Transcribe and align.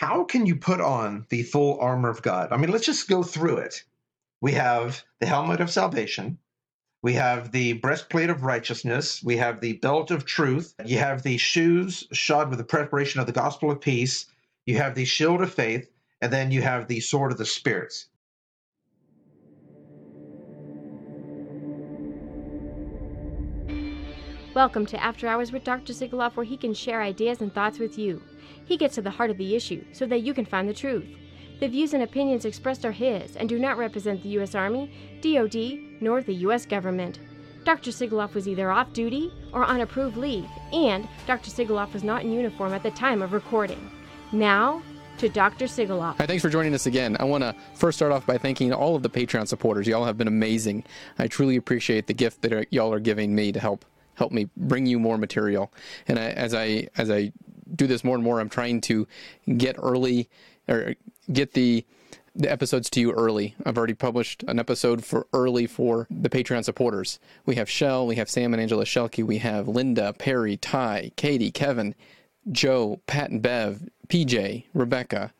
how 0.00 0.24
can 0.24 0.46
you 0.46 0.56
put 0.56 0.80
on 0.80 1.26
the 1.28 1.42
full 1.42 1.78
armor 1.78 2.08
of 2.08 2.22
God? 2.22 2.50
I 2.52 2.56
mean, 2.56 2.70
let's 2.70 2.86
just 2.86 3.06
go 3.06 3.22
through 3.22 3.58
it. 3.58 3.84
We 4.40 4.52
have 4.52 5.04
the 5.18 5.26
helmet 5.26 5.60
of 5.60 5.68
salvation. 5.68 6.38
We 7.02 7.12
have 7.12 7.52
the 7.52 7.74
breastplate 7.74 8.30
of 8.30 8.42
righteousness. 8.42 9.22
We 9.22 9.36
have 9.36 9.60
the 9.60 9.74
belt 9.74 10.10
of 10.10 10.24
truth. 10.24 10.72
You 10.86 10.96
have 10.96 11.22
the 11.22 11.36
shoes 11.36 12.08
shod 12.12 12.48
with 12.48 12.56
the 12.56 12.64
preparation 12.64 13.20
of 13.20 13.26
the 13.26 13.34
gospel 13.34 13.70
of 13.70 13.82
peace. 13.82 14.24
You 14.64 14.78
have 14.78 14.94
the 14.94 15.04
shield 15.04 15.42
of 15.42 15.52
faith. 15.52 15.90
And 16.22 16.32
then 16.32 16.50
you 16.50 16.62
have 16.62 16.88
the 16.88 17.00
sword 17.00 17.30
of 17.30 17.36
the 17.36 17.44
spirits. 17.44 18.06
Welcome 24.54 24.86
to 24.86 25.02
After 25.02 25.28
Hours 25.28 25.52
with 25.52 25.64
Dr. 25.64 25.92
Sigoloff, 25.92 26.36
where 26.36 26.46
he 26.46 26.56
can 26.56 26.72
share 26.72 27.02
ideas 27.02 27.42
and 27.42 27.52
thoughts 27.52 27.78
with 27.78 27.98
you. 27.98 28.22
He 28.64 28.76
gets 28.76 28.94
to 28.96 29.02
the 29.02 29.10
heart 29.10 29.30
of 29.30 29.38
the 29.38 29.54
issue 29.54 29.84
so 29.92 30.06
that 30.06 30.22
you 30.22 30.34
can 30.34 30.44
find 30.44 30.68
the 30.68 30.74
truth. 30.74 31.06
The 31.60 31.68
views 31.68 31.92
and 31.92 32.02
opinions 32.02 32.44
expressed 32.44 32.84
are 32.84 32.92
his 32.92 33.36
and 33.36 33.48
do 33.48 33.58
not 33.58 33.76
represent 33.76 34.22
the 34.22 34.30
U.S. 34.30 34.54
Army, 34.54 34.90
DoD, 35.20 36.00
nor 36.00 36.22
the 36.22 36.34
U.S. 36.34 36.64
government. 36.64 37.18
Dr. 37.64 37.90
Sigoloff 37.90 38.32
was 38.34 38.48
either 38.48 38.70
off 38.70 38.92
duty 38.92 39.30
or 39.52 39.64
on 39.64 39.82
approved 39.82 40.16
leave, 40.16 40.48
and 40.72 41.06
Dr. 41.26 41.50
Sigoloff 41.50 41.92
was 41.92 42.02
not 42.02 42.22
in 42.22 42.32
uniform 42.32 42.72
at 42.72 42.82
the 42.82 42.90
time 42.92 43.20
of 43.20 43.34
recording. 43.34 43.90
Now, 44.32 44.82
to 45.20 45.28
Dr. 45.28 45.66
Sigoloff. 45.66 46.16
Hi, 46.16 46.24
thanks 46.24 46.42
for 46.42 46.48
joining 46.48 46.72
us 46.72 46.86
again. 46.86 47.14
I 47.20 47.24
want 47.24 47.44
to 47.44 47.54
first 47.74 47.98
start 47.98 48.10
off 48.10 48.24
by 48.24 48.38
thanking 48.38 48.72
all 48.72 48.96
of 48.96 49.02
the 49.02 49.10
Patreon 49.10 49.46
supporters. 49.46 49.86
Y'all 49.86 50.06
have 50.06 50.16
been 50.16 50.28
amazing. 50.28 50.82
I 51.18 51.26
truly 51.28 51.56
appreciate 51.56 52.06
the 52.06 52.14
gift 52.14 52.40
that 52.40 52.52
uh, 52.54 52.64
y'all 52.70 52.90
are 52.90 53.00
giving 53.00 53.34
me 53.34 53.52
to 53.52 53.60
help 53.60 53.84
help 54.14 54.32
me 54.32 54.48
bring 54.56 54.86
you 54.86 54.98
more 54.98 55.18
material. 55.18 55.72
And 56.08 56.18
I, 56.18 56.30
as 56.30 56.54
I 56.54 56.88
as 56.96 57.10
I 57.10 57.32
do 57.80 57.86
this 57.86 58.04
more 58.04 58.14
and 58.14 58.22
more, 58.22 58.40
I'm 58.40 58.50
trying 58.50 58.82
to 58.82 59.08
get 59.56 59.76
early 59.78 60.28
or 60.68 60.94
get 61.32 61.54
the 61.54 61.84
the 62.36 62.50
episodes 62.50 62.88
to 62.90 63.00
you 63.00 63.10
early. 63.10 63.56
I've 63.66 63.76
already 63.76 63.94
published 63.94 64.44
an 64.46 64.60
episode 64.60 65.04
for 65.04 65.26
early 65.32 65.66
for 65.66 66.06
the 66.10 66.28
Patreon 66.28 66.64
supporters. 66.64 67.18
We 67.44 67.56
have 67.56 67.68
Shell, 67.68 68.06
we 68.06 68.16
have 68.16 68.30
Sam 68.30 68.54
and 68.54 68.60
Angela 68.62 68.84
Shelke, 68.84 69.24
we 69.24 69.38
have 69.38 69.66
Linda, 69.66 70.12
Perry, 70.12 70.56
Ty, 70.56 71.10
Katie, 71.16 71.50
Kevin, 71.50 71.96
Joe, 72.52 73.00
Pat 73.08 73.30
and 73.30 73.42
Bev, 73.42 73.88
PJ, 74.08 74.64
Rebecca, 74.74 75.32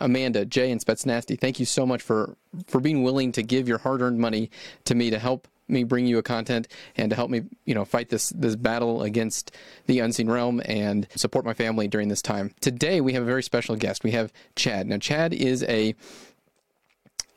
Amanda, 0.00 0.46
Jay, 0.46 0.70
and 0.70 0.80
Spets 0.80 1.04
Nasty. 1.04 1.36
Thank 1.36 1.60
you 1.60 1.66
so 1.66 1.84
much 1.84 2.00
for 2.00 2.36
for 2.66 2.80
being 2.80 3.02
willing 3.02 3.32
to 3.32 3.42
give 3.42 3.68
your 3.68 3.78
hard-earned 3.78 4.18
money 4.18 4.50
to 4.84 4.94
me 4.94 5.10
to 5.10 5.18
help 5.18 5.48
me 5.68 5.84
bring 5.84 6.06
you 6.06 6.18
a 6.18 6.22
content 6.22 6.68
and 6.96 7.10
to 7.10 7.16
help 7.16 7.30
me, 7.30 7.42
you 7.64 7.74
know, 7.74 7.84
fight 7.84 8.08
this 8.08 8.30
this 8.30 8.56
battle 8.56 9.02
against 9.02 9.54
the 9.86 10.00
unseen 10.00 10.30
realm 10.30 10.60
and 10.64 11.06
support 11.14 11.44
my 11.44 11.54
family 11.54 11.88
during 11.88 12.08
this 12.08 12.22
time. 12.22 12.54
Today 12.60 13.00
we 13.00 13.12
have 13.12 13.22
a 13.22 13.26
very 13.26 13.42
special 13.42 13.76
guest. 13.76 14.04
We 14.04 14.12
have 14.12 14.32
Chad. 14.56 14.86
Now 14.86 14.98
Chad 14.98 15.32
is 15.32 15.62
a 15.64 15.94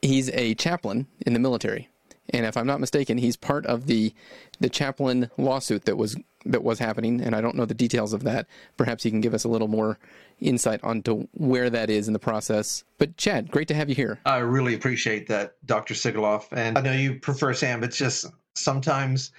he's 0.02 0.30
a 0.32 0.56
chaplain 0.56 1.08
in 1.26 1.34
the 1.34 1.40
military. 1.40 1.90
And 2.30 2.46
if 2.46 2.56
I'm 2.56 2.68
not 2.68 2.80
mistaken, 2.80 3.18
he's 3.18 3.36
part 3.36 3.66
of 3.66 3.88
the 3.88 4.14
the 4.60 4.70
chaplain 4.70 5.30
lawsuit 5.38 5.86
that 5.86 5.98
was 5.98 6.16
that 6.45 6.64
was 6.64 6.80
happening, 6.80 7.22
and 7.22 7.36
I 7.36 7.42
don't 7.42 7.56
know 7.56 7.66
the 7.66 7.73
details 7.73 8.14
of 8.14 8.23
that. 8.23 8.48
Perhaps 8.78 9.04
he 9.04 9.12
can 9.12 9.22
give 9.22 9.34
us 9.34 9.44
a 9.44 9.50
little 9.50 9.68
more 9.68 10.00
insight 10.42 10.84
onto 10.84 11.28
where 11.34 11.70
that 11.70 11.89
is 11.89 12.08
in 12.08 12.14
the 12.14 12.20
process. 12.20 12.84
But 12.97 13.16
Chad, 13.17 13.52
great 13.52 13.67
to 13.70 13.73
have 13.73 13.89
you 13.89 13.95
here. 13.95 14.20
I 14.25 14.38
really 14.38 14.73
appreciate 14.73 15.28
that, 15.28 15.56
Dr. 15.66 15.94
Sigoloff. 15.94 16.45
And 16.52 16.78
I 16.78 16.81
know 16.81 16.92
you 16.92 17.16
prefer 17.20 17.53
Sam, 17.53 17.83
it's 17.83 17.98
just 17.98 18.25
sometimes 18.56 19.31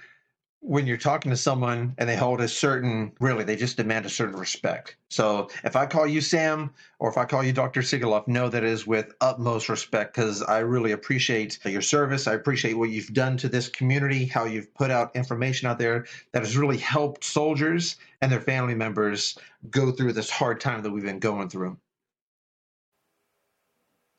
when 0.65 0.87
you're 0.87 0.95
talking 0.95 1.29
to 1.29 1.35
someone 1.35 1.93
and 1.97 2.07
they 2.07 2.15
hold 2.15 2.39
a 2.39 2.47
certain 2.47 3.11
really 3.19 3.43
they 3.43 3.55
just 3.55 3.75
demand 3.75 4.05
a 4.05 4.09
certain 4.09 4.37
respect. 4.37 4.95
So 5.09 5.49
if 5.65 5.75
i 5.75 5.85
call 5.85 6.07
you 6.07 6.21
sam 6.21 6.73
or 6.99 7.09
if 7.09 7.17
i 7.17 7.25
call 7.25 7.43
you 7.43 7.51
dr 7.51 7.81
sigoloff 7.81 8.29
know 8.29 8.47
that 8.47 8.63
it 8.63 8.69
is 8.69 8.87
with 8.87 9.13
utmost 9.19 9.67
respect 9.67 10.15
because 10.15 10.41
i 10.41 10.59
really 10.59 10.93
appreciate 10.93 11.59
your 11.65 11.81
service. 11.81 12.27
I 12.27 12.33
appreciate 12.33 12.75
what 12.75 12.91
you've 12.91 13.13
done 13.13 13.35
to 13.37 13.49
this 13.49 13.67
community 13.67 14.25
how 14.25 14.45
you've 14.45 14.73
put 14.73 14.89
out 14.89 15.13
information 15.17 15.67
out 15.67 15.79
there 15.79 16.05
that 16.31 16.43
has 16.43 16.55
really 16.55 16.77
helped 16.77 17.25
soldiers 17.25 17.97
and 18.21 18.31
their 18.31 18.41
family 18.41 18.73
members 18.73 19.37
go 19.69 19.91
through 19.91 20.13
this 20.13 20.29
hard 20.29 20.61
time 20.61 20.81
that 20.83 20.91
we've 20.91 21.03
been 21.03 21.19
going 21.19 21.49
through. 21.49 21.77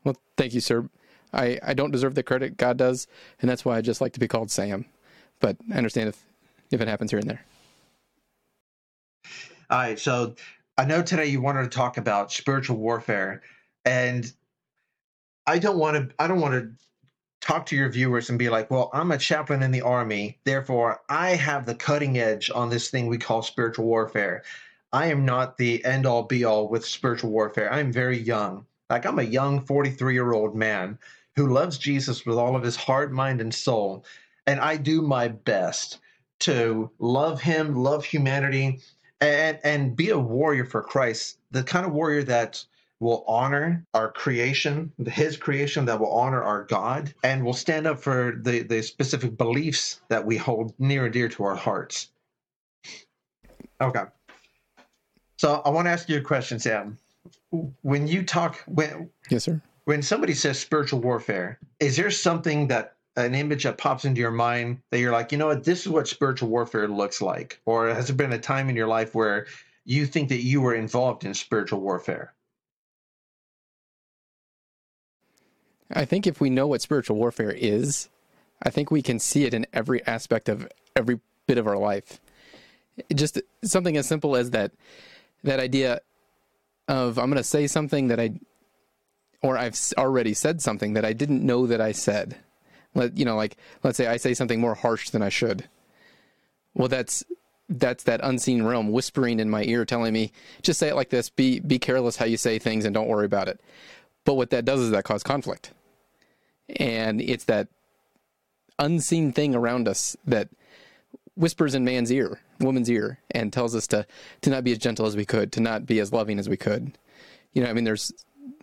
Well 0.04 0.16
thank 0.37 0.53
you 0.53 0.60
sir. 0.60 0.91
I 1.33 1.59
i 1.62 1.72
don't 1.72 1.91
deserve 1.91 2.15
the 2.15 2.22
credit 2.22 2.59
god 2.59 2.77
does 2.77 3.06
and 3.41 3.49
that's 3.49 3.65
why 3.65 3.78
i 3.78 3.81
just 3.81 4.03
like 4.03 4.12
to 4.12 4.21
be 4.21 4.28
called 4.28 4.50
sam. 4.50 4.84
But 5.41 5.56
I 5.72 5.78
understand 5.78 6.10
if 6.10 6.22
if 6.74 6.80
it 6.80 6.88
happens 6.88 7.10
here 7.10 7.20
and 7.20 7.30
there. 7.30 7.44
All 9.70 9.78
right. 9.78 9.98
So 9.98 10.34
I 10.76 10.84
know 10.84 11.02
today 11.02 11.26
you 11.26 11.40
wanted 11.40 11.62
to 11.62 11.68
talk 11.68 11.96
about 11.96 12.32
spiritual 12.32 12.76
warfare, 12.76 13.42
and 13.84 14.30
I 15.46 15.58
don't 15.58 15.78
want 15.78 15.96
to. 15.96 16.14
I 16.18 16.26
don't 16.26 16.40
want 16.40 16.54
to 16.54 16.70
talk 17.40 17.66
to 17.66 17.76
your 17.76 17.88
viewers 17.88 18.28
and 18.28 18.38
be 18.38 18.48
like, 18.48 18.70
"Well, 18.70 18.90
I'm 18.92 19.10
a 19.12 19.18
chaplain 19.18 19.62
in 19.62 19.70
the 19.70 19.82
army, 19.82 20.38
therefore 20.44 21.00
I 21.08 21.30
have 21.30 21.66
the 21.66 21.74
cutting 21.74 22.18
edge 22.18 22.50
on 22.54 22.70
this 22.70 22.91
thing 22.91 23.06
we 23.06 23.18
call 23.18 23.42
spiritual 23.42 23.86
warfare." 23.86 24.42
I 24.92 25.06
am 25.06 25.24
not 25.24 25.58
the 25.58 25.84
end 25.84 26.06
all 26.06 26.22
be 26.22 26.44
all 26.44 26.68
with 26.68 26.86
spiritual 26.86 27.30
warfare. 27.30 27.72
I'm 27.72 27.91
very 27.91 28.16
young. 28.16 28.64
Like 28.91 29.04
I'm 29.04 29.18
a 29.18 29.24
young 29.24 29.60
43 29.60 30.14
year 30.14 30.32
old 30.32 30.54
man 30.54 30.98
who 31.34 31.48
loves 31.48 31.78
Jesus 31.78 32.24
with 32.24 32.38
all 32.38 32.54
of 32.54 32.62
his 32.62 32.76
heart, 32.76 33.12
mind, 33.12 33.41
and 33.41 33.52
soul. 33.52 34.04
And 34.46 34.60
I 34.60 34.76
do 34.76 35.02
my 35.02 35.26
best 35.26 35.98
to 36.41 36.91
love 36.99 37.41
him, 37.41 37.75
love 37.75 38.05
humanity, 38.05 38.81
and 39.21 39.59
and 39.65 39.97
be 39.97 40.11
a 40.11 40.19
warrior 40.19 40.65
for 40.65 40.83
Christ, 40.83 41.39
the 41.50 41.62
kind 41.62 41.87
of 41.87 41.93
warrior 41.93 42.22
that 42.25 42.65
will 43.00 43.25
honor 43.27 43.84
our 43.93 44.11
creation, 44.11 44.93
his 45.06 45.37
creation 45.37 45.84
that 45.84 45.99
will 46.00 46.12
honor 46.12 46.43
our 46.43 46.65
God, 46.65 47.12
and 47.22 47.45
will 47.45 47.53
stand 47.53 47.87
up 47.87 48.00
for 48.00 48.39
the, 48.41 48.62
the 48.62 48.83
specific 48.83 49.37
beliefs 49.37 50.00
that 50.09 50.25
we 50.25 50.37
hold 50.37 50.72
near 50.78 51.05
and 51.05 51.12
dear 51.12 51.28
to 51.28 51.45
our 51.45 51.55
hearts. 51.55 52.11
Okay. 53.81 54.05
So 55.37 55.61
I 55.65 55.71
want 55.71 55.87
to 55.87 55.91
ask 55.91 56.09
you 56.09 56.19
a 56.19 56.22
question, 56.22 56.59
Sam. 56.59 56.97
When 57.83 58.06
you 58.06 58.25
talk 58.25 58.62
when 58.66 59.11
Yes, 59.31 59.45
sir. 59.45 59.61
When 59.84 60.01
somebody 60.01 60.33
says 60.33 60.59
spiritual 60.59 61.01
warfare, 61.01 61.59
is 61.78 61.97
there 61.97 62.11
something 62.11 62.69
that 62.69 62.94
an 63.16 63.34
image 63.34 63.64
that 63.64 63.78
pops 63.78 64.04
into 64.04 64.20
your 64.20 64.30
mind 64.30 64.80
that 64.91 64.98
you're 64.98 65.12
like, 65.12 65.32
you 65.32 65.38
know 65.38 65.47
what, 65.47 65.64
this 65.64 65.80
is 65.80 65.88
what 65.88 66.08
spiritual 66.08 66.48
warfare 66.48 66.88
looks 66.88 67.22
like? 67.22 67.60
Or 67.64 67.88
has 67.88 68.08
there 68.08 68.16
been 68.16 68.32
a 68.32 68.38
time 68.38 68.69
in 68.69 68.76
your 68.76 68.88
life 68.88 69.14
where 69.14 69.47
you 69.84 70.06
think 70.06 70.30
that 70.30 70.42
you 70.42 70.60
were 70.60 70.75
involved 70.75 71.24
in 71.24 71.34
spiritual 71.34 71.80
warfare? 71.80 72.34
I 75.92 76.04
think 76.04 76.26
if 76.26 76.41
we 76.41 76.50
know 76.50 76.66
what 76.66 76.82
spiritual 76.82 77.16
warfare 77.16 77.53
is, 77.53 78.08
I 78.62 78.70
think 78.70 78.91
we 78.91 79.03
can 79.03 79.19
see 79.19 79.44
it 79.44 79.54
in 79.54 79.66
every 79.72 80.04
aspect 80.06 80.48
of 80.48 80.69
every 80.97 81.20
bit 81.47 81.58
of 81.58 81.66
our 81.66 81.76
life. 81.76 82.20
just 83.14 83.41
something 83.62 83.97
as 83.97 84.06
simple 84.06 84.36
as 84.36 84.50
that 84.50 84.72
that 85.42 85.60
idea 85.60 86.00
of 86.88 87.19
I'm 87.19 87.26
going 87.26 87.36
to 87.36 87.44
say 87.44 87.66
something 87.66 88.08
that 88.08 88.19
I 88.19 88.41
or 89.42 89.58
I've 89.58 89.78
already 89.98 90.32
said 90.32 90.62
something 90.62 90.94
that 90.94 91.04
I 91.04 91.12
didn't 91.12 91.44
know 91.44 91.66
that 91.66 91.80
I 91.80 91.92
said. 91.92 92.36
Let 92.94 93.16
you 93.16 93.25
know, 93.25 93.37
like 93.37 93.56
let's 93.82 93.97
say 93.97 94.06
I 94.06 94.16
say 94.16 94.34
something 94.34 94.60
more 94.60 94.75
harsh 94.75 95.10
than 95.10 95.22
I 95.22 95.28
should. 95.28 95.69
Well, 96.75 96.88
that's 96.88 97.25
that's 97.69 98.05
that 98.05 98.21
unseen 98.22 98.62
realm 98.62 98.91
whispering 98.91 99.41
in 99.41 99.49
my 99.49 99.65
ear, 99.65 99.84
telling 99.84 100.12
me 100.12 100.32
just 100.62 100.78
say 100.78 100.88
it 100.88 100.97
like 100.97 101.10
this. 101.10 101.31
Be 101.31 101.60
be 101.60 101.78
careless 101.78 102.16
how 102.16 102.27
you 102.27 102.37
say 102.37 102.59
things 102.59 102.84
and 102.84 102.94
don't 102.94 103.09
worry 103.09 103.27
about 103.27 103.49
it. 103.49 103.60
But 104.25 104.34
what 104.34 104.50
that 104.50 104.65
does 104.65 104.81
is 104.81 104.91
that 104.91 105.04
cause 105.04 105.22
conflict, 105.22 105.72
and 106.77 107.21
it's 107.21 107.44
that 107.44 107.69
unseen 108.78 109.33
thing 109.33 109.54
around 109.54 109.87
us 109.87 110.16
that 110.27 110.49
whispers 111.37 111.75
in 111.75 111.84
man's 111.84 112.12
ear, 112.12 112.41
woman's 112.60 112.91
ear, 112.91 113.19
and 113.31 113.53
tells 113.53 113.75
us 113.75 113.87
to 113.88 114.06
to 114.43 114.50
not 114.50 114.65
be 114.65 114.72
as 114.72 114.78
gentle 114.78 115.06
as 115.06 115.16
we 115.16 115.25
could, 115.25 115.53
to 115.53 115.60
not 115.60 115.87
be 115.87 116.00
as 116.00 116.12
loving 116.12 116.38
as 116.38 116.49
we 116.49 116.56
could. 116.56 116.97
You 117.53 117.62
know, 117.62 117.71
I 117.71 117.72
mean, 117.72 117.84
there's 117.84 118.12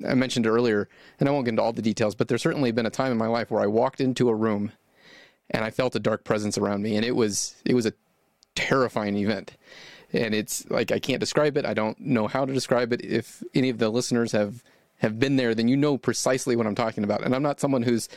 I 0.08 0.14
mentioned 0.14 0.48
earlier, 0.48 0.90
and 1.20 1.28
I 1.28 1.32
won't 1.32 1.46
get 1.46 1.50
into 1.52 1.62
all 1.62 1.74
the 1.74 1.82
details, 1.82 2.16
but 2.16 2.28
there's 2.28 2.42
certainly 2.42 2.72
been 2.72 2.86
a 2.86 2.92
time 2.92 3.12
in 3.12 3.18
my 3.18 3.28
life 3.28 3.52
where 3.52 3.62
I 3.62 3.68
walked 3.68 4.02
into 4.02 4.30
a 4.30 4.36
room 4.36 4.72
and 5.50 5.64
I 5.64 5.70
felt 5.70 5.96
a 5.96 6.00
dark 6.00 6.24
presence 6.24 6.58
around 6.58 6.82
me, 6.82 6.96
and 6.96 7.06
it 7.06 7.16
was 7.16 7.56
it 7.66 7.76
was 7.76 7.86
a 7.86 7.94
terrifying 8.56 9.16
event. 9.18 9.58
And 10.14 10.34
it's 10.34 10.70
like 10.70 10.92
I 10.92 11.00
can't 11.00 11.20
describe 11.20 11.58
it. 11.58 11.66
I 11.66 11.74
don't 11.74 12.00
know 12.00 12.28
how 12.28 12.46
to 12.46 12.54
describe 12.54 12.92
it. 12.92 13.04
If 13.04 13.44
any 13.54 13.70
of 13.70 13.78
the 13.78 13.90
listeners 13.90 14.32
have 14.32 14.64
have 15.00 15.20
been 15.20 15.36
there, 15.36 15.54
then 15.54 15.68
you 15.68 15.78
know 15.78 15.98
precisely 15.98 16.56
what 16.56 16.68
I'm 16.68 16.76
talking 16.76 17.04
about. 17.04 17.24
And 17.24 17.36
I'm 17.36 17.44
not 17.44 17.60
someone 17.60 17.84
who's 17.84 18.10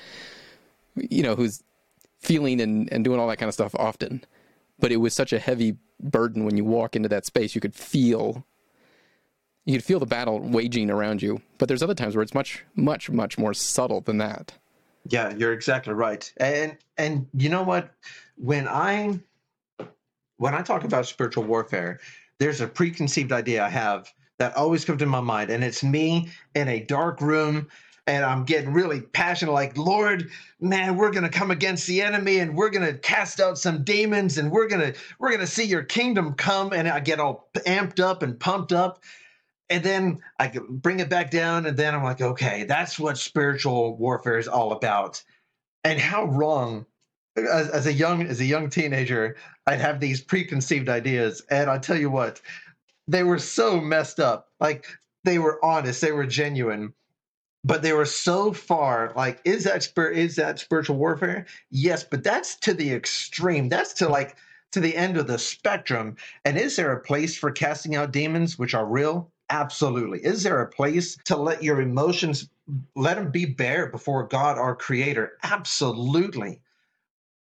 you 0.97 1.23
know 1.23 1.35
who's 1.35 1.63
feeling 2.21 2.61
and, 2.61 2.91
and 2.93 3.05
doing 3.05 3.21
all 3.21 3.29
that 3.29 3.37
kind 3.37 3.49
of 3.49 3.55
stuff 3.55 3.75
often. 3.75 4.25
But 4.79 4.93
it 4.93 4.97
was 4.97 5.15
such 5.15 5.33
a 5.33 5.39
heavy 5.39 5.77
burden 6.01 6.45
when 6.45 6.57
you 6.57 6.65
walk 6.65 6.97
into 6.97 7.09
that 7.09 7.27
space. 7.27 7.55
You 7.55 7.61
could 7.61 7.75
feel 7.75 8.45
you 9.65 9.75
could 9.75 9.85
feel 9.85 9.99
the 9.99 10.07
battle 10.07 10.41
waging 10.41 10.91
around 10.91 11.23
you. 11.23 11.41
But 11.59 11.69
there's 11.69 11.83
other 11.83 11.95
times 11.95 12.15
where 12.15 12.23
it's 12.23 12.35
much, 12.35 12.65
much, 12.75 13.11
much 13.11 13.39
more 13.39 13.55
subtle 13.55 14.01
than 14.01 14.19
that. 14.19 14.53
Yeah, 15.09 15.35
you're 15.35 15.53
exactly 15.53 15.93
right. 15.93 16.31
And 16.39 16.77
and 16.97 17.27
you 17.35 17.49
know 17.49 17.63
what? 17.63 17.91
When 18.37 18.67
I 18.69 19.21
when 20.39 20.55
I 20.55 20.63
talk 20.63 20.85
about 20.85 21.07
spiritual 21.07 21.45
warfare, 21.45 22.01
there's 22.39 22.61
a 22.61 22.67
preconceived 22.67 23.33
idea 23.33 23.65
I 23.65 23.69
have 23.69 24.13
that 24.39 24.57
always 24.57 24.85
comes 24.85 24.99
to 24.99 25.07
my 25.07 25.21
mind, 25.21 25.51
and 25.51 25.63
it's 25.63 25.85
me 25.85 26.31
in 26.55 26.69
a 26.69 26.81
dark 26.81 27.21
room 27.21 27.69
and 28.07 28.25
I'm 28.25 28.45
getting 28.45 28.73
really 28.73 29.01
passionate, 29.01 29.53
like, 29.53 29.79
Lord, 29.79 30.31
man, 30.61 30.97
we're 30.97 31.11
gonna 31.11 31.31
come 31.31 31.51
against 31.51 31.87
the 31.87 32.03
enemy 32.03 32.39
and 32.39 32.55
we're 32.55 32.69
gonna 32.69 32.95
cast 32.95 33.41
out 33.41 33.59
some 33.59 33.83
demons 33.83 34.37
and 34.37 34.51
we're 34.51 34.69
gonna 34.69 34.93
we're 35.19 35.31
gonna 35.31 35.47
see 35.47 35.65
your 35.65 35.83
kingdom 35.83 36.35
come. 36.35 36.73
And 36.73 36.87
I 36.87 37.01
get 37.01 37.19
all 37.19 37.49
amped 37.67 38.01
up 38.01 38.23
and 38.23 38.39
pumped 38.39 38.73
up. 38.73 39.03
And 39.71 39.83
then 39.83 40.21
I 40.39 40.53
bring 40.69 41.01
it 41.01 41.09
back 41.09 41.31
down, 41.31 41.67
and 41.67 41.77
then 41.77 41.95
I'm 41.95 42.05
like, 42.05 42.21
okay, 42.21 42.65
that's 42.65 42.99
what 42.99 43.17
spiritual 43.19 43.97
warfare 43.97 44.39
is 44.39 44.49
all 44.49 44.73
about. 44.73 45.23
And 45.85 45.99
how 45.99 46.25
wrong 46.27 46.87
as, 47.37 47.69
as, 47.71 47.87
a 47.87 47.93
young 47.93 48.23
as 48.27 48.41
a 48.41 48.45
young 48.45 48.71
teenager, 48.71 49.37
I'd 49.67 49.81
have 49.81 50.01
these 50.01 50.21
preconceived 50.21 50.89
ideas, 50.89 51.43
and 51.51 51.71
I 51.71 51.79
tell 51.79 51.99
you 51.99 52.11
what, 52.11 52.41
they 53.09 53.23
were 53.23 53.39
so 53.39 53.81
messed 53.81 54.21
up. 54.21 54.49
Like 54.61 54.87
they 55.25 55.39
were 55.39 55.65
honest, 55.65 56.01
they 56.01 56.13
were 56.13 56.27
genuine, 56.27 56.93
but 57.65 57.83
they 57.83 57.93
were 57.93 58.05
so 58.05 58.53
far 58.53 59.13
like 59.17 59.41
is 59.45 59.65
that 59.65 59.83
spirit 59.83 60.19
is 60.19 60.37
that 60.37 60.59
spiritual 60.59 60.97
warfare? 60.97 61.47
Yes 61.71 62.05
but 62.05 62.23
that's 62.23 62.57
to 62.57 62.75
the 62.75 62.93
extreme. 62.93 63.69
That's 63.69 63.95
to 63.95 64.09
like 64.09 64.37
to 64.73 64.81
the 64.81 64.97
end 64.97 65.17
of 65.17 65.27
the 65.27 65.39
spectrum. 65.39 66.17
And 66.45 66.59
is 66.59 66.77
there 66.77 66.93
a 66.93 67.01
place 67.01 67.37
for 67.37 67.51
casting 67.51 67.97
out 67.97 68.13
demons 68.13 68.59
which 68.59 68.75
are 68.75 68.87
real 68.87 69.33
absolutely. 69.51 70.21
Is 70.25 70.43
there 70.43 70.61
a 70.61 70.69
place 70.69 71.17
to 71.25 71.37
let 71.37 71.63
your 71.63 71.81
emotions 71.81 72.49
let 72.95 73.17
them 73.17 73.31
be 73.31 73.45
bare 73.45 73.89
before 73.89 74.27
god 74.27 74.59
our 74.59 74.75
creator? 74.75 75.37
Absolutely. 75.43 76.61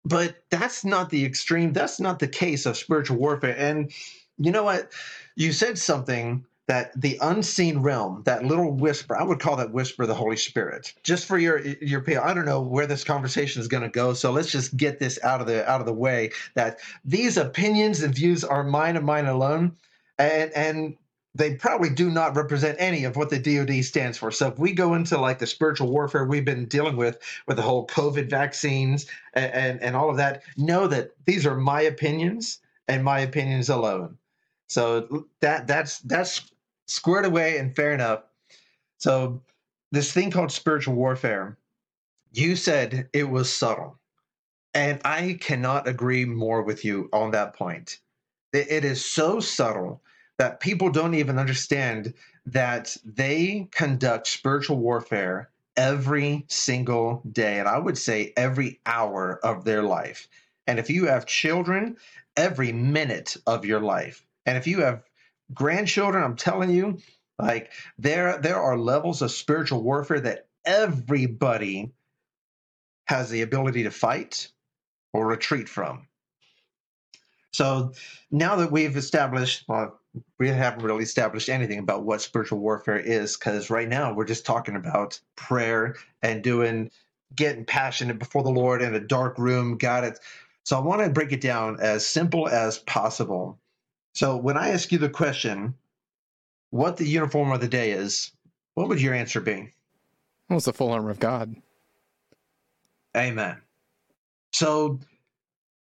But 0.04 0.36
that's 0.50 0.84
not 0.84 1.10
the 1.10 1.24
extreme. 1.24 1.72
That's 1.72 1.98
not 1.98 2.18
the 2.18 2.28
case 2.28 2.66
of 2.66 2.76
spiritual 2.76 3.16
warfare. 3.16 3.56
And 3.56 3.90
you 4.38 4.50
know 4.50 4.64
what? 4.64 4.92
You 5.36 5.52
said 5.52 5.78
something 5.78 6.44
that 6.66 6.98
the 6.98 7.18
unseen 7.20 7.78
realm, 7.80 8.22
that 8.24 8.44
little 8.44 8.72
whisper, 8.72 9.16
I 9.16 9.22
would 9.22 9.40
call 9.40 9.56
that 9.56 9.72
whisper 9.72 10.06
the 10.06 10.14
Holy 10.14 10.36
Spirit. 10.36 10.94
Just 11.02 11.26
for 11.26 11.38
your 11.38 11.60
your 11.60 12.02
I 12.22 12.32
don't 12.32 12.46
know 12.46 12.62
where 12.62 12.86
this 12.86 13.04
conversation 13.04 13.60
is 13.60 13.68
going 13.68 13.82
to 13.82 13.88
go, 13.88 14.14
so 14.14 14.30
let's 14.30 14.50
just 14.50 14.76
get 14.76 14.98
this 14.98 15.18
out 15.22 15.40
of 15.40 15.46
the 15.46 15.68
out 15.70 15.80
of 15.80 15.86
the 15.86 15.92
way. 15.92 16.30
That 16.54 16.80
these 17.04 17.36
opinions 17.36 18.02
and 18.02 18.14
views 18.14 18.44
are 18.44 18.64
mine 18.64 18.96
and 18.96 19.04
mine 19.04 19.26
alone, 19.26 19.76
and 20.18 20.50
and 20.52 20.96
they 21.34 21.54
probably 21.54 21.90
do 21.90 22.10
not 22.10 22.36
represent 22.36 22.76
any 22.78 23.04
of 23.04 23.16
what 23.16 23.28
the 23.28 23.38
DoD 23.38 23.84
stands 23.84 24.16
for. 24.16 24.31
So 24.31 24.48
if 24.48 24.58
we 24.58 24.72
go 24.72 24.94
into 24.94 25.19
like 25.19 25.38
the 25.38 25.46
spiritual 25.46 25.90
warfare 25.90 26.25
we've 26.25 26.44
been 26.44 26.66
dealing 26.66 26.96
with 26.96 27.19
with 27.46 27.56
the 27.56 27.62
whole 27.62 27.86
COVID 27.88 28.31
vaccines 28.31 29.06
and 29.34 29.52
and, 29.52 29.82
and 29.82 29.96
all 29.96 30.10
of 30.10 30.16
that, 30.16 30.42
know 30.56 30.86
that 30.86 31.12
these 31.25 31.44
are 31.44 31.56
my 31.56 31.82
opinions 31.82 32.60
and 32.88 33.02
my 33.02 33.20
opinions 33.20 33.69
alone. 33.69 34.16
So 34.69 35.26
that 35.40 35.66
that's 35.66 35.98
that's 36.00 36.50
squared 36.86 37.25
away 37.25 37.58
and 37.58 37.75
fair 37.75 37.92
enough. 37.92 38.22
So 38.98 39.42
this 39.90 40.12
thing 40.12 40.31
called 40.31 40.52
spiritual 40.52 40.94
warfare, 40.94 41.58
you 42.32 42.56
said 42.56 43.08
it 43.12 43.28
was 43.28 43.54
subtle. 43.54 43.98
And 44.72 45.00
I 45.04 45.38
cannot 45.40 45.86
agree 45.86 46.25
more 46.25 46.62
with 46.62 46.84
you 46.84 47.08
on 47.12 47.31
that 47.31 47.54
point. 47.54 48.00
It 48.52 48.84
is 48.84 49.04
so 49.04 49.40
subtle 49.40 50.02
that 50.38 50.60
people 50.60 50.90
don't 50.90 51.14
even 51.14 51.38
understand 51.38 52.14
that 52.46 52.96
they 53.04 53.69
conduct 53.70 54.26
spiritual 54.26 54.78
warfare 54.78 55.50
every 55.76 56.44
single 56.48 57.22
day. 57.31 57.58
And 57.58 57.69
I 57.69 57.78
would 57.78 57.98
say 57.98 58.32
every 58.36 58.81
hour 58.86 59.38
of 59.42 59.64
their 59.64 59.82
life. 59.82 60.28
And 60.66 60.78
if 60.78 60.90
you 60.90 61.06
have 61.06 61.26
children, 61.26 61.96
every 62.36 62.72
minute 62.72 63.36
of 63.46 63.64
your 63.64 63.81
life. 63.81 64.25
And 64.46 64.56
if 64.56 64.66
you 64.66 64.81
have 64.81 65.02
grandchildren, 65.52 66.22
I'm 66.22 66.36
telling 66.36 66.70
you, 66.70 66.98
like 67.38 67.72
there 67.98 68.38
there 68.38 68.60
are 68.60 68.78
levels 68.78 69.22
of 69.22 69.31
spiritual 69.31 69.82
warfare 69.82 70.20
that 70.20 70.46
everybody 70.64 71.92
has 73.06 73.31
the 73.31 73.42
ability 73.42 73.82
to 73.84 73.90
fight 73.90 74.48
or 75.12 75.26
retreat 75.26 75.69
from. 75.69 76.06
So 77.52 77.92
now 78.31 78.56
that 78.56 78.72
we've 78.72 78.96
established, 78.96 79.64
well, 79.69 80.00
we 80.38 80.49
haven't 80.49 80.84
really 80.84 81.02
established 81.02 81.49
anything 81.49 81.78
about 81.78 82.05
what 82.05 82.22
spiritual 82.22 82.58
warfare 82.58 82.99
is, 82.99 83.37
because 83.37 83.70
right 83.70 83.88
now 83.88 84.12
we're 84.12 84.25
just 84.25 84.46
talking 84.46 84.76
about 84.76 85.19
prayer 85.37 85.96
and 86.22 86.43
doing 86.43 86.90
getting 87.34 87.64
passionate 87.64 88.19
before 88.19 88.43
the 88.43 88.50
Lord 88.50 88.82
in 88.82 88.94
a 88.94 89.00
dark 89.00 89.38
room. 89.38 89.76
Got 89.76 90.05
it. 90.05 90.19
So 90.64 90.76
I 90.76 90.81
want 90.81 91.02
to 91.02 91.11
break 91.11 91.32
it 91.32 91.40
down 91.40 91.78
as 91.81 92.06
simple 92.06 92.49
as 92.49 92.78
possible. 92.78 93.58
So 94.14 94.37
when 94.37 94.56
I 94.56 94.69
ask 94.69 94.93
you 94.93 94.99
the 94.99 95.08
question, 95.08 95.75
what 96.70 96.96
the 96.96 97.06
uniform 97.06 97.52
of 97.52 97.60
the 97.60 97.69
day 97.69 97.90
is, 97.90 98.31
what 98.75 98.88
would 98.88 99.00
your 99.00 99.14
answer 99.14 99.40
be? 99.40 99.72
Well, 100.49 100.56
it's 100.58 100.67
the 100.67 100.72
full 100.72 100.93
armor 100.93 101.10
of 101.10 101.19
God. 101.19 101.56
Amen. 103.17 103.60
So 104.52 105.00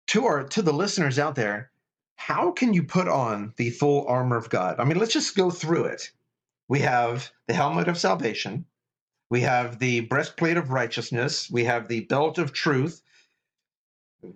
to 0.08 0.26
our 0.26 0.44
to 0.44 0.62
the 0.62 0.72
listeners 0.72 1.18
out 1.18 1.34
there, 1.34 1.70
how 2.18 2.50
can 2.50 2.74
you 2.74 2.82
put 2.82 3.06
on 3.06 3.54
the 3.56 3.70
full 3.70 4.04
armor 4.08 4.36
of 4.36 4.50
God? 4.50 4.80
I 4.80 4.84
mean, 4.84 4.98
let's 4.98 5.12
just 5.12 5.36
go 5.36 5.50
through 5.50 5.84
it. 5.84 6.10
We 6.68 6.80
have 6.80 7.30
the 7.46 7.54
helmet 7.54 7.86
of 7.86 7.96
salvation, 7.96 8.66
we 9.30 9.40
have 9.42 9.78
the 9.78 10.00
breastplate 10.00 10.56
of 10.56 10.70
righteousness, 10.70 11.48
we 11.48 11.64
have 11.64 11.86
the 11.86 12.00
belt 12.00 12.36
of 12.36 12.52
truth. 12.52 13.00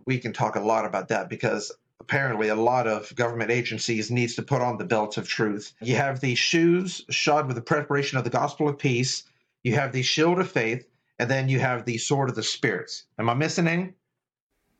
We 0.07 0.19
can 0.19 0.33
talk 0.33 0.55
a 0.55 0.61
lot 0.61 0.87
about 0.87 1.09
that 1.09 1.29
because 1.29 1.73
apparently 2.01 2.49
a 2.49 2.55
lot 2.55 2.87
of 2.87 3.15
government 3.17 3.51
agencies 3.51 4.13
needs 4.13 4.37
to 4.37 4.43
put 4.43 4.63
on 4.63 4.79
the 4.79 4.85
belt 4.85 5.19
of 5.19 5.29
truth. 5.29 5.75
You 5.83 5.97
have 5.97 6.21
the 6.21 6.37
shoes 6.37 7.05
shod 7.11 7.49
with 7.49 7.57
the 7.57 7.63
preparation 7.63 8.17
of 8.17 8.25
the 8.25 8.31
gospel 8.31 8.69
of 8.69 8.79
peace. 8.79 9.25
You 9.65 9.75
have 9.75 9.93
the 9.93 10.03
shield 10.03 10.39
of 10.39 10.51
faith, 10.51 10.87
and 11.19 11.29
then 11.29 11.49
you 11.49 11.59
have 11.59 11.85
the 11.85 11.99
sword 11.99 12.31
of 12.31 12.37
the 12.37 12.43
spirits. 12.45 13.05
Am 13.19 13.29
I 13.29 13.35
missing 13.35 13.67
any? 13.67 13.93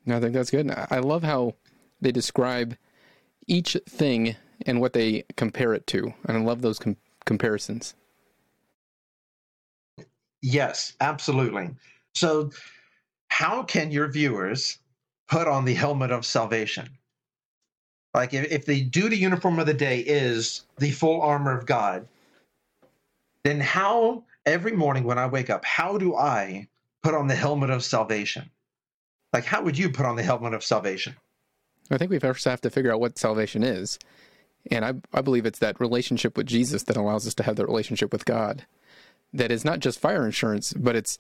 No, 0.07 0.17
I 0.17 0.21
think 0.21 0.35
that's 0.35 0.51
good. 0.53 0.71
I 0.71 1.01
love 1.01 1.25
how 1.25 1.57
they 2.01 2.13
describe 2.13 2.77
each 3.47 3.77
thing 3.89 4.37
and 4.67 4.81
what 4.81 4.93
they 4.93 5.25
compare 5.37 5.75
it 5.75 5.87
to, 5.89 6.13
and 6.27 6.37
I 6.37 6.41
love 6.41 6.63
those 6.63 6.79
com- 6.79 6.97
comparisons. 7.25 7.95
Yes, 10.41 10.95
absolutely. 11.01 11.71
So, 12.15 12.51
how 13.29 13.63
can 13.63 13.91
your 13.91 14.09
viewers 14.09 14.79
put 15.29 15.49
on 15.49 15.65
the 15.65 15.75
helmet 15.75 16.11
of 16.11 16.27
salvation? 16.27 16.89
Like 18.15 18.35
if, 18.35 18.51
if 18.53 18.67
the 18.67 18.85
duty 18.85 19.17
uniform 19.17 19.59
of 19.59 19.67
the 19.67 19.75
day 19.75 20.01
is 20.01 20.65
the 20.79 20.91
full 20.91 21.23
armor 21.23 21.57
of 21.57 21.65
God, 21.65 22.07
then 23.45 23.61
how 23.61 24.25
every 24.45 24.73
morning 24.73 25.05
when 25.05 25.19
I 25.19 25.27
wake 25.27 25.49
up, 25.49 25.65
how 25.65 25.97
do 25.97 26.15
I 26.15 26.69
put 27.03 27.15
on 27.15 27.27
the 27.27 27.35
helmet 27.35 27.71
of 27.71 27.83
salvation? 27.83 28.51
Like 29.33 29.45
how 29.45 29.63
would 29.63 29.79
you 29.79 29.91
put 29.91 30.07
on 30.07 30.17
the 30.17 30.23
helmet 30.23 30.53
of 30.53 30.63
salvation? 30.63 31.17
I 31.91 31.99
think 31.99 32.11
we 32.11 32.19
first 32.19 32.45
have 32.45 32.61
to 32.63 32.71
figure 32.71 32.93
out 32.93 33.01
what 33.01 33.19
salvation 33.19 33.63
is. 33.63 33.99
And 34.71 34.85
I, 34.85 34.95
I 35.13 35.21
believe 35.21 35.47
it's 35.47 35.59
that 35.59 35.81
relationship 35.81 36.37
with 36.37 36.47
Jesus 36.47 36.85
that 36.85 36.97
allows 36.97 37.27
us 37.27 37.35
to 37.35 37.43
have 37.43 37.57
that 37.57 37.67
relationship 37.67 38.13
with 38.13 38.25
God. 38.25 38.65
That 39.33 39.51
is 39.51 39.65
not 39.65 39.81
just 39.81 39.99
fire 39.99 40.25
insurance, 40.25 40.73
but 40.73 40.95
it's 40.95 41.19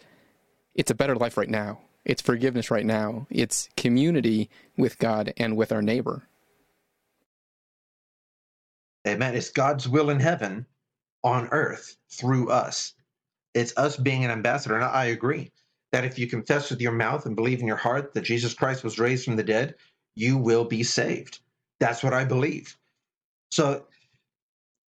it's 0.74 0.90
a 0.90 0.94
better 0.94 1.14
life 1.14 1.36
right 1.36 1.48
now. 1.48 1.80
It's 2.04 2.22
forgiveness 2.22 2.70
right 2.70 2.86
now. 2.86 3.26
It's 3.30 3.68
community 3.76 4.50
with 4.76 4.98
God 4.98 5.32
and 5.36 5.56
with 5.56 5.72
our 5.72 5.82
neighbor. 5.82 6.28
Amen. 9.06 9.34
It's 9.34 9.50
God's 9.50 9.88
will 9.88 10.10
in 10.10 10.20
heaven 10.20 10.66
on 11.22 11.48
earth 11.48 11.96
through 12.10 12.50
us. 12.50 12.94
It's 13.54 13.76
us 13.76 13.96
being 13.96 14.24
an 14.24 14.30
ambassador. 14.30 14.76
And 14.76 14.84
I 14.84 15.06
agree 15.06 15.52
that 15.92 16.04
if 16.04 16.18
you 16.18 16.26
confess 16.26 16.70
with 16.70 16.80
your 16.80 16.92
mouth 16.92 17.26
and 17.26 17.36
believe 17.36 17.60
in 17.60 17.66
your 17.66 17.76
heart 17.76 18.14
that 18.14 18.22
Jesus 18.22 18.54
Christ 18.54 18.82
was 18.82 18.98
raised 18.98 19.24
from 19.24 19.36
the 19.36 19.42
dead, 19.42 19.74
you 20.14 20.36
will 20.38 20.64
be 20.64 20.82
saved. 20.82 21.40
That's 21.80 22.02
what 22.02 22.14
I 22.14 22.24
believe. 22.24 22.76
So 23.50 23.86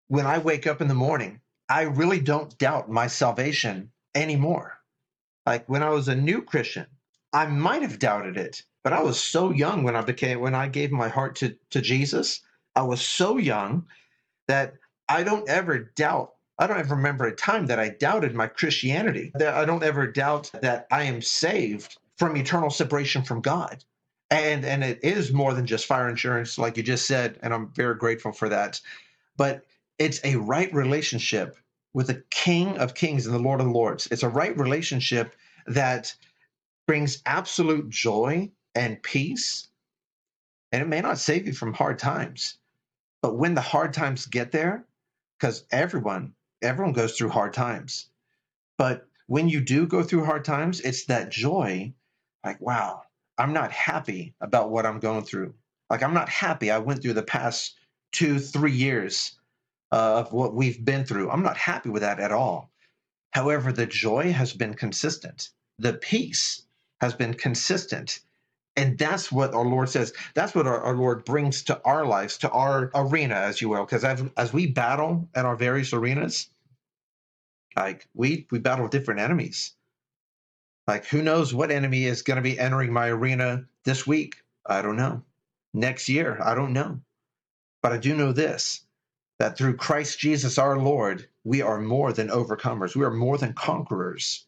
when 0.08 0.26
I 0.26 0.38
wake 0.38 0.66
up 0.66 0.80
in 0.80 0.88
the 0.88 0.94
morning, 0.94 1.40
I 1.68 1.82
really 1.82 2.20
don't 2.20 2.56
doubt 2.58 2.90
my 2.90 3.06
salvation 3.06 3.90
anymore. 4.14 4.78
Like 5.46 5.68
when 5.68 5.82
I 5.82 5.90
was 5.90 6.08
a 6.08 6.14
new 6.14 6.42
Christian, 6.42 6.86
I 7.32 7.46
might 7.46 7.82
have 7.82 7.98
doubted 7.98 8.36
it, 8.36 8.62
but 8.82 8.92
I 8.92 9.02
was 9.02 9.22
so 9.22 9.50
young 9.50 9.82
when 9.82 9.96
I 9.96 10.02
became 10.02 10.40
when 10.40 10.54
I 10.54 10.68
gave 10.68 10.90
my 10.90 11.08
heart 11.08 11.36
to 11.36 11.56
to 11.70 11.80
Jesus. 11.80 12.40
I 12.76 12.82
was 12.82 13.00
so 13.00 13.38
young 13.38 13.86
that 14.48 14.74
I 15.08 15.22
don't 15.22 15.48
ever 15.48 15.78
doubt. 15.78 16.32
I 16.58 16.66
don't 16.66 16.78
ever 16.78 16.94
remember 16.94 17.26
a 17.26 17.34
time 17.34 17.66
that 17.66 17.80
I 17.80 17.88
doubted 17.88 18.34
my 18.34 18.46
Christianity. 18.46 19.32
That 19.34 19.54
I 19.54 19.64
don't 19.64 19.82
ever 19.82 20.06
doubt 20.06 20.50
that 20.62 20.86
I 20.90 21.04
am 21.04 21.20
saved 21.20 21.98
from 22.16 22.36
eternal 22.36 22.70
separation 22.70 23.22
from 23.22 23.40
God. 23.40 23.82
And 24.30 24.64
and 24.64 24.82
it 24.82 25.00
is 25.02 25.32
more 25.32 25.54
than 25.54 25.66
just 25.66 25.86
fire 25.86 26.08
insurance, 26.08 26.58
like 26.58 26.76
you 26.76 26.82
just 26.82 27.06
said, 27.06 27.38
and 27.42 27.52
I'm 27.52 27.68
very 27.72 27.94
grateful 27.94 28.32
for 28.32 28.48
that. 28.48 28.80
But 29.36 29.64
it's 29.98 30.20
a 30.24 30.36
right 30.36 30.72
relationship 30.74 31.56
with 31.92 32.08
the 32.08 32.24
King 32.30 32.78
of 32.78 32.94
Kings 32.94 33.26
and 33.26 33.34
the 33.34 33.38
Lord 33.40 33.60
of 33.60 33.68
Lords. 33.68 34.08
It's 34.10 34.22
a 34.22 34.28
right 34.28 34.56
relationship 34.58 35.34
that 35.66 36.14
brings 36.86 37.22
absolute 37.24 37.88
joy 37.88 38.50
and 38.74 39.02
peace. 39.02 39.68
And 40.72 40.82
it 40.82 40.88
may 40.88 41.00
not 41.00 41.18
save 41.18 41.46
you 41.46 41.52
from 41.52 41.72
hard 41.72 41.98
times, 41.98 42.58
but 43.22 43.36
when 43.36 43.54
the 43.54 43.60
hard 43.60 43.92
times 43.92 44.26
get 44.26 44.50
there, 44.50 44.84
because 45.38 45.64
everyone 45.70 46.34
everyone 46.62 46.92
goes 46.92 47.16
through 47.16 47.28
hard 47.28 47.52
times. 47.52 48.08
But 48.78 49.06
when 49.26 49.48
you 49.48 49.60
do 49.60 49.86
go 49.86 50.02
through 50.02 50.24
hard 50.24 50.44
times, 50.44 50.80
it's 50.80 51.04
that 51.06 51.30
joy, 51.30 51.94
like 52.44 52.60
wow, 52.60 53.02
I'm 53.38 53.52
not 53.52 53.72
happy 53.72 54.34
about 54.40 54.70
what 54.70 54.86
I'm 54.86 55.00
going 55.00 55.24
through. 55.24 55.54
Like 55.90 56.02
I'm 56.02 56.14
not 56.14 56.28
happy. 56.28 56.70
I 56.70 56.78
went 56.78 57.02
through 57.02 57.14
the 57.14 57.22
past 57.22 57.76
two, 58.12 58.38
three 58.38 58.72
years 58.72 59.32
of 59.90 60.32
what 60.32 60.54
we've 60.54 60.84
been 60.84 61.04
through. 61.04 61.30
I'm 61.30 61.42
not 61.42 61.56
happy 61.56 61.88
with 61.88 62.02
that 62.02 62.20
at 62.20 62.32
all. 62.32 62.70
However, 63.30 63.72
the 63.72 63.86
joy 63.86 64.32
has 64.32 64.52
been 64.52 64.74
consistent. 64.74 65.50
The 65.78 65.94
peace 65.94 66.62
has 67.00 67.14
been 67.14 67.34
consistent. 67.34 68.20
And 68.76 68.98
that's 68.98 69.30
what 69.30 69.54
our 69.54 69.64
Lord 69.64 69.88
says. 69.88 70.12
That's 70.34 70.54
what 70.54 70.66
our, 70.66 70.80
our 70.80 70.96
Lord 70.96 71.24
brings 71.24 71.62
to 71.64 71.80
our 71.84 72.04
lives, 72.06 72.38
to 72.38 72.50
our 72.50 72.90
arena, 72.94 73.34
as 73.34 73.60
you 73.60 73.68
will. 73.68 73.84
Because 73.84 74.04
as, 74.04 74.22
as 74.36 74.52
we 74.52 74.66
battle 74.66 75.28
in 75.36 75.44
our 75.46 75.56
various 75.56 75.92
arenas, 75.92 76.48
like 77.76 78.06
we 78.14 78.46
we 78.50 78.58
battle 78.58 78.88
different 78.88 79.20
enemies. 79.20 79.74
Like 80.86 81.06
who 81.06 81.22
knows 81.22 81.54
what 81.54 81.70
enemy 81.70 82.04
is 82.04 82.22
going 82.22 82.36
to 82.36 82.42
be 82.42 82.58
entering 82.58 82.92
my 82.92 83.08
arena 83.08 83.64
this 83.84 84.06
week? 84.06 84.36
I 84.66 84.82
don't 84.82 84.96
know. 84.96 85.22
Next 85.72 86.08
year, 86.08 86.38
I 86.42 86.54
don't 86.54 86.72
know. 86.72 87.00
But 87.82 87.92
I 87.92 87.98
do 87.98 88.14
know 88.14 88.32
this 88.32 88.84
that 89.38 89.58
through 89.58 89.76
Christ 89.76 90.18
Jesus 90.18 90.58
our 90.58 90.78
Lord, 90.78 91.28
we 91.42 91.60
are 91.60 91.80
more 91.80 92.12
than 92.12 92.28
overcomers. 92.28 92.94
We 92.94 93.04
are 93.04 93.10
more 93.10 93.36
than 93.36 93.52
conquerors. 93.52 94.46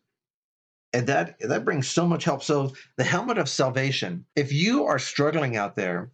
And 0.92 1.08
that 1.08 1.38
that 1.40 1.64
brings 1.64 1.88
so 1.88 2.06
much 2.06 2.24
help. 2.24 2.42
So 2.42 2.72
the 2.96 3.04
helmet 3.04 3.38
of 3.38 3.48
salvation, 3.48 4.24
if 4.36 4.52
you 4.52 4.86
are 4.86 4.98
struggling 4.98 5.56
out 5.56 5.74
there 5.74 6.12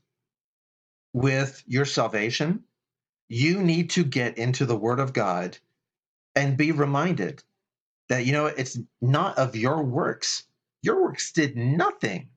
with 1.12 1.62
your 1.66 1.84
salvation, 1.84 2.64
you 3.28 3.62
need 3.62 3.90
to 3.90 4.04
get 4.04 4.38
into 4.38 4.66
the 4.66 4.76
word 4.76 5.00
of 5.00 5.12
God 5.12 5.58
and 6.34 6.56
be 6.56 6.72
reminded 6.72 7.42
that 8.12 8.26
you 8.26 8.32
know 8.32 8.46
it's 8.46 8.78
not 9.00 9.36
of 9.38 9.56
your 9.56 9.82
works. 9.82 10.44
Your 10.82 11.02
works 11.02 11.32
did 11.32 11.56
nothing 11.56 12.28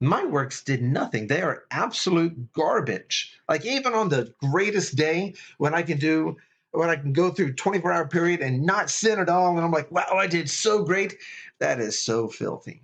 my 0.00 0.24
works 0.24 0.62
did 0.62 0.82
nothing. 0.82 1.26
They 1.26 1.40
are 1.40 1.64
absolute 1.70 2.52
garbage. 2.52 3.38
Like 3.48 3.64
even 3.64 3.94
on 3.94 4.08
the 4.08 4.34
greatest 4.40 4.96
day 4.96 5.34
when 5.58 5.74
I 5.74 5.82
can 5.82 5.98
do 5.98 6.36
when 6.72 6.90
I 6.90 6.96
can 6.96 7.12
go 7.12 7.30
through 7.30 7.54
24 7.54 7.92
hour 7.92 8.08
period 8.08 8.40
and 8.40 8.66
not 8.66 8.90
sin 8.90 9.20
at 9.20 9.28
all, 9.28 9.56
and 9.56 9.64
I'm 9.64 9.70
like, 9.70 9.90
wow, 9.92 10.16
I 10.16 10.26
did 10.26 10.50
so 10.50 10.82
great. 10.82 11.16
That 11.60 11.80
is 11.80 11.98
so 11.98 12.28
filthy 12.28 12.82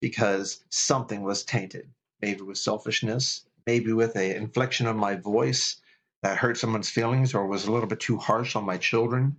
because 0.00 0.62
something 0.70 1.22
was 1.22 1.42
tainted. 1.42 1.90
Maybe 2.22 2.42
with 2.42 2.58
selfishness, 2.58 3.44
maybe 3.66 3.92
with 3.92 4.16
a 4.16 4.36
inflection 4.36 4.86
of 4.86 4.96
my 4.96 5.16
voice 5.16 5.80
that 6.22 6.38
hurt 6.38 6.56
someone's 6.56 6.90
feelings 6.90 7.34
or 7.34 7.46
was 7.46 7.66
a 7.66 7.72
little 7.72 7.88
bit 7.88 8.00
too 8.00 8.16
harsh 8.16 8.54
on 8.54 8.64
my 8.64 8.76
children. 8.76 9.36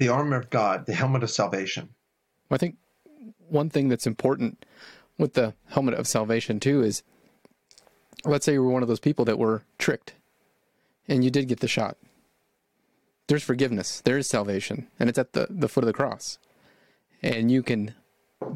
The 0.00 0.08
armor 0.08 0.36
of 0.36 0.48
God, 0.48 0.86
the 0.86 0.94
helmet 0.94 1.22
of 1.22 1.30
salvation. 1.30 1.90
I 2.50 2.56
think 2.56 2.76
one 3.48 3.68
thing 3.68 3.88
that's 3.88 4.06
important 4.06 4.64
with 5.18 5.34
the 5.34 5.54
helmet 5.68 5.94
of 5.94 6.08
salvation 6.08 6.58
too 6.58 6.82
is 6.82 7.02
let's 8.24 8.46
say 8.46 8.54
you 8.54 8.62
were 8.62 8.70
one 8.70 8.82
of 8.82 8.88
those 8.88 8.98
people 8.98 9.24
that 9.26 9.38
were 9.38 9.62
tricked 9.78 10.14
and 11.06 11.22
you 11.22 11.30
did 11.30 11.48
get 11.48 11.60
the 11.60 11.68
shot. 11.68 11.96
There's 13.26 13.42
forgiveness, 13.42 14.00
there 14.00 14.18
is 14.18 14.26
salvation, 14.26 14.88
and 14.98 15.08
it's 15.08 15.18
at 15.18 15.34
the, 15.34 15.46
the 15.50 15.68
foot 15.68 15.84
of 15.84 15.86
the 15.86 15.92
cross. 15.92 16.38
And 17.22 17.50
you 17.50 17.62
can 17.62 17.94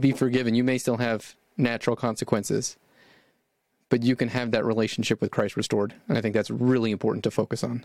be 0.01 0.13
forgiven. 0.13 0.55
You 0.55 0.65
may 0.65 0.79
still 0.79 0.97
have 0.97 1.37
natural 1.57 1.95
consequences, 1.95 2.77
but 3.89 4.03
you 4.03 4.17
can 4.17 4.29
have 4.31 4.51
that 4.51 4.65
relationship 4.65 5.21
with 5.21 5.31
Christ 5.31 5.57
restored. 5.57 5.95
And 6.09 6.17
I 6.17 6.21
think 6.21 6.35
that's 6.35 6.51
really 6.51 6.91
important 6.91 7.23
to 7.25 7.31
focus 7.31 7.63
on. 7.63 7.85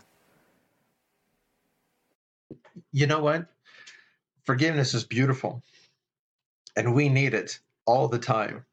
You 2.92 3.06
know 3.06 3.20
what? 3.20 3.46
Forgiveness 4.44 4.94
is 4.94 5.04
beautiful 5.04 5.62
and 6.76 6.94
we 6.94 7.08
need 7.08 7.34
it 7.34 7.58
all 7.86 8.08
the 8.08 8.18
time. 8.18 8.64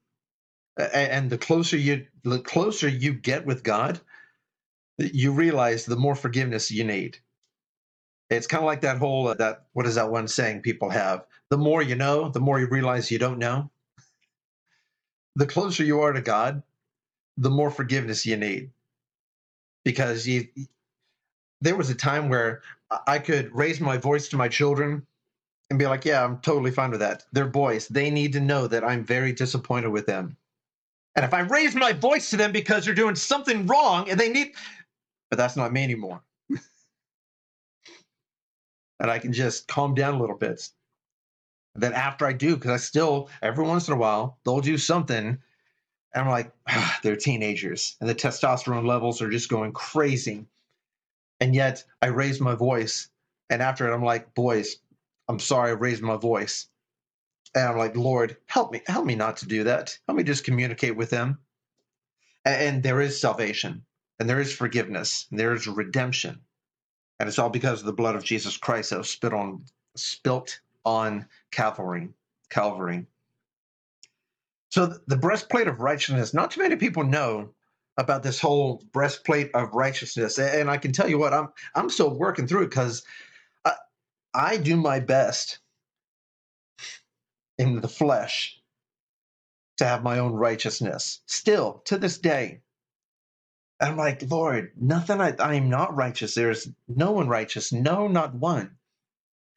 And 0.77 1.29
the 1.29 1.37
closer 1.37 1.77
you 1.77 2.05
the 2.23 2.39
closer 2.39 2.87
you 2.87 3.13
get 3.13 3.45
with 3.45 3.63
God, 3.63 3.99
you 4.97 5.31
realize 5.31 5.85
the 5.85 5.95
more 5.95 6.15
forgiveness 6.15 6.71
you 6.71 6.83
need. 6.83 7.17
It's 8.29 8.47
kind 8.47 8.61
of 8.61 8.67
like 8.67 8.81
that 8.81 8.97
whole 8.97 9.29
uh, 9.29 9.33
that 9.35 9.65
what 9.73 9.87
is 9.87 9.95
that 9.95 10.11
one 10.11 10.27
saying 10.27 10.61
people 10.61 10.89
have? 10.89 11.25
The 11.49 11.57
more 11.57 11.81
you 11.81 11.95
know, 11.95 12.29
the 12.29 12.39
more 12.39 12.59
you 12.59 12.67
realize 12.67 13.11
you 13.11 13.19
don't 13.19 13.39
know. 13.39 13.71
The 15.35 15.45
closer 15.47 15.83
you 15.83 16.01
are 16.01 16.13
to 16.13 16.21
God, 16.21 16.63
the 17.37 17.49
more 17.49 17.71
forgiveness 17.71 18.25
you 18.25 18.37
need. 18.37 18.71
Because 19.83 20.27
you 20.27 20.47
there 21.61 21.75
was 21.75 21.89
a 21.89 21.95
time 21.95 22.29
where 22.29 22.61
I 23.05 23.19
could 23.19 23.53
raise 23.53 23.79
my 23.81 23.97
voice 23.97 24.29
to 24.29 24.37
my 24.37 24.47
children 24.47 25.05
and 25.69 25.77
be 25.77 25.87
like, 25.87 26.05
yeah, 26.05 26.23
I'm 26.23 26.39
totally 26.39 26.71
fine 26.71 26.91
with 26.91 27.01
that. 27.01 27.25
They're 27.33 27.47
boys. 27.47 27.87
They 27.87 28.09
need 28.09 28.33
to 28.33 28.39
know 28.39 28.67
that 28.67 28.83
I'm 28.83 29.03
very 29.03 29.33
disappointed 29.33 29.89
with 29.89 30.05
them. 30.05 30.37
And 31.15 31.25
if 31.25 31.33
I 31.33 31.41
raise 31.41 31.75
my 31.75 31.93
voice 31.93 32.29
to 32.29 32.37
them 32.37 32.51
because 32.51 32.85
they're 32.85 32.93
doing 32.93 33.15
something 33.15 33.65
wrong 33.65 34.09
and 34.09 34.19
they 34.19 34.29
need, 34.29 34.53
but 35.29 35.37
that's 35.37 35.55
not 35.55 35.73
me 35.73 35.83
anymore. 35.83 36.21
and 38.99 39.11
I 39.11 39.19
can 39.19 39.33
just 39.33 39.67
calm 39.67 39.95
down 39.95 40.13
a 40.13 40.19
little 40.19 40.37
bit. 40.37 40.69
And 41.73 41.83
then 41.83 41.93
after 41.93 42.25
I 42.25 42.33
do, 42.33 42.55
because 42.55 42.71
I 42.71 42.77
still, 42.77 43.29
every 43.41 43.65
once 43.65 43.87
in 43.87 43.93
a 43.93 43.97
while, 43.97 44.37
they'll 44.45 44.61
do 44.61 44.77
something. 44.77 45.25
And 45.25 45.39
I'm 46.13 46.29
like, 46.29 46.51
they're 47.03 47.15
teenagers 47.15 47.97
and 47.99 48.09
the 48.09 48.15
testosterone 48.15 48.85
levels 48.85 49.21
are 49.21 49.29
just 49.29 49.49
going 49.49 49.73
crazy. 49.73 50.45
And 51.39 51.55
yet 51.55 51.83
I 52.01 52.07
raise 52.07 52.41
my 52.41 52.55
voice. 52.55 53.09
And 53.49 53.61
after 53.61 53.87
it, 53.87 53.93
I'm 53.93 54.03
like, 54.03 54.33
boys, 54.33 54.77
I'm 55.27 55.39
sorry 55.39 55.71
I 55.71 55.73
raised 55.73 56.01
my 56.01 56.17
voice. 56.17 56.67
And 57.55 57.69
I'm 57.69 57.77
like, 57.77 57.95
Lord, 57.95 58.37
help 58.45 58.71
me, 58.71 58.81
help 58.87 59.05
me 59.05 59.15
not 59.15 59.37
to 59.37 59.47
do 59.47 59.65
that. 59.65 59.97
Help 60.07 60.17
me 60.17 60.23
just 60.23 60.43
communicate 60.43 60.95
with 60.95 61.09
them. 61.09 61.39
And, 62.45 62.61
and 62.61 62.83
there 62.83 63.01
is 63.01 63.19
salvation, 63.19 63.83
and 64.19 64.29
there 64.29 64.39
is 64.39 64.53
forgiveness, 64.53 65.27
and 65.31 65.39
there 65.39 65.53
is 65.53 65.67
redemption. 65.67 66.41
And 67.19 67.27
it's 67.27 67.39
all 67.39 67.49
because 67.49 67.79
of 67.79 67.85
the 67.85 67.93
blood 67.93 68.15
of 68.15 68.23
Jesus 68.23 68.57
Christ 68.57 68.91
that 68.91 68.99
was 68.99 69.09
spit 69.09 69.33
on, 69.33 69.65
spilt 69.95 70.59
on 70.85 71.25
Calvary. 71.51 72.09
Calvary. 72.49 73.05
So 74.69 74.93
the 75.07 75.17
breastplate 75.17 75.67
of 75.67 75.79
righteousness, 75.79 76.33
not 76.33 76.51
too 76.51 76.61
many 76.61 76.75
people 76.75 77.03
know 77.03 77.53
about 77.97 78.23
this 78.23 78.39
whole 78.39 78.83
breastplate 78.93 79.51
of 79.55 79.73
righteousness. 79.73 80.39
And 80.39 80.69
I 80.69 80.77
can 80.77 80.93
tell 80.93 81.09
you 81.09 81.19
what, 81.19 81.33
I'm 81.33 81.49
I'm 81.75 81.89
still 81.89 82.17
working 82.17 82.47
through 82.47 82.63
it 82.63 82.71
because 82.71 83.03
I 84.35 84.57
do 84.57 84.77
my 84.77 85.01
best 85.01 85.59
in 87.59 87.81
the 87.81 87.89
flesh 87.89 88.59
to 89.77 89.85
have 89.85 90.03
my 90.03 90.19
own 90.19 90.33
righteousness. 90.33 91.21
Still, 91.27 91.81
to 91.85 91.97
this 91.97 92.17
day, 92.19 92.61
I'm 93.81 93.97
like, 93.97 94.23
Lord, 94.29 94.71
nothing, 94.79 95.21
I, 95.21 95.35
I 95.39 95.55
am 95.55 95.69
not 95.69 95.95
righteous. 95.95 96.35
There's 96.35 96.69
no 96.87 97.11
one 97.13 97.27
righteous, 97.29 97.73
no, 97.73 98.07
not 98.07 98.35
one. 98.35 98.71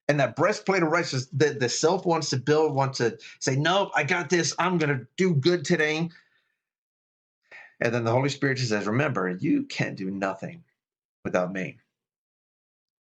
And 0.09 0.21
that 0.21 0.37
breastplate 0.37 0.83
of 0.83 0.91
righteousness 0.91 1.29
that 1.35 1.61
the 1.61 1.69
self 1.69 2.07
wants 2.07 2.31
to 2.31 2.39
build, 2.39 2.75
wants 2.75 2.99
to 2.99 3.19
say, 3.41 3.57
Nope, 3.57 3.91
I 3.97 4.05
got 4.05 4.31
this. 4.31 4.55
I'm 4.59 4.79
going 4.79 4.97
to 4.99 5.07
do 5.17 5.35
good 5.35 5.65
today. 5.65 6.11
And 7.81 7.95
then 7.95 8.05
the 8.05 8.13
Holy 8.13 8.31
Spirit 8.31 8.59
says, 8.59 8.87
Remember, 8.87 9.29
you 9.31 9.65
can't 9.65 9.97
do 9.97 10.11
nothing 10.11 10.65
without 11.25 11.53
me 11.53 11.77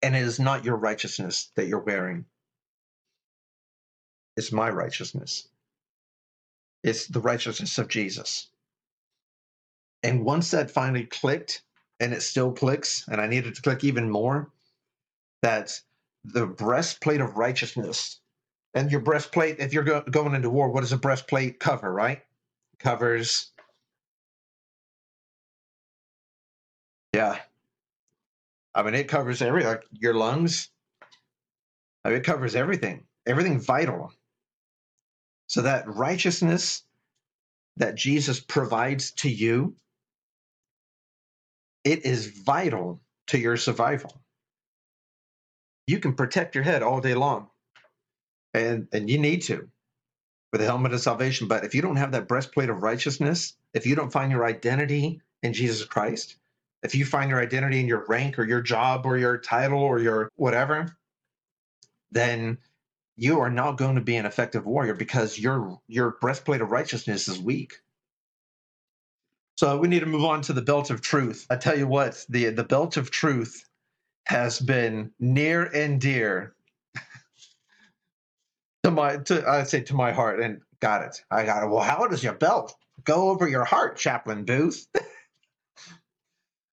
and 0.03 0.15
it 0.17 0.23
is 0.23 0.39
not 0.39 0.65
your 0.65 0.77
righteousness 0.77 1.51
that 1.57 1.67
you're 1.67 1.81
wearing. 1.81 2.25
It's 4.37 4.53
my 4.53 4.71
righteousness. 4.71 5.49
It's 6.85 7.07
the 7.09 7.21
righteousness 7.21 7.79
of 7.79 7.89
Jesus. 7.89 8.49
And 10.03 10.25
once 10.25 10.53
that 10.53 10.71
finally 10.73 11.07
clicked, 11.07 11.63
and 12.01 12.15
it 12.15 12.23
still 12.23 12.53
clicks, 12.53 13.07
and 13.09 13.21
I 13.21 13.29
needed 13.29 13.57
to 13.57 13.63
click 13.63 13.85
even 13.85 14.11
more, 14.11 14.51
that 15.43 15.81
the 16.25 16.47
breastplate 16.47 17.21
of 17.23 17.37
righteousness, 17.37 18.21
and 18.75 18.93
your 18.93 19.01
breastplate, 19.01 19.59
if 19.61 19.73
you're 19.75 19.85
go- 19.85 20.03
going 20.03 20.35
into 20.35 20.51
war, 20.51 20.71
what 20.71 20.83
does 20.83 20.93
a 20.93 20.99
breastplate 20.99 21.61
cover, 21.61 21.93
right? 21.93 22.21
covers, 22.81 23.53
yeah, 27.15 27.39
I 28.75 28.83
mean, 28.83 28.95
it 28.95 29.09
covers 29.09 29.43
every 29.43 29.65
like 29.65 29.85
your 29.93 30.15
lungs. 30.15 30.71
I 32.05 32.11
mean, 32.11 32.19
it 32.19 32.25
covers 32.25 32.57
everything, 32.57 33.05
everything 33.27 33.61
vital. 33.61 34.13
So 35.49 35.63
that 35.63 35.89
righteousness 35.89 36.83
that 37.79 37.97
Jesus 37.97 38.41
provides 38.41 39.13
to 39.13 39.31
you, 39.31 39.77
it 41.85 42.07
is 42.07 42.27
vital 42.27 43.01
to 43.29 43.39
your 43.39 43.57
survival. 43.57 44.21
You 45.87 45.99
can 45.99 46.15
protect 46.15 46.55
your 46.55 46.65
head 46.65 46.83
all 46.83 47.01
day 47.01 47.15
long, 47.15 47.49
and 48.55 48.89
and 48.93 49.11
you 49.11 49.19
need 49.19 49.43
to 49.43 49.69
with 50.53 50.61
the 50.61 50.67
helmet 50.67 50.95
of 50.95 51.01
salvation. 51.01 51.49
But 51.49 51.65
if 51.65 51.75
you 51.75 51.83
don't 51.83 51.97
have 51.97 52.13
that 52.13 52.29
breastplate 52.29 52.71
of 52.71 52.83
righteousness, 52.83 53.57
if 53.75 53.87
you 53.87 53.97
don't 53.97 54.13
find 54.13 54.33
your 54.33 54.45
identity 54.47 55.21
in 55.43 55.53
Jesus 55.53 55.87
Christ, 55.87 56.37
if 56.83 56.95
you 56.95 57.05
find 57.05 57.31
your 57.31 57.41
identity 57.41 57.81
in 57.81 57.89
your 57.89 58.05
rank 58.09 58.39
or 58.39 58.45
your 58.45 58.63
job 58.63 59.07
or 59.07 59.19
your 59.19 59.39
title 59.39 59.81
or 59.81 59.99
your 60.01 60.31
whatever, 60.37 60.97
then 62.13 62.59
you 63.17 63.41
are 63.41 63.51
not 63.51 63.79
going 63.79 63.97
to 63.97 64.01
be 64.01 64.17
an 64.17 64.27
effective 64.27 64.67
warrior 64.67 64.95
because 64.95 65.39
your 65.39 65.79
your 65.89 66.17
breastplate 66.21 66.61
of 66.63 66.71
righteousness 66.71 67.29
is 67.29 67.39
weak. 67.41 67.75
So 69.59 69.79
we 69.79 69.89
need 69.89 70.01
to 70.01 70.07
move 70.07 70.25
on 70.25 70.43
to 70.43 70.53
the 70.55 70.63
belt 70.63 70.91
of 70.91 71.03
truth. 71.03 71.47
I 71.51 71.57
tell 71.57 71.79
you 71.79 71.87
what, 71.87 72.25
the 72.29 72.51
the 72.51 72.65
belt 72.65 72.97
of 72.97 73.11
truth 73.11 73.65
has 74.27 74.61
been 74.61 75.13
near 75.21 75.65
and 75.65 76.01
dear 76.01 76.55
to 78.85 78.91
my 78.91 79.19
to 79.19 79.49
I'd 79.49 79.69
say 79.69 79.83
to 79.83 79.95
my 79.95 80.13
heart 80.13 80.41
and 80.41 80.61
got 80.81 81.03
it. 81.03 81.23
I 81.31 81.45
got 81.45 81.65
it. 81.65 81.69
Well, 81.71 81.83
how 81.83 82.07
does 82.09 82.25
your 82.25 82.35
belt 82.35 82.75
go 83.05 83.31
over 83.31 83.49
your 83.49 83.65
heart, 83.65 83.99
Chaplain 83.99 84.45
Booth? 84.45 84.87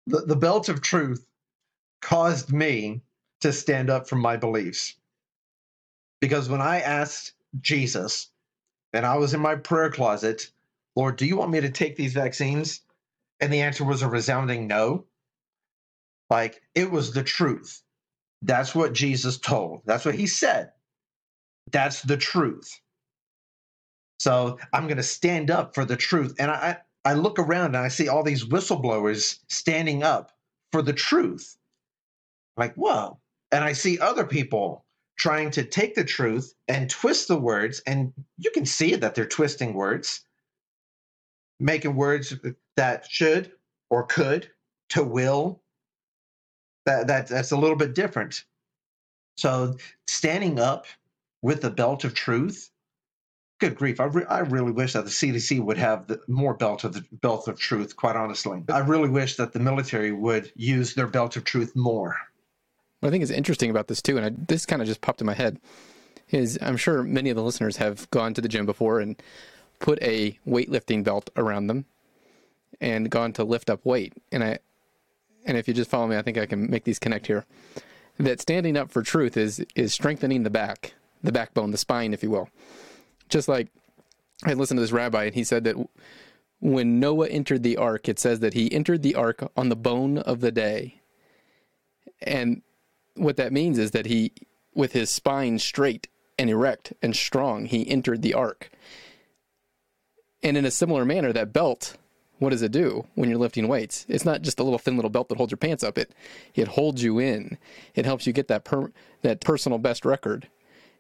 The, 0.08 0.22
the 0.22 0.38
belt 0.38 0.70
of 0.70 0.82
truth 0.82 1.26
caused 2.02 2.54
me 2.54 3.02
to 3.42 3.54
stand 3.54 3.90
up 3.90 4.10
for 4.10 4.18
my 4.18 4.38
beliefs. 4.38 4.96
Because 6.22 6.50
when 6.50 6.62
I 6.62 6.82
asked 6.82 7.34
Jesus, 7.62 8.30
and 8.94 9.06
I 9.06 9.18
was 9.18 9.34
in 9.34 9.40
my 9.40 9.56
prayer 9.56 9.90
closet, 9.92 10.50
Lord, 10.96 11.18
do 11.18 11.26
you 11.26 11.38
want 11.38 11.52
me 11.52 11.62
to 11.62 11.70
take 11.70 11.96
these 11.96 12.14
vaccines? 12.14 12.82
And 13.40 13.54
the 13.54 13.62
answer 13.62 13.86
was 13.86 14.02
a 14.02 14.10
resounding 14.10 14.68
no. 14.68 15.06
Like 16.30 16.62
it 16.76 16.92
was 16.92 17.14
the 17.14 17.24
truth. 17.24 17.84
That's 18.44 18.76
what 18.76 18.94
Jesus 18.94 19.38
told. 19.40 19.84
That's 19.86 20.06
what 20.06 20.16
he 20.16 20.28
said. 20.28 20.72
That's 21.72 22.02
the 22.04 22.18
truth. 22.18 22.80
So 24.20 24.60
I'm 24.74 24.86
going 24.88 24.98
to 24.98 25.04
stand 25.04 25.52
up 25.52 25.76
for 25.76 25.86
the 25.86 25.98
truth. 25.98 26.36
And 26.40 26.52
I, 26.52 26.78
I 27.08 27.14
look 27.14 27.40
around 27.40 27.68
and 27.68 27.78
I 27.78 27.88
see 27.88 28.10
all 28.10 28.22
these 28.22 28.44
whistleblowers 28.44 29.40
standing 29.48 30.04
up 30.04 30.34
for 30.74 30.82
the 30.82 30.92
truth. 30.92 31.56
Like, 32.58 32.74
whoa. 32.76 33.18
And 33.50 33.64
I 33.64 33.72
see 33.72 33.98
other 33.98 34.26
people 34.26 34.84
trying 35.18 35.50
to 35.52 35.64
take 35.64 35.96
the 35.96 36.04
truth 36.04 36.54
and 36.68 36.90
twist 36.90 37.30
the 37.30 37.40
words. 37.40 37.82
And 37.88 38.12
you 38.38 38.52
can 38.52 38.66
see 38.66 38.94
that 38.96 39.16
they're 39.16 39.26
twisting 39.26 39.74
words, 39.74 40.26
making 41.62 41.96
words 41.96 42.36
that 42.76 43.10
should 43.10 43.54
or 43.90 44.04
could 44.04 44.52
to 44.90 45.02
will. 45.02 45.62
That, 46.86 47.08
that 47.08 47.28
that's 47.28 47.52
a 47.52 47.58
little 47.58 47.78
bit 47.78 47.96
different. 47.96 48.44
So 49.38 49.78
standing 50.08 50.60
up 50.60 50.88
with 51.42 51.62
the 51.62 51.72
belt 51.72 52.04
of 52.04 52.14
truth 52.14 52.70
good 53.60 53.76
grief, 53.76 54.00
I, 54.00 54.06
re- 54.06 54.26
I 54.26 54.40
really 54.40 54.72
wish 54.72 54.94
that 54.94 55.06
the 55.06 55.12
CDC 55.12 55.62
would 55.62 55.78
have 55.78 56.08
the, 56.08 56.22
more 56.28 56.54
belt 56.54 56.84
of 56.84 56.94
the 56.94 57.04
belt 57.12 57.48
of 57.48 57.60
truth. 57.60 57.96
Quite 57.96 58.16
honestly, 58.16 58.64
I 58.70 58.80
really 58.80 59.10
wish 59.10 59.38
that 59.38 59.54
the 59.54 59.60
military 59.60 60.12
would 60.12 60.52
use 60.56 60.94
their 60.94 61.08
belt 61.08 61.36
of 61.38 61.44
truth 61.44 61.76
more. 61.76 62.16
What 63.00 63.10
I 63.10 63.12
think 63.12 63.24
is 63.24 63.32
interesting 63.32 63.70
about 63.70 63.88
this 63.88 64.02
too, 64.02 64.18
and 64.18 64.26
I, 64.26 64.32
this 64.48 64.66
kind 64.66 64.82
of 64.82 64.88
just 64.88 65.02
popped 65.02 65.22
in 65.22 65.28
my 65.28 65.34
head, 65.34 65.60
is 66.30 66.58
I'm 66.62 66.78
sure 66.78 67.04
many 67.04 67.30
of 67.30 67.36
the 67.36 67.44
listeners 67.44 67.78
have 67.78 68.10
gone 68.12 68.34
to 68.34 68.42
the 68.42 68.48
gym 68.48 68.66
before 68.66 69.00
and 69.00 69.22
put 69.80 70.02
a 70.02 70.38
weightlifting 70.48 71.04
belt 71.04 71.30
around 71.36 71.68
them 71.68 71.86
and 72.82 73.10
gone 73.10 73.34
to 73.34 73.44
lift 73.44 73.70
up 73.70 73.86
weight. 73.86 74.14
And 74.32 74.44
I, 74.44 74.60
and 75.46 75.58
if 75.58 75.68
you 75.68 75.74
just 75.74 75.90
follow 75.90 76.08
me, 76.08 76.18
I 76.18 76.22
think 76.22 76.38
I 76.38 76.46
can 76.46 76.70
make 76.70 76.84
these 76.84 77.00
connect 77.00 77.28
here. 77.28 77.46
That 78.20 78.42
standing 78.42 78.76
up 78.76 78.92
for 78.92 79.04
truth 79.04 79.38
is 79.38 79.64
is 79.76 79.94
strengthening 79.94 80.42
the 80.42 80.50
back, 80.50 80.96
the 81.24 81.32
backbone, 81.32 81.70
the 81.70 81.78
spine, 81.78 82.14
if 82.14 82.24
you 82.24 82.32
will 82.32 82.50
just 83.30 83.48
like 83.48 83.68
I 84.44 84.54
listened 84.54 84.78
to 84.78 84.82
this 84.82 84.92
rabbi 84.92 85.26
and 85.26 85.36
he 85.36 85.44
said 85.44 85.64
that 85.64 85.76
when 86.60 87.00
Noah 87.00 87.28
entered 87.28 87.64
the 87.64 87.78
ark, 87.78 88.10
it 88.10 88.20
says 88.20 88.40
that 88.40 88.54
he 88.54 88.72
entered 88.72 89.04
the 89.04 89.16
ark 89.16 89.52
on 89.56 89.70
the 89.70 89.76
bone 89.76 90.18
of 90.18 90.42
the 90.42 90.52
day. 90.52 91.02
And 92.22 92.62
what 93.16 93.38
that 93.38 93.54
means 93.54 93.78
is 93.78 93.92
that 93.92 94.08
he, 94.08 94.32
with 94.74 94.94
his 94.94 95.10
spine 95.10 95.60
straight 95.60 96.08
and 96.38 96.50
erect 96.50 96.94
and 97.02 97.16
strong, 97.16 97.66
he 97.66 97.88
entered 97.88 98.22
the 98.22 98.34
ark. 98.34 98.70
And 100.44 100.58
in 100.58 100.66
a 100.66 100.72
similar 100.72 101.06
manner, 101.06 101.32
that 101.34 101.54
belt, 101.54 101.98
what 102.40 102.52
does 102.52 102.62
it 102.62 102.72
do 102.72 103.08
when 103.16 103.30
you're 103.30 103.40
lifting 103.40 103.68
weights? 103.68 104.06
It's 104.08 104.26
not 104.26 104.42
just 104.42 104.60
a 104.60 104.64
little 104.64 104.80
thin 104.80 104.96
little 104.96 105.10
belt 105.10 105.30
that 105.30 105.38
holds 105.38 105.52
your 105.52 105.58
pants 105.58 105.84
up. 105.84 105.98
It 105.98 106.14
it 106.54 106.68
holds 106.70 107.04
you 107.04 107.18
in. 107.20 107.58
It 107.96 108.06
helps 108.06 108.28
you 108.28 108.34
get 108.34 108.48
that 108.48 108.64
per, 108.64 108.92
that 109.24 109.42
personal 109.42 109.80
best 109.80 110.06
record 110.06 110.48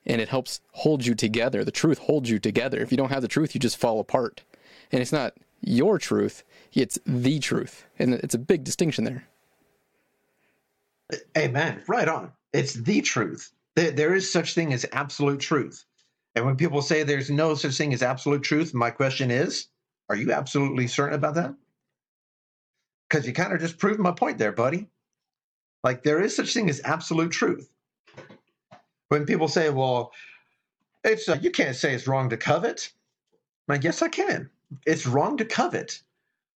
and 0.07 0.19
it 0.19 0.29
helps 0.29 0.61
hold 0.71 1.05
you 1.05 1.13
together. 1.13 1.63
The 1.63 1.71
truth 1.71 1.99
holds 1.99 2.29
you 2.29 2.39
together. 2.39 2.79
If 2.79 2.91
you 2.91 2.97
don't 2.97 3.11
have 3.11 3.21
the 3.21 3.27
truth, 3.27 3.53
you 3.53 3.59
just 3.59 3.77
fall 3.77 3.99
apart. 3.99 4.41
And 4.91 5.01
it's 5.01 5.11
not 5.11 5.35
your 5.61 5.99
truth, 5.99 6.43
it's 6.73 6.97
the 7.05 7.39
truth. 7.39 7.85
And 7.99 8.13
it's 8.13 8.33
a 8.33 8.39
big 8.39 8.63
distinction 8.63 9.03
there. 9.03 9.27
Amen. 11.37 11.83
Right 11.87 12.07
on. 12.07 12.31
It's 12.53 12.73
the 12.73 13.01
truth. 13.01 13.51
There 13.75 14.15
is 14.15 14.31
such 14.31 14.55
thing 14.55 14.73
as 14.73 14.85
absolute 14.91 15.39
truth. 15.39 15.85
And 16.35 16.45
when 16.45 16.55
people 16.55 16.81
say 16.81 17.03
there's 17.03 17.29
no 17.29 17.53
such 17.55 17.77
thing 17.77 17.93
as 17.93 18.01
absolute 18.01 18.43
truth, 18.43 18.73
my 18.73 18.89
question 18.91 19.29
is, 19.29 19.67
are 20.09 20.15
you 20.15 20.31
absolutely 20.31 20.87
certain 20.87 21.15
about 21.15 21.35
that? 21.35 21.53
Because 23.09 23.27
you 23.27 23.33
kind 23.33 23.53
of 23.53 23.59
just 23.59 23.77
proved 23.77 23.99
my 23.99 24.11
point 24.11 24.37
there, 24.37 24.51
buddy. 24.51 24.87
Like 25.83 26.03
there 26.03 26.21
is 26.21 26.35
such 26.35 26.53
thing 26.53 26.69
as 26.69 26.81
absolute 26.83 27.31
truth 27.31 27.69
when 29.09 29.25
people 29.25 29.47
say, 29.47 29.69
well, 29.69 30.11
it's 31.03 31.29
uh, 31.29 31.37
you 31.41 31.51
can't 31.51 31.75
say 31.75 31.93
it's 31.93 32.07
wrong 32.07 32.29
to 32.29 32.37
covet. 32.37 32.91
I'm 33.67 33.75
like, 33.75 33.83
yes, 33.83 34.01
I 34.01 34.09
can. 34.09 34.49
It's 34.85 35.07
wrong 35.07 35.37
to 35.37 35.45
covet. 35.45 36.01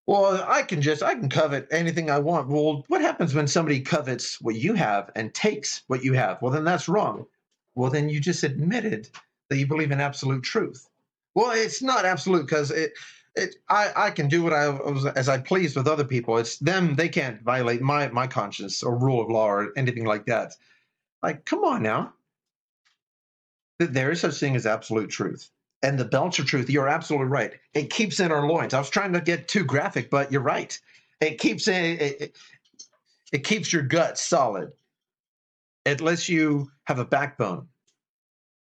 Well, 0.08 0.44
I 0.48 0.64
can 0.64 0.82
just 0.82 1.04
I 1.04 1.14
can 1.14 1.30
covet 1.30 1.68
anything 1.72 2.10
I 2.10 2.20
want. 2.20 2.50
Well, 2.50 2.84
what 2.88 3.02
happens 3.02 3.34
when 3.34 3.48
somebody 3.48 3.82
covets 3.82 4.42
what 4.42 4.56
you 4.56 4.74
have 4.74 5.12
and 5.16 5.34
takes 5.34 5.84
what 5.88 6.04
you 6.04 6.14
have? 6.14 6.42
Well, 6.42 6.52
then 6.52 6.66
that's 6.66 6.90
wrong. 6.90 7.26
Well, 7.76 7.92
then 7.92 8.10
you 8.10 8.20
just 8.20 8.44
admitted 8.44 9.10
that 9.50 9.58
you 9.58 9.68
believe 9.68 9.92
in 9.92 10.02
absolute 10.02 10.44
truth. 10.44 10.90
Well, 11.34 11.52
it's 11.52 11.82
not 11.82 12.06
absolute 12.06 12.42
because 12.42 12.72
it 12.72 12.94
it 13.36 13.56
I, 13.70 13.92
I 13.96 14.12
can 14.12 14.28
do 14.28 14.44
what 14.44 14.54
I 14.54 14.78
as 15.16 15.30
I 15.30 15.38
please 15.38 15.76
with 15.76 15.88
other 15.88 16.04
people. 16.04 16.38
It's 16.38 16.58
them 16.58 16.96
they 16.96 17.08
can't 17.08 17.42
violate 17.42 17.82
my 17.82 18.10
my 18.10 18.28
conscience 18.28 18.84
or 18.84 18.98
rule 18.98 19.22
of 19.22 19.30
law 19.30 19.48
or 19.48 19.72
anything 19.78 20.06
like 20.06 20.26
that. 20.26 20.54
Like, 21.24 21.46
come 21.46 21.64
on 21.64 21.84
now 21.84 22.14
there 23.88 24.12
is 24.12 24.22
such 24.22 24.40
thing 24.40 24.56
as 24.56 24.66
absolute 24.66 25.10
truth. 25.10 25.50
And 25.84 25.98
the 25.98 26.06
belt 26.06 26.38
of 26.38 26.46
truth, 26.46 26.70
you're 26.70 26.88
absolutely 26.88 27.28
right. 27.28 27.54
It 27.74 27.90
keeps 27.90 28.20
in 28.20 28.32
our 28.32 28.48
loins. 28.48 28.74
I 28.74 28.80
was 28.80 28.90
trying 28.90 29.14
to 29.14 29.22
get 29.22 29.48
too 29.48 29.64
graphic, 29.64 30.10
but 30.10 30.32
you're 30.32 30.42
right. 30.42 30.78
It 31.20 31.40
keeps 31.40 31.68
in 31.68 31.84
it, 31.84 32.22
it, 32.22 32.38
it 33.32 33.44
keeps 33.44 33.74
your 33.74 33.82
gut 33.82 34.18
solid. 34.18 34.72
It 35.86 36.02
lets 36.02 36.30
you 36.30 36.72
have 36.86 37.00
a 37.00 37.06
backbone. 37.06 37.68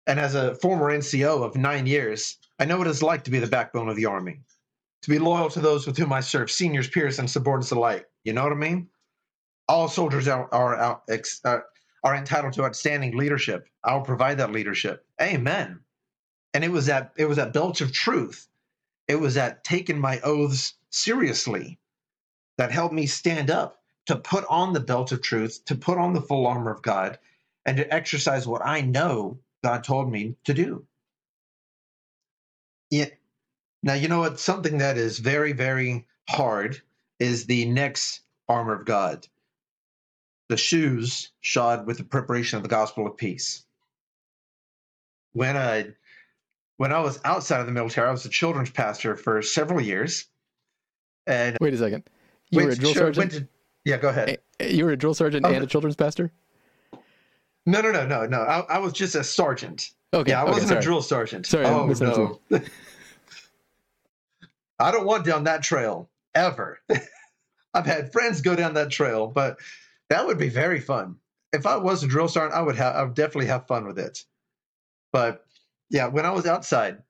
And 0.06 0.20
as 0.20 0.34
a 0.34 0.54
former 0.56 0.96
NCO 0.96 1.42
of 1.42 1.56
nine 1.56 1.86
years, 1.86 2.36
I 2.58 2.64
know 2.64 2.78
what 2.78 2.86
it's 2.86 3.02
like 3.02 3.24
to 3.24 3.30
be 3.30 3.38
the 3.38 3.46
backbone 3.46 3.88
of 3.88 3.96
the 3.96 4.06
Army, 4.06 4.40
to 5.02 5.10
be 5.10 5.18
loyal 5.18 5.50
to 5.50 5.60
those 5.60 5.86
with 5.86 5.96
whom 5.96 6.12
I 6.12 6.20
serve, 6.20 6.50
seniors, 6.50 6.88
peers, 6.88 7.18
and 7.18 7.28
subordinates 7.28 7.72
alike. 7.72 8.06
You 8.24 8.32
know 8.32 8.42
what 8.44 8.52
I 8.52 8.56
mean? 8.56 8.88
All 9.68 9.88
soldiers 9.88 10.28
are, 10.28 10.48
are, 10.52 10.76
are, 10.76 11.66
are 12.06 12.14
entitled 12.14 12.52
to 12.54 12.64
outstanding 12.64 13.18
leadership. 13.18 13.68
I'll 13.82 14.02
provide 14.02 14.38
that 14.38 14.52
leadership. 14.52 15.04
Amen. 15.20 15.80
And 16.54 16.62
it 16.62 16.70
was 16.70 16.86
that 16.86 17.12
it 17.18 17.26
was 17.26 17.38
that 17.38 17.52
belch 17.52 17.80
of 17.80 17.92
truth. 17.92 18.46
It 19.08 19.16
was 19.16 19.34
that 19.34 19.64
taking 19.64 19.98
my 19.98 20.20
oaths 20.20 20.74
seriously 20.90 21.80
that 22.58 22.70
helped 22.70 22.94
me 22.94 23.06
stand 23.06 23.50
up 23.50 23.82
to 24.06 24.14
put 24.14 24.44
on 24.48 24.72
the 24.72 24.80
belt 24.80 25.10
of 25.10 25.20
truth, 25.20 25.64
to 25.64 25.74
put 25.74 25.98
on 25.98 26.14
the 26.14 26.22
full 26.22 26.46
armor 26.46 26.70
of 26.70 26.80
God, 26.80 27.18
and 27.66 27.76
to 27.78 27.92
exercise 27.92 28.46
what 28.46 28.64
I 28.64 28.82
know 28.82 29.40
God 29.64 29.82
told 29.82 30.08
me 30.08 30.36
to 30.44 30.54
do. 30.54 30.86
Yeah. 32.90 33.06
Now 33.82 33.94
you 33.94 34.06
know 34.06 34.20
what? 34.20 34.38
Something 34.38 34.78
that 34.78 34.96
is 34.96 35.18
very, 35.18 35.54
very 35.54 36.06
hard 36.30 36.80
is 37.18 37.46
the 37.46 37.66
next 37.66 38.20
armor 38.48 38.74
of 38.74 38.86
God 38.86 39.26
the 40.48 40.56
shoes 40.56 41.30
shod 41.40 41.86
with 41.86 41.98
the 41.98 42.04
preparation 42.04 42.56
of 42.56 42.62
the 42.62 42.68
gospel 42.68 43.06
of 43.06 43.16
peace. 43.16 43.64
When 45.32 45.56
I 45.56 45.88
when 46.76 46.92
I 46.92 47.00
was 47.00 47.20
outside 47.24 47.60
of 47.60 47.66
the 47.66 47.72
military, 47.72 48.08
I 48.08 48.10
was 48.10 48.24
a 48.24 48.30
children's 48.30 48.70
pastor 48.70 49.16
for 49.16 49.42
several 49.42 49.80
years. 49.80 50.26
And 51.26 51.56
wait 51.60 51.74
a 51.74 51.78
second, 51.78 52.04
you 52.50 52.64
were 52.64 52.70
a 52.70 52.76
drill 52.76 52.94
sergeant. 52.94 53.32
To, 53.32 53.48
yeah, 53.84 53.96
go 53.98 54.08
ahead. 54.08 54.38
You 54.60 54.84
were 54.84 54.92
a 54.92 54.96
drill 54.96 55.14
sergeant 55.14 55.44
oh. 55.44 55.52
and 55.52 55.64
a 55.64 55.66
children's 55.66 55.96
pastor. 55.96 56.30
No, 57.66 57.80
no, 57.80 57.90
no, 57.90 58.06
no, 58.06 58.26
no. 58.26 58.38
I, 58.38 58.60
I 58.60 58.78
was 58.78 58.92
just 58.92 59.16
a 59.16 59.24
sergeant. 59.24 59.90
Okay, 60.14 60.30
yeah, 60.30 60.40
I 60.40 60.42
okay, 60.44 60.52
wasn't 60.52 60.68
sorry. 60.68 60.78
a 60.78 60.82
drill 60.82 61.02
sergeant. 61.02 61.46
Sorry, 61.46 61.66
oh 61.66 61.86
no. 61.86 62.40
I 64.78 64.90
don't 64.92 65.06
want 65.06 65.24
down 65.24 65.44
that 65.44 65.62
trail 65.62 66.08
ever. 66.34 66.78
I've 67.74 67.86
had 67.86 68.12
friends 68.12 68.40
go 68.40 68.54
down 68.54 68.74
that 68.74 68.90
trail, 68.90 69.26
but 69.26 69.58
that 70.10 70.26
would 70.26 70.38
be 70.38 70.48
very 70.48 70.80
fun. 70.80 71.16
If 71.52 71.66
I 71.66 71.76
was 71.76 72.02
a 72.02 72.08
drill 72.08 72.28
sergeant, 72.28 72.54
I 72.54 72.62
would 72.62 72.76
have 72.76 72.96
I 72.96 73.02
would 73.04 73.14
definitely 73.14 73.46
have 73.46 73.66
fun 73.66 73.86
with 73.86 73.98
it. 73.98 74.24
But 75.12 75.44
yeah, 75.90 76.08
when 76.08 76.26
I 76.26 76.30
was 76.30 76.46
outside, 76.46 77.02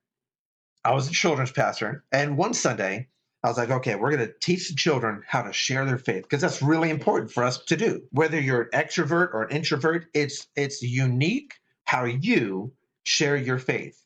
I 0.85 0.93
was 0.93 1.07
a 1.07 1.11
children's 1.11 1.51
pastor, 1.51 2.03
and 2.11 2.37
one 2.37 2.53
Sunday 2.53 3.07
I 3.43 3.49
was 3.49 3.57
like, 3.57 3.69
okay, 3.69 3.95
we're 3.95 4.11
going 4.11 4.27
to 4.27 4.33
teach 4.41 4.69
the 4.69 4.75
children 4.75 5.23
how 5.27 5.43
to 5.43 5.53
share 5.53 5.85
their 5.85 5.97
faith 5.97 6.23
because 6.23 6.41
that's 6.41 6.61
really 6.61 6.89
important 6.89 7.31
for 7.31 7.43
us 7.43 7.57
to 7.65 7.77
do. 7.77 8.01
Whether 8.11 8.39
you're 8.39 8.63
an 8.63 8.69
extrovert 8.73 9.33
or 9.33 9.43
an 9.43 9.55
introvert, 9.55 10.07
it's 10.13 10.47
it's 10.55 10.81
unique 10.81 11.53
how 11.85 12.05
you 12.05 12.73
share 13.03 13.37
your 13.37 13.59
faith. 13.59 14.03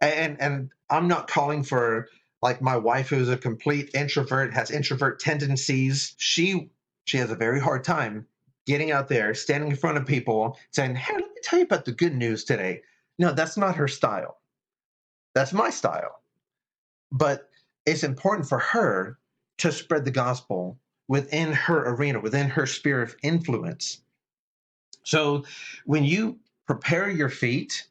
And 0.00 0.40
and 0.40 0.70
I'm 0.90 1.08
not 1.08 1.28
calling 1.28 1.62
for 1.62 2.08
like 2.42 2.60
my 2.60 2.76
wife 2.76 3.08
who's 3.08 3.28
a 3.28 3.36
complete 3.36 3.90
introvert, 3.94 4.54
has 4.54 4.70
introvert 4.70 5.20
tendencies. 5.20 6.14
She 6.18 6.70
she 7.08 7.18
has 7.18 7.30
a 7.30 7.36
very 7.36 7.60
hard 7.60 7.84
time 7.84 8.26
getting 8.66 8.90
out 8.92 9.08
there, 9.08 9.34
standing 9.34 9.70
in 9.70 9.76
front 9.76 9.96
of 9.96 10.06
people, 10.06 10.58
saying, 10.72 10.94
"Hey, 10.94 11.14
let 11.14 11.22
me 11.22 11.40
tell 11.42 11.58
you 11.58 11.64
about 11.64 11.84
the 11.86 11.92
good 11.92 12.14
news 12.14 12.44
today." 12.44 12.82
No, 13.18 13.32
that's 13.32 13.56
not 13.56 13.76
her 13.76 13.88
style. 13.88 14.40
That's 15.34 15.52
my 15.52 15.70
style. 15.70 16.22
But 17.10 17.48
it's 17.86 18.04
important 18.04 18.48
for 18.48 18.58
her 18.58 19.18
to 19.58 19.72
spread 19.72 20.04
the 20.04 20.10
gospel 20.10 20.78
within 21.08 21.52
her 21.52 21.88
arena, 21.88 22.20
within 22.20 22.50
her 22.50 22.66
sphere 22.66 23.00
of 23.00 23.16
influence. 23.22 24.02
So 25.04 25.44
when 25.86 26.04
you 26.04 26.38
prepare 26.66 27.08
your 27.08 27.30
feet, 27.30 27.88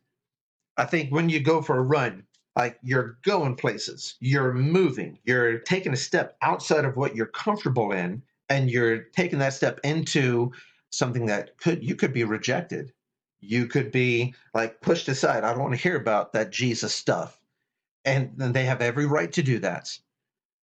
I 0.77 0.86
think 0.86 1.12
when 1.12 1.30
you 1.30 1.39
go 1.39 1.63
for 1.63 1.80
a 1.80 1.82
run, 1.82 2.27
like 2.56 2.77
you're 2.84 3.17
going 3.23 3.56
places, 3.56 4.15
you're 4.19 4.53
moving, 4.53 5.17
you're 5.23 5.58
taking 5.60 5.93
a 5.93 5.97
step 5.97 6.38
outside 6.43 6.86
of 6.86 6.95
what 6.95 7.15
you're 7.15 7.25
comfortable 7.25 7.91
in, 7.91 8.21
and 8.50 8.70
you're 8.70 9.00
taking 9.00 9.40
that 9.40 9.54
step 9.54 9.80
into 9.84 10.52
something 10.92 11.26
that 11.28 11.58
could 11.58 11.84
you 11.84 11.96
could 11.96 12.14
be 12.14 12.24
rejected. 12.24 12.94
You 13.40 13.68
could 13.68 13.92
be 13.92 14.34
like 14.54 14.82
pushed 14.82 15.08
aside. 15.08 15.44
I 15.44 15.52
don't 15.52 15.62
want 15.62 15.76
to 15.76 15.82
hear 15.82 15.96
about 15.98 16.34
that 16.34 16.52
Jesus 16.52 16.94
stuff 16.94 17.40
and 18.08 18.32
then 18.38 18.54
they 18.54 18.66
have 18.66 18.82
every 18.82 19.06
right 19.06 19.32
to 19.34 19.44
do 19.44 19.60
that. 19.60 19.90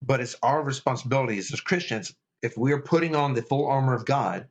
But 0.03 0.21
it's 0.21 0.35
our 0.43 0.61
responsibilities 0.61 1.53
as 1.53 1.61
Christians, 1.61 2.13
if 2.43 2.57
we're 2.57 2.83
putting 2.83 3.15
on 3.15 3.35
the 3.35 3.43
full 3.43 3.67
armor 3.67 3.95
of 3.95 4.05
God, 4.05 4.49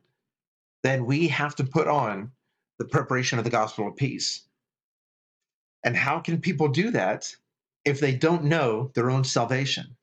then 0.82 1.04
we 1.04 1.28
have 1.28 1.54
to 1.56 1.64
put 1.64 1.86
on 1.86 2.32
the 2.78 2.86
preparation 2.86 3.38
of 3.38 3.44
the 3.44 3.50
gospel 3.50 3.88
of 3.88 3.96
peace. 3.96 4.42
And 5.84 5.94
how 5.94 6.20
can 6.20 6.40
people 6.40 6.68
do 6.68 6.90
that 6.92 7.34
if 7.84 8.00
they 8.00 8.14
don't 8.14 8.44
know 8.44 8.90
their 8.94 9.10
own 9.10 9.24
salvation? 9.24 9.96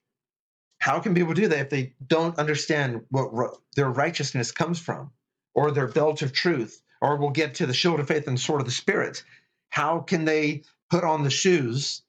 How 0.85 0.99
can 0.99 1.15
people 1.15 1.33
do 1.33 1.47
that 1.47 1.57
if 1.57 1.69
they 1.71 1.95
don't 2.05 2.37
understand 2.37 3.01
what 3.09 3.57
their 3.75 3.89
righteousness 3.89 4.51
comes 4.51 4.79
from, 4.79 5.09
or 5.55 5.71
their 5.71 5.87
belt 5.87 6.21
of 6.21 6.31
truth, 6.31 6.79
or 7.01 7.17
we'll 7.17 7.31
get 7.31 7.55
to 7.55 7.65
the 7.65 7.73
shield 7.73 7.99
of 7.99 8.07
faith 8.07 8.27
and 8.27 8.39
sword 8.39 8.61
of 8.61 8.67
the 8.67 8.71
Spirit? 8.71 9.23
How 9.69 10.01
can 10.01 10.25
they 10.25 10.61
put 10.91 11.03
on 11.03 11.23
the 11.23 11.31
shoes 11.31 12.03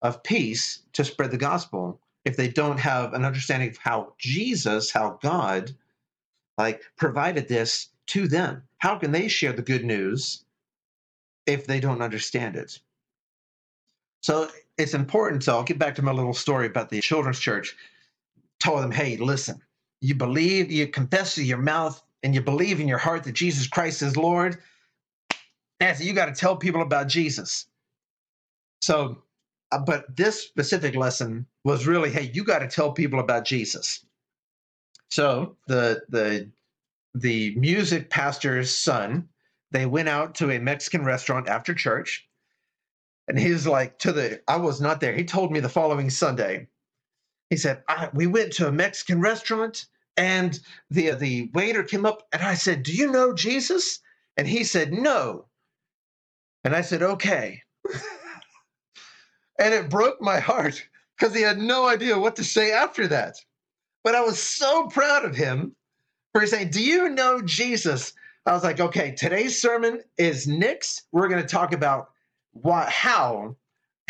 of 0.00 0.22
peace 0.22 0.80
to 0.92 1.04
spread 1.04 1.32
the 1.32 1.38
gospel 1.38 2.00
if 2.24 2.36
they 2.36 2.46
don't 2.46 2.78
have 2.78 3.14
an 3.14 3.24
understanding 3.24 3.70
of 3.70 3.78
how 3.78 4.14
Jesus, 4.16 4.92
how 4.92 5.18
God, 5.20 5.74
like 6.56 6.82
provided 6.96 7.48
this 7.48 7.88
to 8.06 8.28
them. 8.28 8.62
How 8.78 8.96
can 8.96 9.10
they 9.10 9.26
share 9.26 9.54
the 9.54 9.62
good 9.62 9.84
news 9.84 10.44
if 11.46 11.66
they 11.66 11.80
don't 11.80 12.00
understand 12.00 12.54
it? 12.54 12.78
So 14.22 14.48
it's 14.78 14.94
important. 14.94 15.42
So 15.42 15.56
I'll 15.56 15.64
get 15.64 15.80
back 15.80 15.96
to 15.96 16.02
my 16.02 16.12
little 16.12 16.32
story 16.32 16.68
about 16.68 16.90
the 16.90 17.00
children's 17.00 17.40
church. 17.40 17.74
Told 18.60 18.82
them, 18.82 18.92
hey, 18.92 19.16
listen, 19.16 19.60
you 20.00 20.14
believe, 20.14 20.70
you 20.70 20.86
confess 20.86 21.36
with 21.36 21.46
your 21.46 21.58
mouth, 21.58 22.00
and 22.22 22.34
you 22.34 22.42
believe 22.42 22.80
in 22.80 22.88
your 22.88 22.98
heart 22.98 23.24
that 23.24 23.32
Jesus 23.32 23.66
Christ 23.66 24.02
is 24.02 24.16
Lord. 24.16 24.58
Nancy, 25.80 26.04
you 26.04 26.12
got 26.12 26.26
to 26.26 26.34
tell 26.34 26.56
people 26.56 26.82
about 26.82 27.08
Jesus. 27.08 27.66
So 28.82 29.22
uh, 29.72 29.78
but 29.78 30.16
this 30.16 30.40
specific 30.40 30.94
lesson 30.96 31.46
was 31.64 31.86
really, 31.86 32.10
hey, 32.10 32.30
you 32.32 32.44
got 32.44 32.60
to 32.60 32.68
tell 32.68 32.92
people 32.92 33.20
about 33.20 33.44
Jesus. 33.44 34.04
So 35.10 35.56
the 35.66 36.02
the 36.08 36.50
the 37.14 37.54
music 37.56 38.10
pastor's 38.10 38.74
son, 38.74 39.28
they 39.70 39.86
went 39.86 40.08
out 40.08 40.36
to 40.36 40.50
a 40.50 40.58
Mexican 40.58 41.04
restaurant 41.04 41.48
after 41.48 41.74
church, 41.74 42.28
and 43.28 43.38
he's 43.38 43.66
like, 43.66 43.98
to 44.00 44.12
the 44.12 44.40
I 44.48 44.56
was 44.56 44.80
not 44.80 45.00
there. 45.00 45.14
He 45.14 45.24
told 45.24 45.52
me 45.52 45.60
the 45.60 45.68
following 45.68 46.10
Sunday. 46.10 46.68
He 47.50 47.56
said, 47.56 47.82
we 48.14 48.26
went 48.26 48.52
to 48.54 48.68
a 48.68 48.72
Mexican 48.72 49.20
restaurant, 49.20 49.86
and 50.16 50.58
the 50.90 51.10
the 51.12 51.50
waiter 51.52 51.82
came 51.82 52.06
up, 52.06 52.26
and 52.32 52.42
I 52.42 52.54
said, 52.54 52.82
"Do 52.82 52.92
you 52.92 53.10
know 53.10 53.34
Jesus?" 53.34 54.00
And 54.36 54.46
he 54.46 54.64
said, 54.64 54.92
"No." 54.92 55.46
And 56.64 56.74
I 56.74 56.80
said, 56.82 57.02
"Okay." 57.02 57.62
And 59.60 59.74
it 59.74 59.90
broke 59.90 60.22
my 60.22 60.40
heart 60.40 60.82
because 61.18 61.34
he 61.34 61.42
had 61.42 61.58
no 61.58 61.86
idea 61.86 62.18
what 62.18 62.36
to 62.36 62.44
say 62.44 62.72
after 62.72 63.06
that. 63.08 63.36
But 64.02 64.14
I 64.14 64.22
was 64.22 64.42
so 64.42 64.86
proud 64.86 65.26
of 65.26 65.36
him 65.36 65.76
for 66.32 66.46
saying, 66.46 66.70
Do 66.70 66.82
you 66.82 67.10
know 67.10 67.42
Jesus? 67.42 68.14
I 68.46 68.52
was 68.52 68.64
like, 68.64 68.80
okay, 68.80 69.12
today's 69.12 69.60
sermon 69.60 70.00
is 70.16 70.48
Nick's. 70.48 71.02
We're 71.12 71.28
going 71.28 71.42
to 71.42 71.48
talk 71.48 71.74
about 71.74 72.08
what, 72.52 72.88
how, 72.88 73.56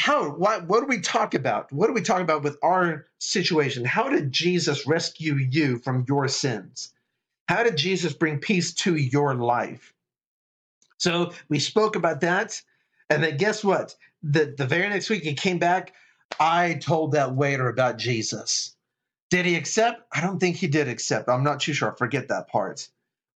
how, 0.00 0.30
what, 0.30 0.66
what 0.66 0.80
do 0.80 0.86
we 0.86 1.00
talk 1.00 1.34
about? 1.34 1.72
What 1.72 1.86
do 1.86 1.92
we 1.92 2.02
talk 2.02 2.20
about 2.20 2.42
with 2.42 2.56
our 2.62 3.06
situation? 3.18 3.84
How 3.84 4.08
did 4.08 4.32
Jesus 4.32 4.86
rescue 4.86 5.34
you 5.34 5.78
from 5.78 6.04
your 6.08 6.26
sins? 6.28 6.92
How 7.48 7.62
did 7.62 7.76
Jesus 7.76 8.12
bring 8.12 8.38
peace 8.38 8.72
to 8.74 8.96
your 8.96 9.34
life? 9.34 9.92
So 10.98 11.32
we 11.48 11.58
spoke 11.58 11.96
about 11.96 12.20
that. 12.20 12.60
And 13.08 13.22
then 13.22 13.36
guess 13.36 13.64
what? 13.64 13.94
the, 14.22 14.54
the 14.56 14.66
very 14.66 14.88
next 14.88 15.10
week 15.10 15.22
he 15.22 15.34
came 15.34 15.58
back. 15.58 15.94
I 16.38 16.74
told 16.74 17.12
that 17.12 17.34
waiter 17.34 17.68
about 17.68 17.98
Jesus. 17.98 18.76
Did 19.30 19.46
he 19.46 19.54
accept? 19.56 20.02
I 20.12 20.20
don't 20.20 20.38
think 20.38 20.56
he 20.56 20.66
did 20.66 20.88
accept. 20.88 21.28
I'm 21.28 21.44
not 21.44 21.60
too 21.60 21.72
sure. 21.72 21.92
I 21.92 21.96
forget 21.96 22.28
that 22.28 22.48
part. 22.48 22.88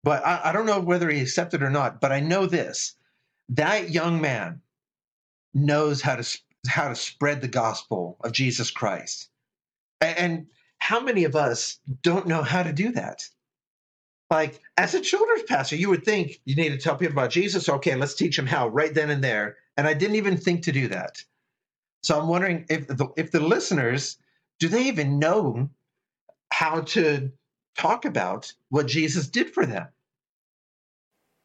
But 0.03 0.25
I, 0.25 0.41
I 0.45 0.51
don't 0.51 0.65
know 0.65 0.79
whether 0.79 1.09
he 1.09 1.21
accepted 1.21 1.63
or 1.63 1.69
not. 1.69 2.01
But 2.01 2.11
I 2.11 2.19
know 2.19 2.45
this 2.45 2.95
that 3.49 3.91
young 3.91 4.21
man 4.21 4.61
knows 5.53 6.01
how 6.01 6.15
to 6.15 6.23
how 6.67 6.89
to 6.89 6.95
spread 6.95 7.41
the 7.41 7.47
gospel 7.47 8.17
of 8.23 8.31
Jesus 8.31 8.71
Christ. 8.71 9.29
And, 10.01 10.47
how 10.79 10.99
many 10.99 11.23
of 11.23 11.33
us 11.33 11.79
don't 12.01 12.27
know 12.27 12.43
how 12.43 12.61
to 12.61 12.73
do 12.73 12.91
that? 12.91 13.25
Like, 14.29 14.59
as 14.75 14.93
a 14.93 14.99
children's 14.99 15.43
pastor, 15.43 15.77
you 15.77 15.87
would 15.87 16.03
think 16.03 16.41
you 16.43 16.57
need 16.57 16.71
to 16.71 16.77
tell 16.77 16.97
people 16.97 17.13
about 17.13 17.29
Jesus. 17.29 17.69
Okay, 17.69 17.95
let's 17.95 18.15
teach 18.15 18.35
them 18.35 18.47
how 18.47 18.67
right 18.67 18.93
then 18.93 19.09
and 19.09 19.23
there. 19.23 19.55
And 19.77 19.87
I 19.87 19.93
didn't 19.93 20.17
even 20.17 20.35
think 20.35 20.63
to 20.63 20.73
do 20.73 20.89
that. 20.89 21.23
So 22.01 22.19
I'm 22.19 22.27
wondering 22.27 22.65
if 22.69 22.87
the, 22.87 23.07
if 23.15 23.31
the 23.31 23.39
listeners 23.39 24.17
do 24.59 24.67
they 24.67 24.87
even 24.87 25.19
know 25.19 25.69
how 26.51 26.81
to 26.81 27.31
talk 27.77 28.03
about 28.03 28.51
what 28.67 28.87
Jesus 28.87 29.27
did 29.27 29.53
for 29.53 29.65
them? 29.65 29.87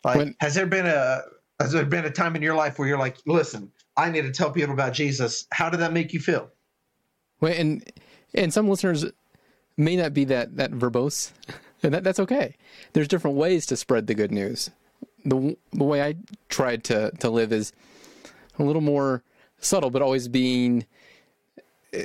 Like, 0.04 0.16
when, 0.16 0.37
has 0.40 0.57
there 0.57 0.66
been 0.66 0.87
a 0.87 1.22
has 1.61 1.72
there 1.72 1.85
been 1.85 2.04
a 2.04 2.11
time 2.11 2.35
in 2.35 2.42
your 2.42 2.54
life 2.57 2.78
where 2.78 2.88
you're 2.88 2.98
like, 2.98 3.18
listen, 3.24 3.70
I 3.98 4.11
need 4.11 4.22
to 4.22 4.30
tell 4.30 4.52
people 4.52 4.72
about 4.72 4.94
Jesus? 4.94 5.46
How 5.50 5.68
did 5.68 5.80
that 5.80 5.92
make 5.92 6.12
you 6.14 6.20
feel? 6.20 6.50
Well, 7.40 7.52
and 7.52 7.84
and 8.32 8.54
some 8.54 8.68
listeners 8.68 9.04
may 9.76 9.96
not 9.96 10.14
be 10.14 10.24
that 10.26 10.56
that 10.56 10.70
verbose, 10.70 11.32
and 11.82 11.92
that, 11.92 12.04
that's 12.04 12.20
okay. 12.20 12.56
There's 12.92 13.08
different 13.08 13.37
ways 13.37 13.66
to 13.66 13.76
spread 13.76 14.06
the 14.06 14.14
good 14.14 14.30
news. 14.32 14.70
The 15.24 15.56
the 15.72 15.84
way 15.84 16.02
I 16.02 16.14
tried 16.48 16.84
to 16.84 17.11
to 17.18 17.28
live 17.28 17.52
is 17.52 17.72
a 18.58 18.62
little 18.62 18.82
more 18.82 19.22
subtle, 19.58 19.90
but 19.90 20.00
always 20.00 20.28
being 20.28 20.87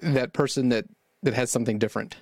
that 0.01 0.33
person 0.33 0.69
that 0.69 0.85
that 1.21 1.35
has 1.35 1.51
something 1.51 1.77
different. 1.77 2.17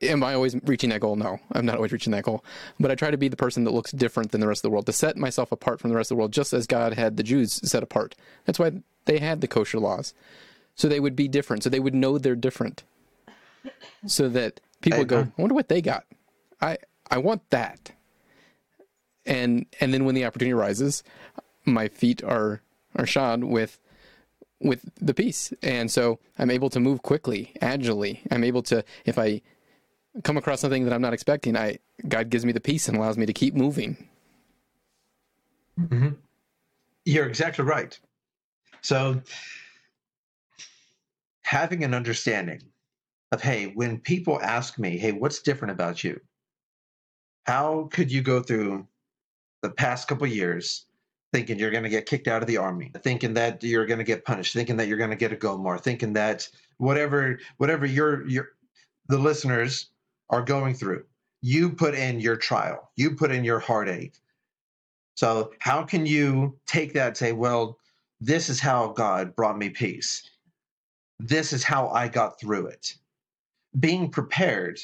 Am 0.00 0.22
I 0.22 0.34
always 0.34 0.54
reaching 0.64 0.90
that 0.90 1.00
goal? 1.00 1.16
No, 1.16 1.40
I'm 1.52 1.66
not 1.66 1.76
always 1.76 1.90
reaching 1.90 2.12
that 2.12 2.22
goal. 2.24 2.44
But 2.78 2.90
I 2.90 2.94
try 2.94 3.10
to 3.10 3.16
be 3.16 3.28
the 3.28 3.36
person 3.36 3.64
that 3.64 3.72
looks 3.72 3.90
different 3.90 4.30
than 4.30 4.40
the 4.40 4.46
rest 4.46 4.60
of 4.60 4.62
the 4.62 4.70
world, 4.70 4.86
to 4.86 4.92
set 4.92 5.16
myself 5.16 5.50
apart 5.50 5.80
from 5.80 5.90
the 5.90 5.96
rest 5.96 6.10
of 6.10 6.16
the 6.16 6.18
world, 6.20 6.32
just 6.32 6.52
as 6.52 6.66
God 6.66 6.94
had 6.94 7.16
the 7.16 7.24
Jews 7.24 7.54
set 7.68 7.82
apart. 7.82 8.14
That's 8.44 8.58
why 8.58 8.72
they 9.06 9.18
had 9.18 9.40
the 9.40 9.48
kosher 9.48 9.80
laws. 9.80 10.14
So 10.76 10.88
they 10.88 11.00
would 11.00 11.16
be 11.16 11.26
different. 11.26 11.64
So 11.64 11.70
they 11.70 11.80
would 11.80 11.94
know 11.94 12.18
they're 12.18 12.36
different. 12.36 12.84
So 14.06 14.28
that 14.28 14.60
people 14.80 15.04
go, 15.04 15.20
I 15.36 15.40
wonder 15.40 15.54
what 15.54 15.68
they 15.68 15.82
got. 15.82 16.04
I 16.60 16.78
I 17.10 17.18
want 17.18 17.48
that. 17.50 17.90
And 19.26 19.66
and 19.80 19.92
then 19.92 20.04
when 20.04 20.14
the 20.14 20.24
opportunity 20.24 20.52
arises, 20.52 21.02
my 21.64 21.88
feet 21.88 22.22
are 22.22 22.62
are 22.94 23.06
shod 23.06 23.42
with 23.42 23.80
with 24.60 24.88
the 25.00 25.14
peace. 25.14 25.52
And 25.62 25.90
so 25.90 26.20
I'm 26.38 26.50
able 26.50 26.70
to 26.70 26.80
move 26.80 27.02
quickly, 27.02 27.52
agilely. 27.60 28.22
I'm 28.30 28.44
able 28.44 28.62
to 28.64 28.84
if 29.04 29.18
I 29.18 29.42
come 30.24 30.36
across 30.36 30.60
something 30.60 30.84
that 30.84 30.92
I'm 30.92 31.02
not 31.02 31.12
expecting, 31.12 31.56
I 31.56 31.78
God 32.06 32.30
gives 32.30 32.44
me 32.44 32.52
the 32.52 32.60
peace 32.60 32.88
and 32.88 32.96
allows 32.96 33.16
me 33.16 33.26
to 33.26 33.32
keep 33.32 33.54
moving. 33.54 34.08
Mm-hmm. 35.78 36.08
You're 37.04 37.28
exactly 37.28 37.64
right. 37.64 37.98
So 38.80 39.20
having 41.42 41.84
an 41.84 41.94
understanding 41.94 42.62
of 43.32 43.42
hey, 43.42 43.72
when 43.74 43.98
people 43.98 44.40
ask 44.42 44.78
me, 44.78 44.96
hey, 44.96 45.12
what's 45.12 45.42
different 45.42 45.72
about 45.72 46.02
you? 46.02 46.20
How 47.44 47.88
could 47.92 48.10
you 48.10 48.22
go 48.22 48.42
through 48.42 48.86
the 49.62 49.70
past 49.70 50.08
couple 50.08 50.26
years 50.26 50.86
thinking 51.32 51.58
you're 51.58 51.70
going 51.70 51.84
to 51.84 51.90
get 51.90 52.06
kicked 52.06 52.28
out 52.28 52.42
of 52.42 52.48
the 52.48 52.56
army, 52.56 52.90
thinking 53.02 53.34
that 53.34 53.62
you're 53.62 53.86
going 53.86 53.98
to 53.98 54.04
get 54.04 54.24
punished, 54.24 54.54
thinking 54.54 54.76
that 54.76 54.88
you're 54.88 54.98
going 54.98 55.10
to 55.10 55.16
get 55.16 55.32
a 55.32 55.36
GOMOR, 55.36 55.78
thinking 55.80 56.12
that 56.14 56.48
whatever 56.78 57.38
whatever 57.58 57.86
your 57.86 58.26
your 58.28 58.50
the 59.08 59.18
listeners 59.18 59.90
are 60.30 60.42
going 60.42 60.74
through. 60.74 61.04
You 61.40 61.70
put 61.70 61.94
in 61.94 62.20
your 62.20 62.36
trial, 62.36 62.90
you 62.96 63.14
put 63.16 63.30
in 63.30 63.44
your 63.44 63.60
heartache. 63.60 64.14
So, 65.16 65.52
how 65.58 65.82
can 65.82 66.06
you 66.06 66.58
take 66.66 66.92
that 66.94 67.08
and 67.08 67.16
say, 67.16 67.32
well, 67.32 67.78
this 68.20 68.48
is 68.48 68.60
how 68.60 68.88
God 68.88 69.34
brought 69.34 69.58
me 69.58 69.70
peace? 69.70 70.28
This 71.18 71.52
is 71.52 71.64
how 71.64 71.88
I 71.88 72.08
got 72.08 72.40
through 72.40 72.66
it. 72.66 72.96
Being 73.78 74.10
prepared 74.10 74.80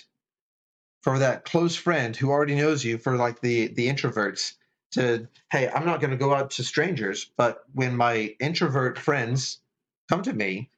for 1.03 1.19
that 1.19 1.45
close 1.45 1.77
friend 1.77 2.17
who 2.17 2.31
already 2.31 2.55
knows 2.55 2.85
you, 2.85 2.99
for 2.99 3.17
like 3.17 3.41
the, 3.41 3.69
the 3.69 3.89
introverts, 3.89 4.55
to, 4.93 5.29
hey, 5.51 5.69
I'm 5.69 5.85
not 5.85 6.01
going 6.01 6.13
to 6.13 6.17
go 6.17 6.35
out 6.35 6.51
to 6.53 6.65
strangers, 6.65 7.31
but 7.37 7.65
when 7.75 7.97
my 7.97 8.35
introvert 8.41 8.99
friends 8.99 9.61
come 10.09 10.23
to 10.23 10.33
me, 10.33 10.71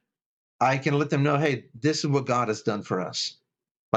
I 0.60 0.78
can 0.78 0.98
let 0.98 1.10
them 1.10 1.22
know, 1.22 1.36
hey, 1.36 1.66
this 1.74 1.98
is 1.98 2.06
what 2.06 2.26
God 2.26 2.48
has 2.48 2.62
done 2.62 2.82
for 2.82 3.00
us. 3.00 3.36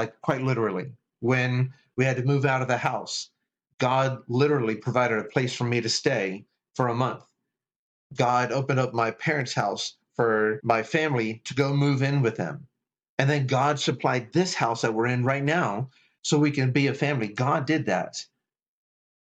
Like 0.00 0.18
quite 0.22 0.40
literally. 0.40 0.92
When 1.20 1.74
we 1.96 2.06
had 2.06 2.16
to 2.16 2.24
move 2.24 2.46
out 2.46 2.62
of 2.62 2.68
the 2.68 2.78
house, 2.78 3.28
God 3.76 4.22
literally 4.28 4.76
provided 4.76 5.18
a 5.18 5.24
place 5.24 5.54
for 5.54 5.64
me 5.64 5.82
to 5.82 5.90
stay 5.90 6.46
for 6.74 6.88
a 6.88 6.94
month. 6.94 7.22
God 8.16 8.50
opened 8.50 8.80
up 8.80 8.94
my 8.94 9.10
parents' 9.10 9.52
house 9.52 9.98
for 10.16 10.58
my 10.62 10.82
family 10.82 11.42
to 11.44 11.54
go 11.54 11.74
move 11.74 12.02
in 12.02 12.22
with 12.22 12.36
them. 12.36 12.66
And 13.18 13.28
then 13.28 13.46
God 13.46 13.78
supplied 13.78 14.32
this 14.32 14.54
house 14.54 14.80
that 14.80 14.94
we're 14.94 15.06
in 15.06 15.22
right 15.22 15.44
now 15.44 15.90
so 16.22 16.38
we 16.38 16.50
can 16.50 16.72
be 16.72 16.86
a 16.86 16.94
family. 16.94 17.28
God 17.28 17.66
did 17.66 17.84
that. 17.84 18.24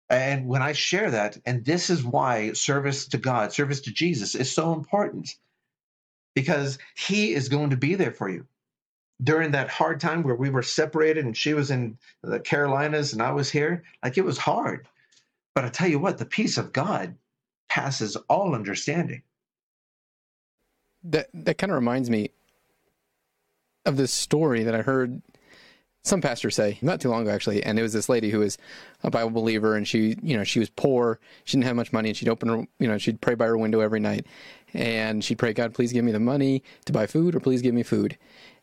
And 0.10 0.48
when 0.48 0.64
I 0.64 0.72
share 0.72 1.12
that, 1.12 1.38
and 1.46 1.64
this 1.64 1.92
is 1.92 2.04
why 2.04 2.54
service 2.54 3.08
to 3.10 3.20
God, 3.20 3.54
service 3.54 3.82
to 3.82 3.92
Jesus 3.92 4.34
is 4.34 4.52
so 4.52 4.74
important 4.74 5.36
because 6.34 6.80
he 6.98 7.36
is 7.36 7.50
going 7.50 7.70
to 7.70 7.78
be 7.78 7.94
there 7.94 8.14
for 8.14 8.30
you. 8.30 8.48
During 9.24 9.52
that 9.52 9.70
hard 9.70 10.00
time 10.02 10.24
where 10.24 10.36
we 10.36 10.50
were 10.50 10.64
separated 10.64 11.26
and 11.26 11.36
she 11.36 11.54
was 11.54 11.72
in 11.72 11.98
the 12.22 12.40
Carolinas 12.40 13.14
and 13.14 13.22
I 13.22 13.32
was 13.32 13.50
here, 13.50 13.84
like 14.04 14.18
it 14.18 14.26
was 14.26 14.38
hard. 14.38 14.88
But 15.54 15.64
I 15.64 15.70
tell 15.70 15.88
you 15.88 16.00
what, 16.00 16.18
the 16.18 16.26
peace 16.26 16.58
of 16.58 16.74
God 16.74 17.16
passes 17.70 18.18
all 18.30 18.54
understanding. 18.54 19.24
That 21.04 21.30
that 21.34 21.58
kind 21.58 21.72
of 21.72 21.76
reminds 21.76 22.10
me 22.10 22.32
of 23.86 23.96
this 23.96 24.12
story 24.12 24.64
that 24.64 24.76
I 24.76 24.82
heard 24.82 25.22
some 26.06 26.22
pastor 26.22 26.52
say 26.52 26.78
not 26.84 27.02
too 27.02 27.10
long 27.10 27.24
ago 27.24 27.32
actually 27.32 27.64
and 27.64 27.80
it 27.80 27.82
was 27.82 27.92
this 27.92 28.08
lady 28.08 28.30
who 28.30 28.40
was 28.40 28.60
a 29.04 29.10
bible 29.10 29.32
believer 29.32 29.76
and 29.76 29.88
she 29.88 30.16
you 30.22 30.38
know 30.38 30.44
she 30.44 30.60
was 30.60 30.70
poor 30.70 31.20
she 31.46 31.58
didn't 31.58 31.66
have 31.66 31.76
much 31.76 31.92
money 31.92 32.10
and 32.10 32.18
she'd 32.18 32.30
open 32.30 32.48
her 32.48 32.64
you 32.78 32.88
know 32.88 32.98
she'd 33.00 33.20
pray 33.22 33.34
by 33.34 33.46
her 33.46 33.58
window 33.58 33.80
every 33.80 34.00
night 34.00 34.28
and 34.76 35.24
she'd 35.24 35.40
pray 35.40 35.52
god 35.52 35.74
please 35.74 35.92
give 35.92 36.06
me 36.06 36.12
the 36.12 36.20
money 36.20 36.62
to 36.86 36.94
buy 36.94 37.08
food 37.08 37.34
or 37.34 37.40
please 37.40 37.64
give 37.64 37.74
me 37.74 37.82
food 37.82 38.16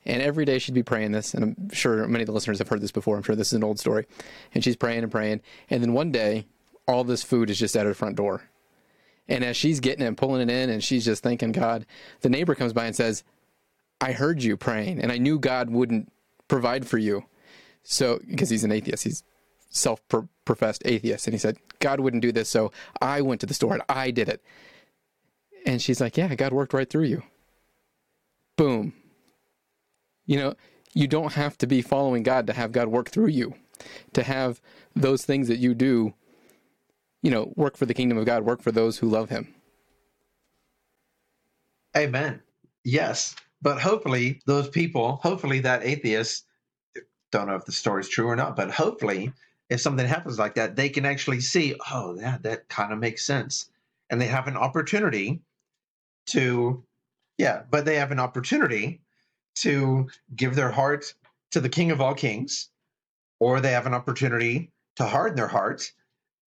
and 0.05 0.23
every 0.23 0.45
day 0.45 0.59
she'd 0.59 0.75
be 0.75 0.83
praying 0.83 1.13
this 1.13 1.35
and 1.35 1.45
i'm 1.45 1.71
sure 1.71 2.07
many 2.07 2.23
of 2.23 2.27
the 2.27 2.33
listeners 2.33 2.59
have 2.59 2.69
heard 2.69 2.81
this 2.81 2.93
before 2.93 3.17
i'm 3.17 3.23
sure 3.23 3.37
this 3.37 3.49
is 3.49 3.55
an 3.55 3.65
old 3.65 3.79
story 3.79 4.07
and 4.55 4.63
she's 4.65 4.77
praying 4.77 5.03
and 5.03 5.13
praying 5.13 5.41
and 5.71 5.83
then 5.83 5.93
one 5.93 6.11
day 6.11 6.47
all 6.87 7.05
this 7.05 7.23
food 7.23 7.51
is 7.51 7.59
just 7.59 7.77
at 7.77 7.87
her 7.87 7.95
front 7.95 8.17
door 8.17 8.43
and 9.29 9.45
as 9.45 9.57
she's 9.57 9.81
getting 9.81 10.05
it 10.05 10.09
and 10.09 10.19
pulling 10.19 10.43
it 10.43 10.53
in 10.53 10.71
and 10.71 10.83
she's 10.83 11.05
just 11.05 11.23
thanking 11.23 11.53
god 11.53 11.87
the 12.21 12.29
neighbor 12.29 12.55
comes 12.55 12.73
by 12.73 12.87
and 12.87 12.97
says 12.97 13.23
i 14.01 14.13
heard 14.13 14.43
you 14.43 14.57
praying 14.57 15.01
and 15.01 15.13
i 15.13 15.19
knew 15.19 15.39
god 15.39 15.71
wouldn't 15.71 16.11
provide 16.49 16.87
for 16.87 16.99
you 16.99 17.25
so, 17.83 18.21
because 18.29 18.51
he's 18.51 18.65
an 18.65 18.73
atheist, 18.73 19.05
he's 19.05 19.23
self 19.69 20.01
professed 20.45 20.83
atheist. 20.85 21.27
And 21.27 21.35
he 21.35 21.39
said, 21.39 21.59
God 21.81 22.01
wouldn't 22.01 22.23
do 22.23 22.33
this. 22.33 22.49
So 22.49 22.73
I 23.01 23.21
went 23.21 23.41
to 23.41 23.47
the 23.47 23.55
store 23.55 23.75
and 23.75 23.83
I 23.89 24.11
did 24.11 24.29
it. 24.29 24.43
And 25.67 25.81
she's 25.81 26.01
like, 26.01 26.17
Yeah, 26.17 26.35
God 26.35 26.53
worked 26.53 26.73
right 26.73 26.89
through 26.89 27.05
you. 27.05 27.23
Boom. 28.57 28.95
You 30.33 30.39
know, 30.39 30.55
you 30.95 31.09
don't 31.09 31.35
have 31.35 31.59
to 31.59 31.67
be 31.67 31.83
following 31.83 32.23
God 32.23 32.47
to 32.47 32.55
have 32.55 32.73
God 32.73 32.89
work 32.89 33.11
through 33.11 33.27
you, 33.27 33.53
to 34.15 34.23
have 34.23 34.63
those 34.97 35.27
things 35.27 35.47
that 35.49 35.59
you 35.59 35.75
do, 35.75 36.15
you 37.23 37.31
know, 37.31 37.53
work 37.55 37.77
for 37.77 37.85
the 37.85 37.93
kingdom 37.93 38.17
of 38.17 38.25
God, 38.25 38.43
work 38.43 38.63
for 38.63 38.73
those 38.73 38.97
who 38.97 39.11
love 39.11 39.29
Him. 39.29 39.55
Amen. 41.95 42.41
Yes. 42.83 43.37
But 43.61 43.79
hopefully, 43.79 44.41
those 44.47 44.71
people, 44.71 45.17
hopefully, 45.23 45.61
that 45.61 45.85
atheist 45.85 46.47
don't 47.31 47.49
know 47.49 47.57
if 47.57 47.67
the 47.67 47.73
story's 47.73 48.09
true 48.09 48.29
or 48.29 48.35
not, 48.35 48.57
but 48.57 48.71
hopefully, 48.71 49.35
if 49.69 49.83
something 49.83 50.07
happens 50.07 50.39
like 50.39 50.55
that, 50.55 50.77
they 50.77 50.89
can 50.89 51.05
actually 51.05 51.41
see, 51.41 51.75
oh, 51.91 52.17
yeah, 52.19 52.39
that 52.41 52.71
kind 52.71 52.91
of 52.91 52.99
makes 52.99 53.23
sense. 53.23 53.69
And 54.09 54.19
they 54.19 54.29
have 54.29 54.49
an 54.49 54.57
opportunity 54.57 55.43
to, 56.29 56.83
yeah, 57.37 57.65
but 57.71 57.85
they 57.85 57.97
have 57.97 58.13
an 58.13 58.19
opportunity 58.19 59.03
to 59.57 60.09
give 60.35 60.55
their 60.55 60.71
heart 60.71 61.15
to 61.53 61.61
the 61.61 61.69
King 61.69 61.91
of 61.91 62.01
all 62.01 62.15
kings, 62.15 62.69
or 63.41 63.61
they 63.61 63.73
have 63.73 63.87
an 63.87 63.95
opportunity 63.95 64.71
to 64.97 65.07
harden 65.07 65.37
their 65.37 65.49
heart 65.49 65.93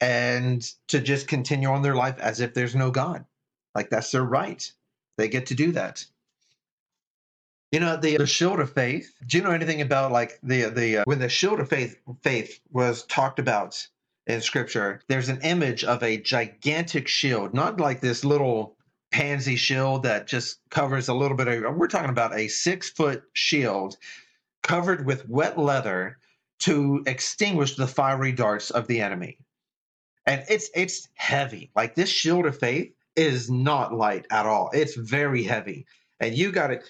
and 0.01 0.61
to 0.87 0.99
just 0.99 1.27
continue 1.27 1.69
on 1.69 1.81
their 1.81 1.95
life 1.95 2.19
as 2.19 2.39
if 2.39 2.53
there's 2.53 2.75
no 2.75 2.91
God. 2.91 3.25
Like 3.73 3.89
that's 3.89 4.11
their 4.11 4.23
right. 4.23 4.71
They 5.17 5.27
get 5.27 5.47
to 5.47 5.55
do 5.55 5.71
that. 5.73 6.05
You 7.71 7.79
know 7.79 7.97
the, 7.97 8.17
the 8.17 8.27
shield 8.27 8.59
of 8.59 8.71
faith. 8.71 9.13
Do 9.25 9.37
you 9.37 9.43
know 9.43 9.51
anything 9.51 9.81
about 9.81 10.11
like 10.11 10.39
the 10.43 10.69
the 10.69 10.99
uh, 10.99 11.03
when 11.05 11.19
the 11.19 11.29
shield 11.29 11.59
of 11.59 11.69
faith 11.69 11.97
faith 12.21 12.59
was 12.71 13.03
talked 13.03 13.39
about 13.39 13.87
in 14.27 14.41
Scripture? 14.41 15.01
There's 15.07 15.29
an 15.29 15.41
image 15.41 15.83
of 15.83 16.01
a 16.01 16.17
gigantic 16.17 17.07
shield, 17.07 17.53
not 17.53 17.79
like 17.79 17.99
this 17.99 18.23
little 18.23 18.77
pansy 19.15 19.55
shield 19.55 20.03
that 20.03 20.27
just 20.27 20.59
covers 20.69 21.07
a 21.07 21.13
little 21.13 21.37
bit 21.37 21.47
of. 21.47 21.77
We're 21.77 21.87
talking 21.87 22.09
about 22.09 22.35
a 22.35 22.49
six 22.49 22.89
foot 22.89 23.23
shield 23.31 23.95
covered 24.61 25.05
with 25.05 25.29
wet 25.29 25.57
leather 25.57 26.17
to 26.59 27.01
extinguish 27.07 27.77
the 27.77 27.87
fiery 27.87 28.33
darts 28.33 28.71
of 28.71 28.87
the 28.87 28.99
enemy. 28.99 29.37
And 30.25 30.43
it's 30.49 30.69
it's 30.75 31.07
heavy. 31.13 31.71
Like 31.77 31.95
this 31.95 32.09
shield 32.09 32.45
of 32.45 32.59
faith 32.59 32.91
is 33.15 33.49
not 33.49 33.93
light 33.93 34.25
at 34.31 34.45
all. 34.45 34.69
It's 34.73 34.95
very 34.95 35.43
heavy. 35.43 35.85
And 36.19 36.35
you 36.37 36.51
got 36.51 36.67
to 36.67 36.81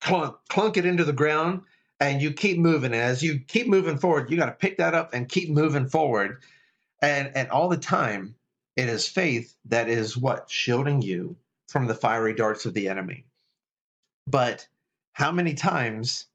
clunk, 0.00 0.36
clunk 0.50 0.76
it 0.76 0.86
into 0.86 1.02
the 1.02 1.12
ground, 1.12 1.62
and 1.98 2.22
you 2.22 2.32
keep 2.32 2.58
moving. 2.58 2.92
And 2.92 3.02
as 3.02 3.24
you 3.24 3.40
keep 3.40 3.66
moving 3.66 3.98
forward, 3.98 4.30
you 4.30 4.36
got 4.36 4.46
to 4.46 4.52
pick 4.52 4.78
that 4.78 4.94
up 4.94 5.14
and 5.14 5.28
keep 5.28 5.50
moving 5.50 5.88
forward. 5.88 6.42
And 7.00 7.32
and 7.34 7.50
all 7.50 7.68
the 7.68 7.76
time, 7.76 8.36
it 8.76 8.88
is 8.88 9.08
faith 9.08 9.56
that 9.64 9.88
is 9.88 10.16
what 10.16 10.48
shielding 10.48 11.02
you 11.02 11.34
from 11.72 11.86
the 11.86 11.94
fiery 11.94 12.34
darts 12.34 12.66
of 12.66 12.74
the 12.74 12.88
enemy. 12.88 13.24
But 14.26 14.68
how 15.14 15.32
many 15.32 15.54
times 15.54 16.26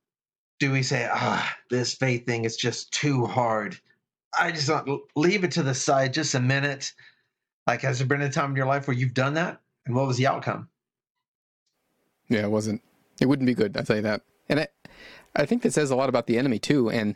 do 0.60 0.72
we 0.72 0.84
say, 0.84 1.08
ah, 1.10 1.56
this 1.70 1.94
faith 1.94 2.26
thing 2.26 2.44
is 2.44 2.58
just 2.58 2.92
too 2.92 3.26
hard? 3.26 3.78
I 4.38 4.52
just 4.52 4.70
want 4.70 5.02
leave 5.16 5.44
it 5.44 5.52
to 5.54 5.64
the 5.64 5.76
side 5.76 6.14
just 6.14 6.36
a 6.36 6.40
minute. 6.40 6.92
Like, 7.68 7.82
has 7.82 8.00
there 8.00 8.08
been 8.08 8.22
a 8.22 8.32
time 8.32 8.52
in 8.52 8.56
your 8.56 8.66
life 8.66 8.88
where 8.88 8.98
you've 8.98 9.14
done 9.14 9.36
that? 9.36 9.62
And 9.86 9.96
what 9.96 10.08
was 10.08 10.18
the 10.18 10.28
outcome? 10.28 10.68
Yeah, 12.28 12.44
it 12.44 12.52
wasn't 12.52 12.82
it 13.22 13.28
wouldn't 13.28 13.48
be 13.48 13.54
good, 13.54 13.78
I'll 13.78 13.84
tell 13.84 13.96
you 13.96 14.02
that. 14.04 14.22
And 14.50 14.62
I, 14.62 14.68
I 15.38 15.46
think 15.46 15.62
that 15.62 15.74
says 15.74 15.92
a 15.92 15.96
lot 15.96 16.10
about 16.10 16.28
the 16.28 16.38
enemy 16.38 16.60
too. 16.60 16.90
And 16.90 17.16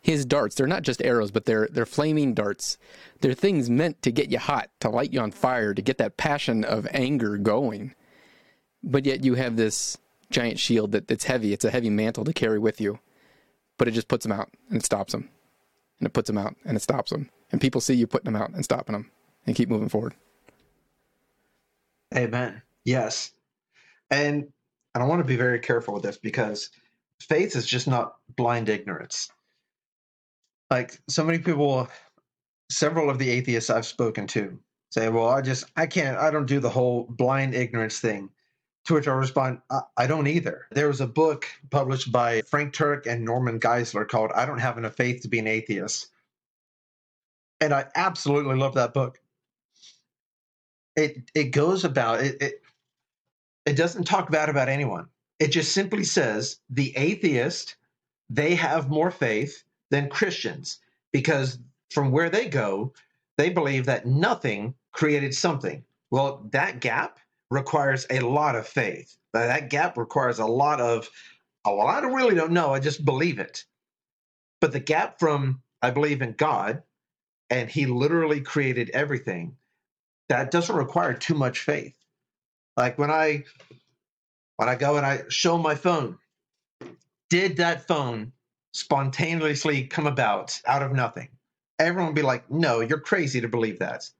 his 0.00 0.24
darts, 0.24 0.54
they're 0.54 0.66
not 0.66 0.82
just 0.82 1.02
arrows, 1.02 1.30
but 1.30 1.44
they're 1.44 1.68
they're 1.70 1.86
flaming 1.86 2.34
darts. 2.34 2.78
They're 3.20 3.34
things 3.34 3.68
meant 3.68 4.02
to 4.02 4.10
get 4.10 4.30
you 4.30 4.38
hot, 4.38 4.70
to 4.80 4.88
light 4.88 5.12
you 5.12 5.20
on 5.20 5.30
fire, 5.30 5.74
to 5.74 5.82
get 5.82 5.98
that 5.98 6.16
passion 6.16 6.64
of 6.64 6.86
anger 6.92 7.36
going. 7.36 7.94
But 8.82 9.06
yet 9.06 9.24
you 9.24 9.34
have 9.34 9.56
this 9.56 9.98
giant 10.30 10.58
shield 10.58 10.92
that, 10.92 11.08
that's 11.08 11.24
heavy. 11.24 11.52
It's 11.52 11.64
a 11.64 11.70
heavy 11.70 11.90
mantle 11.90 12.24
to 12.24 12.32
carry 12.32 12.58
with 12.58 12.80
you. 12.80 13.00
But 13.76 13.88
it 13.88 13.92
just 13.92 14.08
puts 14.08 14.24
them 14.24 14.32
out 14.32 14.50
and 14.70 14.78
it 14.78 14.84
stops 14.84 15.12
them. 15.12 15.28
And 15.98 16.06
it 16.06 16.12
puts 16.12 16.28
them 16.28 16.38
out 16.38 16.54
and 16.64 16.76
it 16.76 16.80
stops 16.80 17.10
them. 17.10 17.30
And 17.50 17.60
people 17.60 17.80
see 17.80 17.94
you 17.94 18.06
putting 18.06 18.32
them 18.32 18.40
out 18.40 18.50
and 18.50 18.64
stopping 18.64 18.92
them 18.92 19.10
and 19.46 19.56
keep 19.56 19.68
moving 19.68 19.88
forward. 19.88 20.14
Amen. 22.14 22.62
Yes. 22.84 23.32
And 24.10 24.48
and 24.94 25.04
I 25.04 25.06
want 25.06 25.20
to 25.20 25.26
be 25.26 25.36
very 25.36 25.60
careful 25.60 25.94
with 25.94 26.02
this 26.02 26.16
because 26.16 26.70
faith 27.20 27.56
is 27.56 27.66
just 27.66 27.88
not 27.88 28.16
blind 28.36 28.68
ignorance. 28.68 29.30
Like 30.70 31.00
so 31.08 31.24
many 31.24 31.38
people, 31.38 31.88
several 32.70 33.10
of 33.10 33.18
the 33.18 33.30
atheists 33.30 33.70
I've 33.70 33.86
spoken 33.86 34.26
to 34.28 34.58
say, 34.90 35.08
well, 35.08 35.28
I 35.28 35.42
just, 35.42 35.64
I 35.76 35.86
can't, 35.86 36.18
I 36.18 36.30
don't 36.30 36.46
do 36.46 36.60
the 36.60 36.70
whole 36.70 37.04
blind 37.04 37.54
ignorance 37.54 38.00
thing. 38.00 38.30
To 38.86 38.94
which 38.94 39.08
I 39.08 39.12
respond, 39.12 39.60
I, 39.70 39.80
I 39.98 40.06
don't 40.06 40.26
either. 40.26 40.66
There 40.70 40.88
was 40.88 41.02
a 41.02 41.06
book 41.06 41.46
published 41.70 42.10
by 42.10 42.40
Frank 42.42 42.74
Turek 42.74 43.06
and 43.06 43.22
Norman 43.22 43.60
Geisler 43.60 44.08
called 44.08 44.30
I 44.34 44.46
Don't 44.46 44.60
Have 44.60 44.78
Enough 44.78 44.94
Faith 44.94 45.20
to 45.22 45.28
Be 45.28 45.40
an 45.40 45.46
Atheist. 45.46 46.08
And 47.60 47.74
I 47.74 47.86
absolutely 47.94 48.56
love 48.56 48.74
that 48.74 48.94
book. 48.94 49.20
It, 50.96 51.30
it 51.34 51.50
goes 51.50 51.84
about 51.84 52.20
it, 52.20 52.40
it 52.40 52.62
it 53.66 53.76
doesn't 53.76 54.04
talk 54.04 54.30
bad 54.30 54.48
about 54.48 54.70
anyone. 54.70 55.08
It 55.38 55.48
just 55.48 55.72
simply 55.72 56.04
says 56.04 56.58
the 56.70 56.96
atheist, 56.96 57.76
they 58.28 58.54
have 58.54 58.90
more 58.90 59.10
faith 59.10 59.62
than 59.90 60.08
Christians 60.08 60.80
because 61.12 61.58
from 61.90 62.10
where 62.10 62.30
they 62.30 62.48
go, 62.48 62.92
they 63.36 63.48
believe 63.48 63.86
that 63.86 64.06
nothing 64.06 64.74
created 64.92 65.34
something. 65.34 65.84
Well, 66.10 66.46
that 66.52 66.80
gap 66.80 67.18
requires 67.50 68.06
a 68.10 68.20
lot 68.20 68.56
of 68.56 68.66
faith. 68.66 69.16
That 69.32 69.70
gap 69.70 69.96
requires 69.96 70.38
a 70.38 70.46
lot 70.46 70.80
of 70.80 71.08
well, 71.64 71.86
I 71.86 72.00
really 72.00 72.34
don't 72.34 72.52
know. 72.52 72.72
I 72.72 72.80
just 72.80 73.04
believe 73.04 73.38
it. 73.38 73.64
But 74.60 74.72
the 74.72 74.80
gap 74.80 75.18
from 75.18 75.62
I 75.82 75.90
believe 75.90 76.22
in 76.22 76.32
God 76.32 76.82
and 77.50 77.70
he 77.70 77.86
literally 77.86 78.40
created 78.40 78.90
everything, 78.90 79.56
that 80.28 80.50
doesn't 80.50 80.74
require 80.76 81.14
too 81.14 81.34
much 81.34 81.60
faith. 81.60 81.94
Like 82.76 82.98
when 82.98 83.10
I 83.10 83.44
when 84.58 84.68
I 84.68 84.74
go 84.74 84.96
and 84.96 85.06
I 85.06 85.22
show 85.28 85.56
my 85.56 85.76
phone, 85.76 86.18
did 87.30 87.58
that 87.58 87.86
phone 87.86 88.32
spontaneously 88.72 89.84
come 89.84 90.08
about 90.08 90.60
out 90.66 90.82
of 90.82 90.92
nothing? 90.92 91.28
Everyone 91.78 92.08
would 92.08 92.16
be 92.16 92.22
like, 92.22 92.50
no, 92.50 92.80
you're 92.80 92.98
crazy 92.98 93.40
to 93.40 93.48
believe 93.48 93.78
that. 93.78 94.10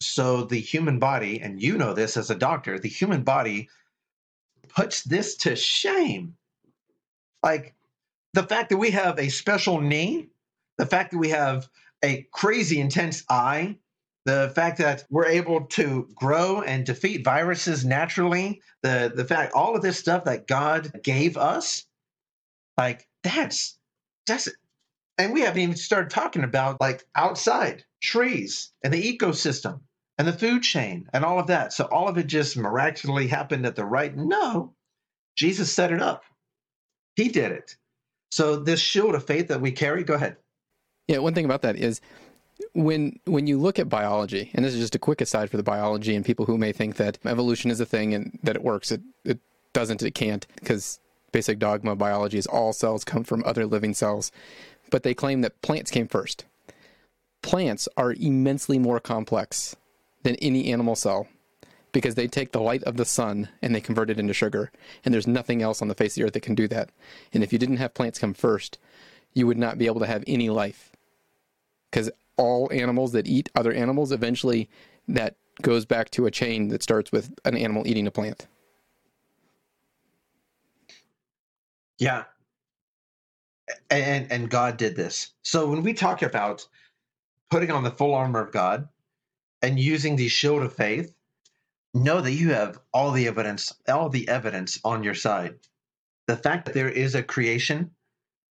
So 0.00 0.42
the 0.42 0.58
human 0.58 0.98
body, 0.98 1.40
and 1.40 1.62
you 1.62 1.78
know 1.78 1.94
this 1.94 2.16
as 2.16 2.30
a 2.30 2.34
doctor, 2.34 2.80
the 2.80 2.88
human 2.88 3.22
body 3.22 3.68
puts 4.68 5.04
this 5.04 5.36
to 5.36 5.54
shame. 5.54 6.34
Like 7.44 7.74
the 8.32 8.42
fact 8.42 8.70
that 8.70 8.78
we 8.78 8.90
have 8.90 9.20
a 9.20 9.28
special 9.28 9.80
knee, 9.80 10.30
the 10.78 10.86
fact 10.86 11.12
that 11.12 11.18
we 11.18 11.28
have 11.28 11.68
a 12.04 12.26
crazy 12.32 12.80
intense 12.80 13.22
eye, 13.30 13.78
the 14.26 14.52
fact 14.54 14.78
that 14.78 15.04
we're 15.08 15.26
able 15.26 15.62
to 15.62 16.08
grow 16.14 16.60
and 16.60 16.84
defeat 16.84 17.24
viruses 17.24 17.84
naturally, 17.84 18.60
the 18.82 19.10
the 19.14 19.24
fact 19.24 19.54
all 19.54 19.74
of 19.74 19.82
this 19.82 19.98
stuff 19.98 20.24
that 20.24 20.46
God 20.46 20.92
gave 21.02 21.38
us, 21.38 21.86
like 22.76 23.08
that's 23.22 23.78
that's 24.26 24.48
it 24.48 24.54
and 25.18 25.32
we 25.32 25.40
haven't 25.42 25.60
even 25.62 25.76
started 25.76 26.10
talking 26.10 26.44
about 26.44 26.80
like 26.80 27.06
outside 27.14 27.84
trees 28.02 28.72
and 28.82 28.92
the 28.92 29.16
ecosystem 29.16 29.80
and 30.18 30.28
the 30.28 30.32
food 30.32 30.62
chain 30.62 31.08
and 31.12 31.24
all 31.24 31.38
of 31.38 31.46
that. 31.48 31.72
So 31.72 31.84
all 31.84 32.08
of 32.08 32.18
it 32.18 32.26
just 32.26 32.56
miraculously 32.56 33.26
happened 33.26 33.66
at 33.66 33.76
the 33.76 33.84
right. 33.84 34.14
No, 34.14 34.74
Jesus 35.36 35.72
set 35.72 35.92
it 35.92 36.02
up. 36.02 36.24
He 37.16 37.28
did 37.28 37.52
it. 37.52 37.76
So 38.30 38.56
this 38.56 38.80
shield 38.80 39.14
of 39.14 39.24
faith 39.24 39.48
that 39.48 39.60
we 39.60 39.72
carry, 39.72 40.04
go 40.04 40.14
ahead. 40.14 40.36
Yeah, 41.08 41.18
one 41.18 41.34
thing 41.34 41.44
about 41.44 41.62
that 41.62 41.76
is 41.76 42.00
when 42.72 43.18
when 43.24 43.46
you 43.46 43.58
look 43.58 43.78
at 43.78 43.88
biology, 43.88 44.50
and 44.54 44.64
this 44.64 44.74
is 44.74 44.80
just 44.80 44.94
a 44.94 44.98
quick 44.98 45.20
aside 45.20 45.50
for 45.50 45.56
the 45.56 45.62
biology 45.62 46.14
and 46.14 46.24
people 46.24 46.46
who 46.46 46.58
may 46.58 46.72
think 46.72 46.96
that 46.96 47.18
evolution 47.24 47.70
is 47.70 47.80
a 47.80 47.86
thing 47.86 48.14
and 48.14 48.38
that 48.42 48.56
it 48.56 48.62
works, 48.62 48.90
it, 48.90 49.02
it 49.24 49.38
doesn't, 49.72 50.02
it 50.02 50.14
can't, 50.14 50.46
because 50.56 51.00
basic 51.32 51.58
dogma 51.58 51.96
biology 51.96 52.38
is 52.38 52.46
all 52.46 52.72
cells 52.72 53.04
come 53.04 53.24
from 53.24 53.42
other 53.44 53.66
living 53.66 53.94
cells. 53.94 54.32
But 54.90 55.02
they 55.02 55.14
claim 55.14 55.40
that 55.40 55.60
plants 55.62 55.90
came 55.90 56.06
first. 56.06 56.44
Plants 57.42 57.88
are 57.96 58.12
immensely 58.12 58.78
more 58.78 59.00
complex 59.00 59.76
than 60.22 60.36
any 60.36 60.72
animal 60.72 60.96
cell 60.96 61.28
because 61.92 62.14
they 62.14 62.26
take 62.28 62.52
the 62.52 62.60
light 62.60 62.82
of 62.84 62.96
the 62.96 63.04
sun 63.04 63.48
and 63.62 63.74
they 63.74 63.80
convert 63.80 64.10
it 64.10 64.18
into 64.18 64.34
sugar. 64.34 64.70
And 65.04 65.12
there's 65.12 65.26
nothing 65.26 65.62
else 65.62 65.82
on 65.82 65.88
the 65.88 65.94
face 65.94 66.12
of 66.12 66.20
the 66.20 66.26
earth 66.26 66.32
that 66.34 66.42
can 66.42 66.54
do 66.54 66.68
that. 66.68 66.90
And 67.32 67.42
if 67.42 67.52
you 67.52 67.58
didn't 67.58 67.78
have 67.78 67.94
plants 67.94 68.18
come 68.18 68.34
first, 68.34 68.78
you 69.34 69.46
would 69.46 69.58
not 69.58 69.78
be 69.78 69.86
able 69.86 70.00
to 70.00 70.06
have 70.06 70.24
any 70.26 70.50
life. 70.50 70.92
Because 71.90 72.10
all 72.36 72.70
animals 72.72 73.12
that 73.12 73.26
eat 73.26 73.48
other 73.54 73.72
animals, 73.72 74.12
eventually 74.12 74.68
that 75.08 75.36
goes 75.62 75.84
back 75.84 76.10
to 76.10 76.26
a 76.26 76.30
chain 76.30 76.68
that 76.68 76.82
starts 76.82 77.12
with 77.12 77.32
an 77.44 77.56
animal 77.56 77.86
eating 77.86 78.06
a 78.06 78.10
plant. 78.10 78.46
Yeah. 81.98 82.24
And 83.90 84.30
and 84.30 84.50
God 84.50 84.76
did 84.76 84.96
this. 84.96 85.32
So 85.42 85.66
when 85.66 85.82
we 85.82 85.92
talk 85.92 86.22
about 86.22 86.66
putting 87.50 87.70
on 87.70 87.84
the 87.84 87.90
full 87.90 88.14
armor 88.14 88.40
of 88.40 88.52
God 88.52 88.88
and 89.62 89.80
using 89.80 90.16
the 90.16 90.28
shield 90.28 90.62
of 90.62 90.74
faith, 90.74 91.12
know 91.94 92.20
that 92.20 92.32
you 92.32 92.50
have 92.52 92.78
all 92.92 93.10
the 93.10 93.26
evidence, 93.26 93.72
all 93.88 94.08
the 94.08 94.28
evidence 94.28 94.78
on 94.84 95.02
your 95.02 95.14
side. 95.14 95.54
The 96.26 96.36
fact 96.36 96.66
that 96.66 96.74
there 96.74 96.90
is 96.90 97.14
a 97.14 97.22
creation 97.22 97.90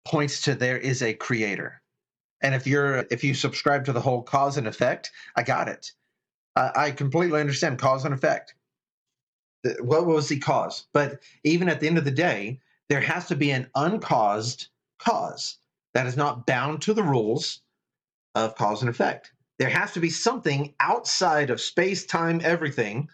points 0.06 0.42
to 0.42 0.56
there 0.56 0.78
is 0.78 1.02
a 1.02 1.14
creator. 1.14 1.82
And 2.42 2.54
if 2.56 2.68
you're 2.68 3.06
if 3.12 3.24
you 3.24 3.34
subscribe 3.34 3.86
to 3.86 3.94
the 3.94 4.02
whole 4.02 4.24
cause 4.24 4.58
and 4.58 4.68
effect, 4.68 5.12
I 5.36 5.44
got 5.44 5.68
it. 5.68 5.92
I, 6.56 6.72
I 6.76 6.92
completely 6.92 7.40
understand 7.40 7.80
cause 7.80 8.06
and 8.06 8.14
effect. 8.14 8.54
What 9.80 10.06
was 10.06 10.30
the 10.30 10.40
cause? 10.40 10.88
But 10.94 11.22
even 11.44 11.70
at 11.70 11.80
the 11.80 11.88
end 11.88 11.98
of 11.98 12.06
the 12.06 12.12
day, 12.12 12.62
there 12.90 13.02
has 13.02 13.28
to 13.28 13.36
be 13.36 13.52
an 13.52 13.70
uncaused 13.76 14.68
cause 15.00 15.58
that 15.94 16.08
is 16.08 16.18
not 16.18 16.46
bound 16.46 16.82
to 16.84 16.94
the 16.94 17.04
rules 17.04 17.62
of 18.36 18.56
cause 18.56 18.82
and 18.82 18.90
effect. 18.90 19.32
There 19.60 19.70
has 19.70 19.94
to 19.94 20.00
be 20.00 20.10
something 20.10 20.74
outside 20.80 21.50
of 21.50 21.60
space, 21.60 22.06
time, 22.06 22.42
everything 22.44 23.10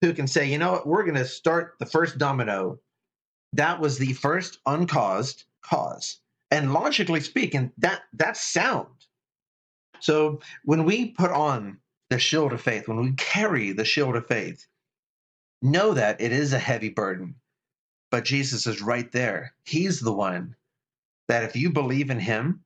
who 0.00 0.14
can 0.14 0.26
say, 0.26 0.50
you 0.50 0.58
know 0.58 0.72
what, 0.72 0.86
we're 0.86 1.04
going 1.04 1.16
to 1.16 1.26
start 1.26 1.74
the 1.78 1.86
first 1.86 2.18
domino. 2.18 2.78
That 3.52 3.80
was 3.80 3.98
the 3.98 4.14
first 4.14 4.58
uncaused 4.66 5.44
cause. 5.62 6.18
And 6.54 6.72
logically 6.72 7.20
speaking, 7.20 7.72
that 7.78 8.02
that's 8.12 8.40
sound. 8.40 8.86
So 9.98 10.40
when 10.64 10.84
we 10.84 11.10
put 11.10 11.32
on 11.32 11.78
the 12.10 12.20
shield 12.20 12.52
of 12.52 12.60
faith, 12.62 12.86
when 12.86 13.00
we 13.00 13.10
carry 13.14 13.72
the 13.72 13.84
shield 13.84 14.14
of 14.14 14.28
faith, 14.28 14.64
know 15.60 15.94
that 15.94 16.20
it 16.20 16.30
is 16.30 16.52
a 16.52 16.58
heavy 16.60 16.90
burden. 16.90 17.34
But 18.12 18.24
Jesus 18.24 18.68
is 18.68 18.80
right 18.80 19.10
there. 19.10 19.56
He's 19.64 19.98
the 19.98 20.12
one 20.12 20.54
that 21.26 21.42
if 21.42 21.56
you 21.56 21.72
believe 21.72 22.10
in 22.10 22.20
him, 22.20 22.62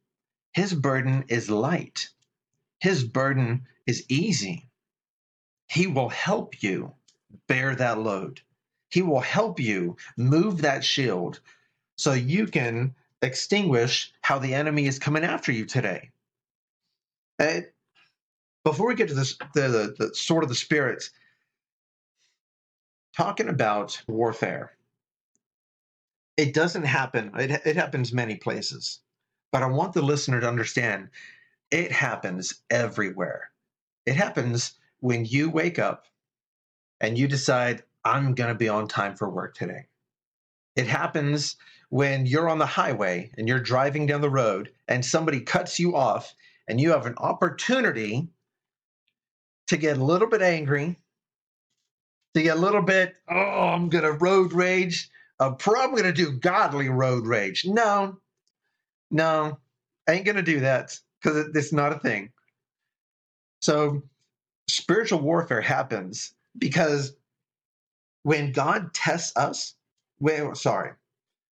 his 0.53 0.74
burden 0.74 1.24
is 1.29 1.48
light. 1.48 2.11
His 2.81 3.05
burden 3.05 3.68
is 3.87 4.05
easy. 4.11 4.68
He 5.70 5.87
will 5.87 6.11
help 6.11 6.62
you 6.62 6.92
bear 7.46 7.74
that 7.74 7.98
load. 7.98 8.42
He 8.90 9.01
will 9.01 9.20
help 9.20 9.59
you 9.59 9.96
move 10.18 10.61
that 10.61 10.85
shield 10.85 11.40
so 11.96 12.12
you 12.12 12.48
can 12.48 12.94
extinguish 13.22 14.12
how 14.22 14.38
the 14.38 14.54
enemy 14.54 14.87
is 14.87 14.98
coming 14.98 15.24
after 15.24 15.52
you 15.52 15.66
today. 15.66 16.11
And 17.38 17.66
before 18.64 18.88
we 18.88 18.94
get 18.94 19.09
to 19.09 19.14
this, 19.14 19.37
the, 19.54 19.68
the, 19.68 19.94
the 20.09 20.14
sword 20.14 20.42
of 20.42 20.48
the 20.48 20.54
spirit, 20.54 21.09
talking 23.16 23.48
about 23.48 24.00
warfare, 24.07 24.72
it 26.37 26.54
doesn't 26.54 26.85
happen. 26.85 27.33
It, 27.37 27.50
it 27.66 27.76
happens 27.76 28.12
many 28.12 28.37
places, 28.37 29.00
but 29.50 29.62
I 29.62 29.66
want 29.66 29.92
the 29.92 30.02
listener 30.02 30.40
to 30.40 30.48
understand 30.48 31.09
it 31.70 31.92
happens 31.92 32.62
everywhere. 32.70 33.50
It 34.07 34.14
happens 34.14 34.74
when 35.00 35.24
you 35.24 35.50
wake 35.50 35.78
up 35.78 36.07
and 37.00 37.18
you 37.18 37.28
decide, 37.28 37.83
I'm 38.04 38.35
going 38.35 38.48
to 38.48 38.54
be 38.54 38.68
on 38.68 38.88
time 38.88 39.16
for 39.16 39.28
work 39.28 39.54
today. 39.54 39.88
It 40.79 40.87
happens 40.87 41.57
when 41.91 42.25
you're 42.25 42.49
on 42.49 42.59
the 42.59 42.67
highway 42.67 43.33
and 43.37 43.49
you're 43.49 43.59
driving 43.59 44.07
down 44.07 44.21
the 44.21 44.31
road 44.31 44.71
and 44.87 45.05
somebody 45.05 45.41
cuts 45.41 45.81
you 45.81 45.97
off 45.97 46.33
and 46.69 46.81
you 46.81 46.93
have 46.93 47.05
an 47.05 47.17
opportunity 47.19 48.29
to 49.67 49.77
get 49.77 49.99
a 49.99 50.05
little 50.05 50.29
bit 50.29 50.41
angry, 50.41 50.97
to 52.35 52.43
get 52.45 52.57
a 52.57 52.61
little 52.61 52.83
bit, 52.83 53.17
oh, 53.29 53.35
I'm 53.35 53.88
going 53.88 54.05
to 54.05 54.12
road 54.12 54.53
rage. 54.53 55.11
I'm 55.41 55.57
probably 55.57 56.03
going 56.03 56.14
to 56.14 56.25
do 56.25 56.31
godly 56.38 56.88
road 56.88 57.27
rage. 57.27 57.64
No, 57.64 58.21
no, 59.11 59.59
I 60.09 60.12
ain't 60.12 60.27
going 60.27 60.37
to 60.37 60.43
do 60.43 60.61
that 60.61 60.97
because 61.21 61.49
it's 61.57 61.73
not 61.73 61.93
a 61.93 61.99
thing. 61.99 62.31
So, 63.62 64.05
spiritual 64.69 65.19
warfare 65.19 65.61
happens 65.61 66.35
because 66.57 67.17
when 68.23 68.53
God 68.53 68.95
tests 68.95 69.37
us, 69.37 69.75
when, 70.18 70.54
sorry, 70.54 70.92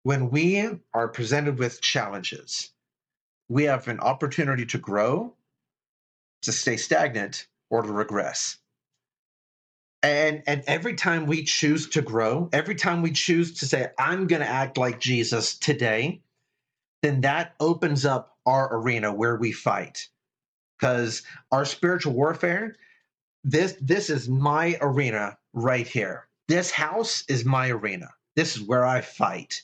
when 0.02 0.30
we 0.30 0.68
are 0.94 1.08
presented 1.08 1.58
with 1.58 1.80
challenges, 1.80 2.70
we 3.48 3.64
have 3.64 3.88
an 3.88 4.00
opportunity 4.00 4.66
to 4.66 4.78
grow, 4.78 5.34
to 6.42 6.52
stay 6.52 6.76
stagnant, 6.76 7.46
or 7.70 7.82
to 7.82 7.92
regress. 7.92 8.58
And, 10.02 10.42
and 10.46 10.62
every 10.66 10.94
time 10.94 11.26
we 11.26 11.44
choose 11.44 11.88
to 11.90 12.02
grow, 12.02 12.48
every 12.52 12.76
time 12.76 13.02
we 13.02 13.12
choose 13.12 13.60
to 13.60 13.66
say, 13.66 13.88
I'm 13.98 14.26
going 14.26 14.42
to 14.42 14.48
act 14.48 14.78
like 14.78 15.00
Jesus 15.00 15.58
today, 15.58 16.22
then 17.02 17.22
that 17.22 17.54
opens 17.60 18.06
up 18.06 18.36
our 18.46 18.76
arena 18.76 19.12
where 19.12 19.36
we 19.36 19.52
fight. 19.52 20.08
Because 20.78 21.22
our 21.50 21.64
spiritual 21.64 22.12
warfare 22.12 22.76
this 23.44 23.76
this 23.80 24.10
is 24.10 24.28
my 24.28 24.76
arena 24.80 25.38
right 25.54 25.86
here. 25.86 26.26
This 26.48 26.70
house 26.70 27.24
is 27.28 27.44
my 27.44 27.70
arena. 27.70 28.08
This 28.36 28.56
is 28.56 28.62
where 28.62 28.84
I 28.84 29.00
fight. 29.00 29.62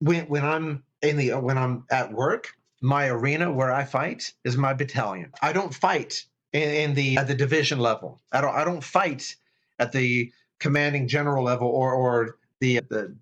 When 0.00 0.26
when 0.26 0.44
I'm 0.44 0.84
in 1.00 1.16
the 1.16 1.30
when 1.34 1.56
I'm 1.56 1.84
at 1.90 2.12
work, 2.12 2.52
my 2.82 3.08
arena 3.08 3.50
where 3.52 3.72
I 3.72 3.84
fight 3.84 4.32
is 4.44 4.56
my 4.56 4.74
battalion. 4.74 5.32
I 5.40 5.52
don't 5.52 5.74
fight 5.74 6.26
in, 6.52 6.62
in 6.62 6.94
the 6.94 7.16
at 7.16 7.28
the 7.28 7.34
division 7.34 7.78
level. 7.78 8.20
I 8.32 8.40
don't 8.40 8.54
I 8.54 8.64
don't 8.64 8.84
fight 8.84 9.36
at 9.78 9.92
the 9.92 10.32
commanding 10.58 11.08
general 11.08 11.44
level 11.44 11.68
or 11.68 11.94
or 11.94 12.36
the 12.60 12.80
the 12.90 13.16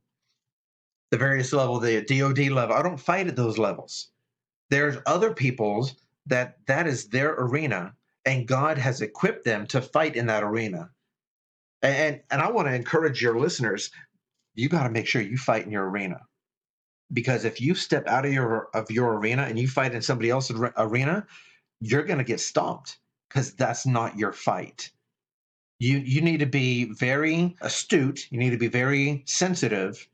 the 1.11 1.19
various 1.19 1.53
level, 1.53 1.79
the 1.79 2.03
DoD 2.03 2.49
level. 2.49 2.75
I 2.75 2.83
don't 2.83 2.99
fight 2.99 3.29
at 3.29 3.37
those 3.37 3.59
levels. 3.59 4.09
There's 4.71 4.97
other 5.07 5.33
people's 5.33 5.95
that 6.27 6.57
that 6.67 6.87
is 6.87 7.09
their 7.09 7.33
arena 7.35 7.95
and 8.25 8.49
God 8.49 8.79
has 8.79 9.01
equipped 9.03 9.45
them 9.45 9.67
to 9.69 9.83
fight 9.83 10.17
in 10.17 10.27
that 10.27 10.43
arena. 10.43 10.91
And 11.83 12.23
and 12.31 12.41
I 12.41 12.51
want 12.51 12.69
to 12.69 12.75
encourage 12.75 13.21
your 13.23 13.39
listeners 13.39 13.91
you 14.55 14.69
got 14.69 14.85
to 14.85 14.91
make 14.91 15.07
sure 15.07 15.23
you 15.23 15.37
fight 15.37 15.65
in 15.65 15.71
your 15.71 15.89
arena. 15.89 16.21
Because 17.13 17.45
if 17.45 17.61
you 17.61 17.75
step 17.75 18.07
out 18.09 18.25
of 18.25 18.33
your 18.33 18.69
of 18.75 18.91
your 18.91 19.15
arena 19.19 19.43
and 19.43 19.59
you 19.59 19.69
fight 19.69 19.95
in 19.95 20.03
somebody 20.03 20.31
else's 20.31 20.59
arena, 20.77 21.27
you're 21.81 22.05
going 22.05 22.19
to 22.19 22.25
get 22.25 22.41
stomped 22.41 22.99
because 23.29 23.55
that's 23.55 23.87
not 23.87 24.19
your 24.19 24.33
fight. 24.33 24.91
You 25.79 25.99
you 25.99 26.23
need 26.23 26.41
to 26.41 26.47
be 26.47 26.85
very 26.85 27.57
astute. 27.61 28.27
You 28.31 28.39
need 28.39 28.51
to 28.51 28.59
be 28.59 28.69
very 28.69 29.23
sensitive. 29.27 30.09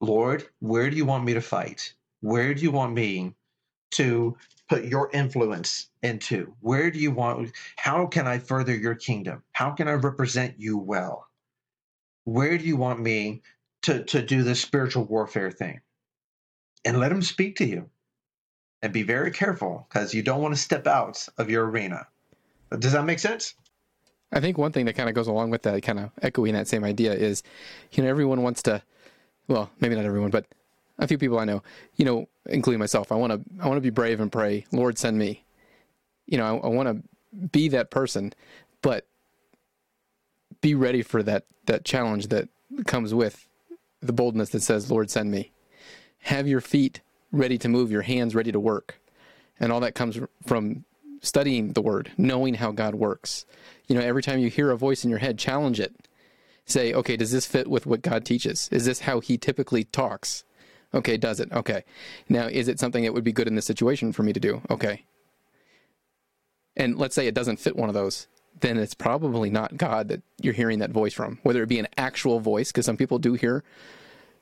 Lord, 0.00 0.46
where 0.60 0.90
do 0.90 0.96
you 0.96 1.06
want 1.06 1.24
me 1.24 1.34
to 1.34 1.40
fight? 1.40 1.94
Where 2.20 2.54
do 2.54 2.62
you 2.62 2.70
want 2.70 2.94
me 2.94 3.34
to 3.92 4.36
put 4.68 4.84
your 4.84 5.10
influence 5.12 5.88
into? 6.02 6.54
Where 6.60 6.90
do 6.90 6.98
you 6.98 7.10
want, 7.10 7.52
how 7.76 8.06
can 8.06 8.26
I 8.26 8.38
further 8.38 8.76
your 8.76 8.94
kingdom? 8.94 9.42
How 9.52 9.70
can 9.70 9.88
I 9.88 9.92
represent 9.94 10.54
you 10.58 10.78
well? 10.78 11.26
Where 12.24 12.58
do 12.58 12.64
you 12.64 12.76
want 12.76 13.00
me 13.00 13.42
to, 13.82 14.04
to 14.04 14.22
do 14.22 14.42
this 14.42 14.60
spiritual 14.60 15.04
warfare 15.04 15.50
thing? 15.50 15.80
And 16.84 16.98
let 16.98 17.12
him 17.12 17.22
speak 17.22 17.56
to 17.56 17.66
you. 17.66 17.90
And 18.80 18.92
be 18.92 19.02
very 19.02 19.32
careful 19.32 19.86
because 19.88 20.14
you 20.14 20.22
don't 20.22 20.40
want 20.40 20.54
to 20.54 20.60
step 20.60 20.86
out 20.86 21.26
of 21.36 21.50
your 21.50 21.68
arena. 21.68 22.06
Does 22.78 22.92
that 22.92 23.04
make 23.04 23.18
sense? 23.18 23.54
I 24.30 24.40
think 24.40 24.58
one 24.58 24.72
thing 24.72 24.86
that 24.86 24.94
kind 24.94 25.08
of 25.08 25.14
goes 25.14 25.26
along 25.26 25.50
with 25.50 25.62
that, 25.62 25.82
kind 25.82 25.98
of 25.98 26.10
echoing 26.22 26.52
that 26.52 26.68
same 26.68 26.84
idea, 26.84 27.12
is 27.12 27.42
you 27.92 28.02
know 28.02 28.08
everyone 28.08 28.42
wants 28.42 28.62
to, 28.62 28.82
well, 29.48 29.70
maybe 29.80 29.96
not 29.96 30.04
everyone, 30.04 30.30
but 30.30 30.46
a 30.98 31.08
few 31.08 31.18
people 31.18 31.38
I 31.38 31.44
know, 31.44 31.62
you 31.96 32.04
know, 32.04 32.28
including 32.46 32.78
myself. 32.78 33.10
I 33.10 33.14
want 33.14 33.32
to 33.32 33.40
I 33.62 33.66
want 33.66 33.78
to 33.78 33.82
be 33.82 33.90
brave 33.90 34.20
and 34.20 34.30
pray, 34.30 34.66
Lord, 34.70 34.98
send 34.98 35.18
me. 35.18 35.44
You 36.26 36.38
know, 36.38 36.44
I, 36.44 36.66
I 36.66 36.68
want 36.68 36.88
to 36.88 37.38
be 37.48 37.68
that 37.68 37.90
person, 37.90 38.32
but 38.82 39.06
be 40.60 40.74
ready 40.74 41.02
for 41.02 41.22
that 41.22 41.46
that 41.66 41.84
challenge 41.84 42.28
that 42.28 42.48
comes 42.86 43.14
with 43.14 43.47
the 44.00 44.12
boldness 44.12 44.50
that 44.50 44.62
says, 44.62 44.90
Lord, 44.90 45.10
send 45.10 45.30
me. 45.30 45.52
Have 46.22 46.46
your 46.46 46.60
feet 46.60 47.00
ready 47.32 47.58
to 47.58 47.68
move, 47.68 47.90
your 47.90 48.02
hands 48.02 48.34
ready 48.34 48.52
to 48.52 48.60
work. 48.60 49.00
And 49.60 49.72
all 49.72 49.80
that 49.80 49.94
comes 49.94 50.18
from 50.46 50.84
studying 51.20 51.72
the 51.72 51.82
word, 51.82 52.12
knowing 52.16 52.54
how 52.54 52.70
God 52.70 52.94
works. 52.94 53.44
You 53.86 53.96
know, 53.96 54.02
every 54.02 54.22
time 54.22 54.38
you 54.38 54.48
hear 54.48 54.70
a 54.70 54.76
voice 54.76 55.04
in 55.04 55.10
your 55.10 55.18
head, 55.18 55.38
challenge 55.38 55.80
it. 55.80 55.94
Say, 56.64 56.92
okay, 56.92 57.16
does 57.16 57.32
this 57.32 57.46
fit 57.46 57.66
with 57.68 57.86
what 57.86 58.02
God 58.02 58.24
teaches? 58.24 58.68
Is 58.70 58.84
this 58.84 59.00
how 59.00 59.20
he 59.20 59.38
typically 59.38 59.84
talks? 59.84 60.44
Okay, 60.92 61.16
does 61.16 61.40
it? 61.40 61.50
Okay. 61.52 61.84
Now, 62.28 62.46
is 62.46 62.68
it 62.68 62.78
something 62.78 63.04
that 63.04 63.14
would 63.14 63.24
be 63.24 63.32
good 63.32 63.48
in 63.48 63.54
this 63.54 63.66
situation 63.66 64.12
for 64.12 64.22
me 64.22 64.32
to 64.32 64.40
do? 64.40 64.62
Okay. 64.70 65.04
And 66.76 66.96
let's 66.96 67.14
say 67.14 67.26
it 67.26 67.34
doesn't 67.34 67.58
fit 67.58 67.76
one 67.76 67.88
of 67.88 67.94
those, 67.94 68.28
then 68.60 68.78
it's 68.78 68.94
probably 68.94 69.50
not 69.50 69.76
God 69.76 70.08
that 70.08 70.22
you're 70.40 70.54
hearing 70.54 70.78
that 70.78 70.90
voice 70.90 71.12
from, 71.12 71.38
whether 71.42 71.62
it 71.62 71.68
be 71.68 71.78
an 71.78 71.88
actual 71.96 72.40
voice, 72.40 72.70
because 72.70 72.86
some 72.86 72.96
people 72.96 73.18
do 73.18 73.34
hear 73.34 73.64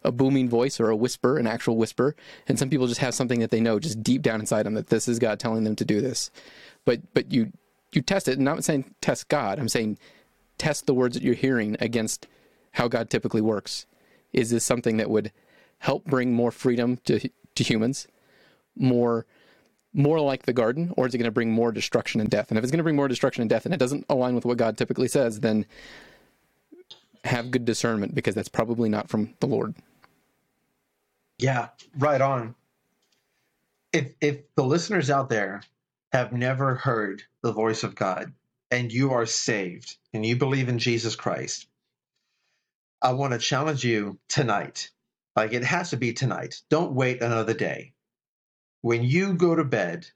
a 0.02 0.12
booming 0.12 0.48
voice 0.48 0.78
or 0.78 0.88
a 0.88 0.96
whisper, 0.96 1.36
an 1.36 1.46
actual 1.46 1.76
whisper, 1.76 2.14
and 2.48 2.58
some 2.58 2.70
people 2.70 2.86
just 2.86 3.00
have 3.00 3.14
something 3.14 3.40
that 3.40 3.50
they 3.50 3.60
know 3.60 3.78
just 3.78 4.02
deep 4.02 4.22
down 4.22 4.40
inside 4.40 4.62
them 4.62 4.74
that 4.74 4.88
this 4.88 5.08
is 5.08 5.18
God 5.18 5.40
telling 5.40 5.64
them 5.64 5.76
to 5.76 5.84
do 5.84 6.00
this. 6.00 6.30
But 6.84 7.00
but 7.12 7.32
you 7.32 7.52
you 7.92 8.02
test 8.02 8.28
it, 8.28 8.38
and 8.38 8.48
I'm 8.48 8.56
not 8.56 8.64
saying 8.64 8.94
test 9.00 9.28
God. 9.28 9.58
I'm 9.58 9.68
saying 9.68 9.98
test 10.58 10.86
the 10.86 10.94
words 10.94 11.14
that 11.14 11.22
you're 11.22 11.34
hearing 11.34 11.76
against 11.80 12.26
how 12.72 12.88
God 12.88 13.10
typically 13.10 13.40
works. 13.40 13.86
Is 14.32 14.50
this 14.50 14.64
something 14.64 14.96
that 14.98 15.10
would 15.10 15.32
help 15.78 16.04
bring 16.04 16.32
more 16.32 16.50
freedom 16.50 16.98
to 17.04 17.28
to 17.54 17.64
humans, 17.64 18.06
more 18.76 19.26
more 19.96 20.20
like 20.20 20.42
the 20.42 20.52
garden, 20.52 20.92
or 20.96 21.06
is 21.06 21.14
it 21.14 21.18
going 21.18 21.24
to 21.24 21.32
bring 21.32 21.50
more 21.50 21.72
destruction 21.72 22.20
and 22.20 22.30
death? 22.30 22.50
And 22.50 22.58
if 22.58 22.64
it's 22.64 22.70
going 22.70 22.78
to 22.78 22.84
bring 22.84 22.96
more 22.96 23.08
destruction 23.08 23.40
and 23.40 23.50
death, 23.50 23.64
and 23.64 23.74
it 23.74 23.78
doesn't 23.78 24.04
align 24.08 24.34
with 24.34 24.44
what 24.44 24.58
God 24.58 24.76
typically 24.76 25.08
says, 25.08 25.40
then 25.40 25.66
have 27.24 27.50
good 27.50 27.64
discernment 27.64 28.14
because 28.14 28.34
that's 28.34 28.48
probably 28.48 28.88
not 28.88 29.08
from 29.08 29.34
the 29.40 29.46
Lord. 29.46 29.74
Yeah, 31.38 31.68
right 31.98 32.20
on. 32.20 32.54
If 33.92 34.12
if 34.20 34.54
the 34.54 34.64
listeners 34.64 35.10
out 35.10 35.28
there 35.28 35.62
have 36.12 36.32
never 36.32 36.74
heard 36.74 37.22
the 37.42 37.52
voice 37.52 37.82
of 37.82 37.94
God 37.94 38.32
and 38.70 38.92
you 38.92 39.12
are 39.12 39.26
saved 39.26 39.96
and 40.12 40.24
you 40.24 40.36
believe 40.36 40.68
in 40.68 40.78
Jesus 40.78 41.16
Christ, 41.16 41.66
I 43.02 43.12
want 43.12 43.32
to 43.32 43.38
challenge 43.38 43.84
you 43.84 44.18
tonight 44.28 44.90
like 45.34 45.52
it 45.52 45.64
has 45.64 45.90
to 45.90 45.96
be 45.96 46.12
tonight. 46.12 46.62
Don't 46.70 46.92
wait 46.92 47.22
another 47.22 47.54
day. 47.54 47.92
When 48.82 49.02
you 49.02 49.34
go 49.34 49.54
to 49.54 49.64
bed, 49.64 50.06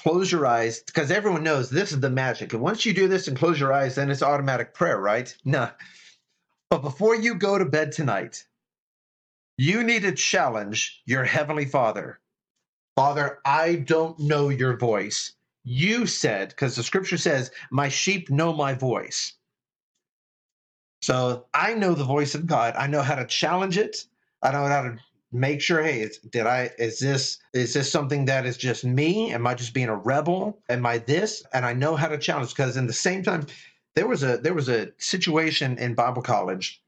close 0.00 0.30
your 0.30 0.46
eyes 0.46 0.80
because 0.80 1.10
everyone 1.10 1.44
knows 1.44 1.70
this 1.70 1.92
is 1.92 2.00
the 2.00 2.10
magic. 2.10 2.52
And 2.52 2.62
once 2.62 2.84
you 2.84 2.92
do 2.92 3.08
this 3.08 3.28
and 3.28 3.36
close 3.36 3.58
your 3.58 3.72
eyes, 3.72 3.94
then 3.94 4.10
it's 4.10 4.22
automatic 4.22 4.74
prayer, 4.74 4.98
right? 5.00 5.34
Nah. 5.44 5.70
But 6.70 6.82
before 6.82 7.14
you 7.14 7.34
go 7.34 7.58
to 7.58 7.64
bed 7.64 7.92
tonight, 7.92 8.44
you 9.56 9.84
need 9.84 10.02
to 10.02 10.12
challenge 10.12 11.02
your 11.06 11.24
heavenly 11.24 11.66
Father. 11.66 12.20
Father, 12.96 13.38
I 13.44 13.76
don't 13.76 14.18
know 14.18 14.48
your 14.48 14.76
voice. 14.76 15.34
You 15.64 16.06
said, 16.06 16.50
because 16.50 16.76
the 16.76 16.82
scripture 16.82 17.16
says, 17.16 17.50
My 17.70 17.88
sheep 17.88 18.30
know 18.30 18.52
my 18.52 18.74
voice. 18.74 19.34
So 21.02 21.46
I 21.52 21.74
know 21.74 21.94
the 21.94 22.04
voice 22.04 22.34
of 22.34 22.46
God. 22.46 22.74
I 22.76 22.86
know 22.86 23.02
how 23.02 23.14
to 23.14 23.26
challenge 23.26 23.78
it. 23.78 24.04
I 24.42 24.52
know 24.52 24.66
how 24.66 24.82
to 24.82 24.96
make 25.34 25.60
sure 25.60 25.82
hey 25.82 26.08
did 26.30 26.46
i 26.46 26.70
is 26.78 27.00
this 27.00 27.38
is 27.52 27.74
this 27.74 27.90
something 27.90 28.24
that 28.26 28.46
is 28.46 28.56
just 28.56 28.84
me? 28.84 29.32
Am 29.32 29.46
i 29.48 29.54
just 29.54 29.74
being 29.74 29.88
a 29.88 29.96
rebel? 29.96 30.56
Am 30.68 30.86
i 30.86 30.98
this? 30.98 31.44
And 31.52 31.66
i 31.66 31.72
know 31.72 31.96
how 31.96 32.06
to 32.06 32.16
challenge 32.16 32.50
because 32.50 32.76
in 32.76 32.86
the 32.86 32.92
same 32.92 33.24
time 33.24 33.46
there 33.96 34.06
was 34.06 34.22
a 34.22 34.38
there 34.38 34.54
was 34.54 34.68
a 34.68 34.92
situation 34.98 35.76
in 35.78 35.94
bible 35.94 36.22
college. 36.22 36.80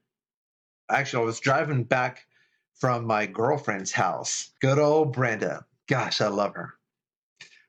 Actually 0.89 1.23
i 1.23 1.25
was 1.25 1.41
driving 1.41 1.83
back 1.83 2.25
from 2.75 3.05
my 3.05 3.25
girlfriend's 3.25 3.91
house. 3.91 4.51
Good 4.61 4.79
old 4.79 5.11
brenda. 5.11 5.65
Gosh 5.87 6.21
i 6.21 6.29
love 6.29 6.55
her. 6.55 6.73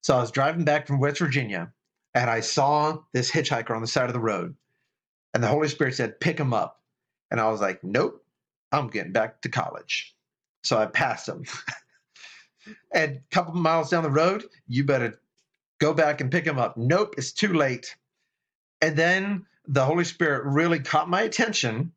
So 0.03 0.17
i 0.17 0.21
was 0.21 0.31
driving 0.31 0.65
back 0.65 0.87
from 0.87 1.01
west 1.01 1.19
virginia 1.19 1.73
and 2.15 2.31
i 2.31 2.39
saw 2.39 2.99
this 3.13 3.33
hitchhiker 3.33 3.75
on 3.75 3.83
the 3.83 3.89
side 3.89 4.07
of 4.07 4.15
the 4.15 4.21
road 4.21 4.55
and 5.35 5.43
the 5.43 5.49
holy 5.49 5.69
spirit 5.69 5.97
said 5.97 6.21
pick 6.21 6.39
him 6.39 6.55
up. 6.55 6.81
And 7.33 7.41
i 7.41 7.51
was 7.51 7.61
like 7.61 7.83
nope 7.83 8.25
I'm 8.71 8.89
getting 8.89 9.13
back 9.13 9.41
to 9.43 9.49
college. 9.49 10.15
So 10.69 10.79
I 10.79 10.87
passed 10.87 11.29
him. 11.29 11.45
and 12.93 13.17
a 13.17 13.35
couple 13.35 13.55
miles 13.55 13.91
down 13.91 14.03
the 14.03 14.11
road, 14.11 14.45
you 14.67 14.85
better 14.85 15.19
go 15.81 15.95
back 15.95 16.21
and 16.21 16.31
pick 16.31 16.45
him 16.45 16.59
up. 16.59 16.77
Nope, 16.77 17.15
it's 17.17 17.33
too 17.33 17.55
late. 17.55 17.97
And 18.81 18.97
then 18.97 19.47
the 19.67 19.85
Holy 19.85 20.05
Spirit 20.05 20.45
really 20.45 20.79
caught 20.79 21.09
my 21.09 21.23
attention. 21.23 21.93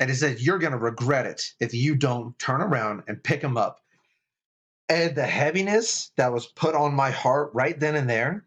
And 0.00 0.08
he 0.08 0.16
said, 0.16 0.40
You're 0.40 0.58
going 0.58 0.72
to 0.72 0.78
regret 0.78 1.26
it 1.26 1.52
if 1.60 1.74
you 1.74 1.94
don't 1.94 2.38
turn 2.38 2.62
around 2.62 3.02
and 3.06 3.22
pick 3.22 3.42
him 3.42 3.56
up. 3.56 3.80
And 4.88 5.14
the 5.14 5.26
heaviness 5.26 6.10
that 6.16 6.32
was 6.32 6.46
put 6.46 6.74
on 6.74 6.94
my 6.94 7.10
heart 7.10 7.50
right 7.54 7.78
then 7.78 7.96
and 7.96 8.08
there, 8.08 8.46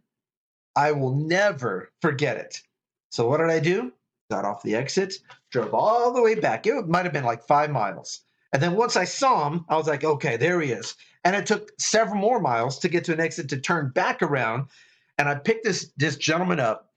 I 0.76 0.92
will 0.92 1.16
never 1.16 1.92
forget 2.02 2.38
it. 2.38 2.62
So, 3.10 3.28
what 3.28 3.38
did 3.38 3.50
I 3.50 3.60
do? 3.60 3.94
got 4.30 4.46
off 4.46 4.64
the 4.64 4.76
exit, 4.76 5.14
drove 5.52 5.74
all 5.74 6.14
the 6.14 6.22
way 6.22 6.36
back. 6.36 6.66
It 6.66 6.88
might 6.88 7.06
have 7.06 7.14
been 7.14 7.24
like 7.24 7.48
five 7.48 7.70
miles. 7.70 8.25
And 8.56 8.64
then 8.64 8.78
once 8.78 8.96
I 8.96 9.04
saw 9.04 9.50
him, 9.50 9.66
I 9.68 9.76
was 9.76 9.86
like, 9.86 10.06
okay, 10.06 10.38
there 10.38 10.62
he 10.62 10.72
is. 10.72 10.96
And 11.26 11.36
it 11.36 11.46
took 11.46 11.74
several 11.78 12.16
more 12.16 12.40
miles 12.40 12.80
to 12.80 12.88
get 12.88 13.04
to 13.04 13.12
an 13.12 13.20
exit 13.20 13.50
to 13.50 13.60
turn 13.60 13.90
back 13.90 14.22
around. 14.22 14.68
And 15.18 15.28
I 15.28 15.36
picked 15.36 15.66
this 15.66 15.92
this 15.98 16.16
gentleman 16.16 16.62
up 16.62 16.90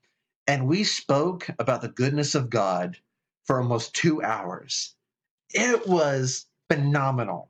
and 0.47 0.69
we 0.69 0.85
spoke 0.85 1.49
about 1.59 1.81
the 1.81 1.89
goodness 1.89 2.33
of 2.33 2.49
God 2.49 2.95
for 3.43 3.59
almost 3.59 3.93
two 3.93 4.23
hours. 4.23 4.95
It 5.49 5.85
was 5.85 6.45
phenomenal. 6.71 7.49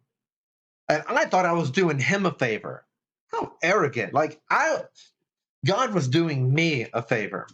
And 0.89 1.03
I 1.07 1.25
thought 1.25 1.45
I 1.45 1.53
was 1.53 1.69
doing 1.69 1.99
him 1.99 2.25
a 2.25 2.33
favor. 2.33 2.87
How 3.31 3.53
arrogant. 3.61 4.15
Like 4.15 4.41
I 4.49 4.85
God 5.63 5.93
was 5.93 6.07
doing 6.07 6.51
me 6.51 6.87
a 6.95 7.03
favor. 7.03 7.45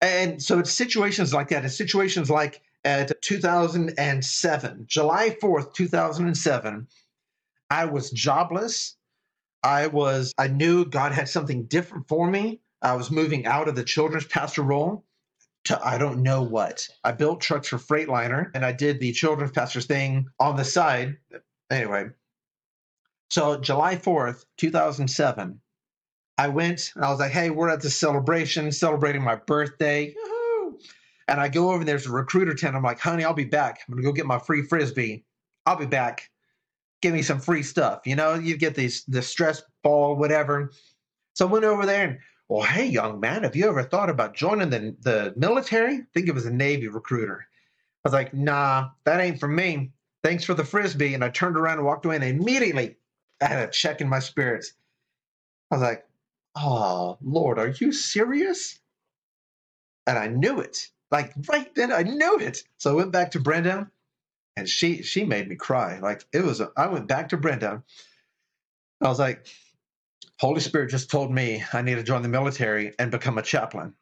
And 0.00 0.40
so 0.40 0.60
it's 0.60 0.70
situations 0.70 1.34
like 1.34 1.48
that. 1.48 1.64
It's 1.64 1.76
situations 1.76 2.30
like 2.30 2.62
at 2.86 3.20
2007, 3.20 4.84
July 4.86 5.30
4th, 5.42 5.74
2007, 5.74 6.86
I 7.68 7.84
was 7.86 8.12
jobless. 8.12 8.96
I 9.64 9.88
was, 9.88 10.32
I 10.38 10.46
knew 10.46 10.84
God 10.84 11.10
had 11.10 11.28
something 11.28 11.64
different 11.64 12.06
for 12.06 12.30
me. 12.30 12.60
I 12.80 12.94
was 12.94 13.10
moving 13.10 13.44
out 13.44 13.66
of 13.66 13.74
the 13.74 13.82
children's 13.82 14.26
pastor 14.26 14.62
role 14.62 15.04
to 15.64 15.84
I 15.84 15.98
don't 15.98 16.22
know 16.22 16.42
what. 16.42 16.86
I 17.02 17.10
built 17.10 17.40
trucks 17.40 17.66
for 17.66 17.78
Freightliner 17.78 18.52
and 18.54 18.64
I 18.64 18.70
did 18.70 19.00
the 19.00 19.12
children's 19.12 19.50
pastor 19.50 19.80
thing 19.80 20.28
on 20.38 20.54
the 20.54 20.64
side. 20.64 21.16
Anyway, 21.68 22.10
so 23.30 23.58
July 23.58 23.96
4th, 23.96 24.44
2007, 24.58 25.60
I 26.38 26.48
went 26.48 26.92
and 26.94 27.04
I 27.04 27.10
was 27.10 27.18
like, 27.18 27.32
hey, 27.32 27.50
we're 27.50 27.68
at 27.68 27.80
the 27.80 27.90
celebration, 27.90 28.70
celebrating 28.70 29.22
my 29.22 29.34
birthday. 29.34 30.14
And 31.28 31.40
I 31.40 31.48
go 31.48 31.70
over 31.70 31.80
and 31.80 31.88
there's 31.88 32.06
a 32.06 32.12
recruiter 32.12 32.54
tent. 32.54 32.76
I'm 32.76 32.82
like, 32.82 33.00
honey, 33.00 33.24
I'll 33.24 33.34
be 33.34 33.44
back. 33.44 33.80
I'm 33.88 33.94
going 33.94 34.02
to 34.02 34.08
go 34.08 34.12
get 34.12 34.26
my 34.26 34.38
free 34.38 34.62
frisbee. 34.62 35.24
I'll 35.64 35.76
be 35.76 35.86
back. 35.86 36.30
Give 37.02 37.12
me 37.12 37.22
some 37.22 37.40
free 37.40 37.62
stuff. 37.62 38.02
You 38.06 38.16
know, 38.16 38.34
you 38.34 38.56
get 38.56 38.74
these, 38.74 39.04
the 39.06 39.22
stress 39.22 39.62
ball, 39.82 40.16
whatever. 40.16 40.70
So 41.34 41.46
I 41.46 41.50
went 41.50 41.64
over 41.64 41.84
there 41.84 42.08
and, 42.08 42.18
well, 42.48 42.62
hey, 42.62 42.86
young 42.86 43.18
man, 43.18 43.42
have 43.42 43.56
you 43.56 43.68
ever 43.68 43.82
thought 43.82 44.08
about 44.08 44.34
joining 44.34 44.70
the, 44.70 44.96
the 45.00 45.34
military? 45.36 45.94
I 45.96 46.06
think 46.14 46.28
it 46.28 46.34
was 46.34 46.46
a 46.46 46.52
Navy 46.52 46.86
recruiter. 46.86 47.46
I 48.04 48.08
was 48.08 48.12
like, 48.12 48.32
nah, 48.32 48.90
that 49.04 49.20
ain't 49.20 49.40
for 49.40 49.48
me. 49.48 49.90
Thanks 50.22 50.44
for 50.44 50.54
the 50.54 50.64
frisbee. 50.64 51.14
And 51.14 51.24
I 51.24 51.28
turned 51.28 51.56
around 51.56 51.78
and 51.78 51.86
walked 51.86 52.06
away, 52.06 52.14
and 52.14 52.24
immediately 52.24 52.96
I 53.42 53.46
had 53.46 53.68
a 53.68 53.70
check 53.70 54.00
in 54.00 54.08
my 54.08 54.20
spirits. 54.20 54.72
I 55.70 55.74
was 55.74 55.82
like, 55.82 56.04
oh, 56.54 57.18
Lord, 57.20 57.58
are 57.58 57.68
you 57.68 57.90
serious? 57.90 58.78
And 60.06 60.16
I 60.16 60.28
knew 60.28 60.60
it. 60.60 60.88
Like 61.16 61.32
right 61.48 61.74
then, 61.74 61.92
I 61.92 62.02
knew 62.02 62.38
it. 62.40 62.62
So 62.78 62.92
I 62.92 62.94
went 62.94 63.12
back 63.12 63.30
to 63.32 63.40
Brenda, 63.40 63.90
and 64.56 64.68
she 64.68 65.02
she 65.02 65.24
made 65.24 65.48
me 65.48 65.56
cry. 65.56 65.98
Like 66.00 66.24
it 66.32 66.44
was. 66.44 66.60
A, 66.60 66.70
I 66.76 66.88
went 66.88 67.08
back 67.08 67.30
to 67.30 67.38
Brenda. 67.38 67.82
I 69.00 69.08
was 69.08 69.18
like, 69.18 69.46
Holy 70.38 70.60
Spirit 70.60 70.90
just 70.90 71.10
told 71.10 71.32
me 71.32 71.64
I 71.72 71.82
need 71.82 71.96
to 71.96 72.02
join 72.02 72.22
the 72.22 72.28
military 72.28 72.94
and 72.98 73.10
become 73.10 73.38
a 73.38 73.42
chaplain. 73.42 73.94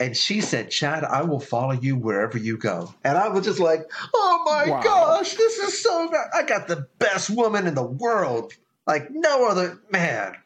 And 0.00 0.16
she 0.16 0.40
said, 0.42 0.70
Chad, 0.70 1.04
I 1.04 1.22
will 1.22 1.40
follow 1.40 1.72
you 1.72 1.96
wherever 1.96 2.38
you 2.38 2.58
go. 2.58 2.94
And 3.04 3.16
I 3.16 3.28
was 3.28 3.46
just 3.46 3.60
like, 3.60 3.90
oh 4.14 4.42
my 4.44 4.70
Wow. 4.70 4.82
gosh, 4.82 5.34
this 5.34 5.58
is 5.58 5.82
so 5.82 6.08
good. 6.08 6.26
I 6.34 6.42
got 6.44 6.68
the 6.68 6.88
best 6.98 7.30
woman 7.30 7.66
in 7.66 7.74
the 7.74 7.82
world. 7.86 8.52
Like 8.86 9.08
no 9.10 9.46
other 9.48 9.80
man. 9.90 10.36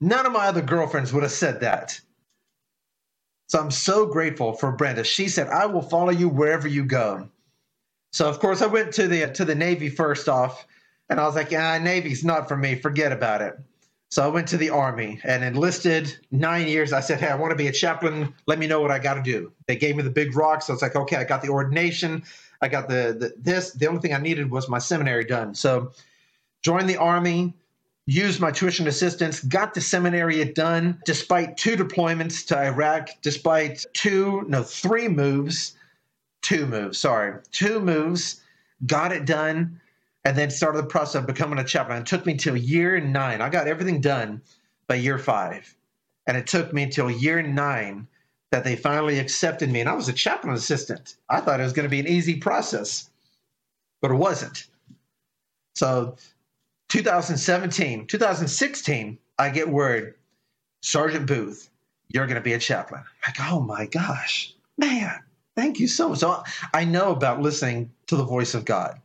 None 0.00 0.26
of 0.26 0.32
my 0.32 0.48
other 0.48 0.62
girlfriends 0.62 1.12
would 1.12 1.22
have 1.22 1.32
said 1.32 1.60
that. 1.60 2.00
So 3.46 3.60
I'm 3.60 3.70
so 3.70 4.06
grateful 4.06 4.54
for 4.54 4.72
Brenda. 4.72 5.04
She 5.04 5.28
said, 5.28 5.48
I 5.48 5.66
will 5.66 5.82
follow 5.82 6.10
you 6.10 6.28
wherever 6.28 6.66
you 6.66 6.84
go. 6.84 7.28
So 8.12 8.28
of 8.28 8.38
course 8.38 8.62
I 8.62 8.66
went 8.66 8.94
to 8.94 9.08
the 9.08 9.26
to 9.32 9.44
the 9.44 9.54
Navy 9.54 9.88
first 9.90 10.28
off, 10.28 10.66
and 11.08 11.20
I 11.20 11.26
was 11.26 11.34
like, 11.34 11.50
yeah, 11.50 11.76
Navy's 11.78 12.24
not 12.24 12.48
for 12.48 12.56
me. 12.56 12.76
Forget 12.76 13.12
about 13.12 13.42
it. 13.42 13.58
So 14.10 14.22
I 14.22 14.28
went 14.28 14.46
to 14.48 14.56
the 14.56 14.70
Army 14.70 15.20
and 15.24 15.42
enlisted 15.42 16.16
nine 16.30 16.68
years. 16.68 16.92
I 16.92 17.00
said, 17.00 17.18
Hey, 17.18 17.26
I 17.26 17.34
want 17.34 17.50
to 17.50 17.56
be 17.56 17.66
a 17.66 17.72
chaplain. 17.72 18.32
Let 18.46 18.60
me 18.60 18.68
know 18.68 18.80
what 18.80 18.92
I 18.92 19.00
got 19.00 19.14
to 19.14 19.22
do. 19.22 19.52
They 19.66 19.74
gave 19.74 19.96
me 19.96 20.04
the 20.04 20.10
big 20.10 20.36
rock. 20.36 20.62
So 20.62 20.72
it's 20.72 20.82
like, 20.82 20.94
okay, 20.94 21.16
I 21.16 21.24
got 21.24 21.42
the 21.42 21.48
ordination. 21.48 22.22
I 22.62 22.68
got 22.68 22.88
the, 22.88 23.16
the 23.18 23.34
this. 23.36 23.72
The 23.72 23.88
only 23.88 24.00
thing 24.00 24.14
I 24.14 24.18
needed 24.18 24.50
was 24.50 24.68
my 24.68 24.78
seminary 24.78 25.24
done. 25.24 25.56
So 25.56 25.90
joined 26.62 26.88
the 26.88 26.96
Army, 26.98 27.54
used 28.06 28.40
my 28.40 28.50
tuition 28.50 28.86
assistance, 28.86 29.40
got 29.40 29.74
the 29.74 29.80
seminary 29.80 30.44
done 30.44 31.00
despite 31.04 31.56
two 31.56 31.76
deployments 31.76 32.46
to 32.46 32.58
Iraq, 32.58 33.08
despite 33.22 33.84
two, 33.94 34.44
no, 34.46 34.62
three 34.62 35.08
moves, 35.08 35.76
two 36.42 36.66
moves, 36.66 36.98
sorry, 36.98 37.40
two 37.50 37.80
moves, 37.80 38.42
got 38.86 39.12
it 39.12 39.24
done 39.24 39.80
and 40.24 40.36
then 40.36 40.50
started 40.50 40.78
the 40.78 40.88
process 40.88 41.20
of 41.20 41.26
becoming 41.26 41.58
a 41.58 41.64
chaplain. 41.64 42.00
It 42.00 42.06
took 42.06 42.24
me 42.24 42.36
till 42.36 42.56
year 42.56 42.98
nine. 43.00 43.40
I 43.40 43.48
got 43.48 43.68
everything 43.68 44.00
done 44.00 44.40
by 44.86 44.96
year 44.96 45.18
five. 45.18 45.74
And 46.26 46.36
it 46.36 46.46
took 46.46 46.72
me 46.72 46.84
until 46.84 47.10
year 47.10 47.42
nine 47.42 48.06
that 48.50 48.64
they 48.64 48.76
finally 48.76 49.18
accepted 49.18 49.70
me. 49.70 49.80
And 49.80 49.88
I 49.88 49.94
was 49.94 50.08
a 50.08 50.12
chaplain 50.12 50.54
assistant. 50.54 51.16
I 51.28 51.40
thought 51.40 51.60
it 51.60 51.64
was 51.64 51.74
going 51.74 51.84
to 51.84 51.90
be 51.90 52.00
an 52.00 52.08
easy 52.08 52.36
process, 52.36 53.10
but 54.00 54.10
it 54.10 54.14
wasn't. 54.14 54.66
So 55.74 56.16
2017, 56.94 58.06
2016, 58.06 59.18
I 59.36 59.50
get 59.50 59.68
word, 59.68 60.14
Sergeant 60.80 61.26
Booth, 61.26 61.68
you're 62.06 62.28
going 62.28 62.36
to 62.36 62.40
be 62.40 62.52
a 62.52 62.58
chaplain. 62.60 63.02
Like, 63.26 63.34
oh 63.40 63.58
my 63.58 63.86
gosh, 63.86 64.54
man, 64.78 65.18
thank 65.56 65.80
you 65.80 65.88
so 65.88 66.10
much. 66.10 66.20
So 66.20 66.44
I 66.72 66.84
know 66.84 67.10
about 67.10 67.42
listening 67.42 67.90
to 68.06 68.14
the 68.14 68.22
voice 68.22 68.54
of 68.54 68.64
God. 68.64 69.00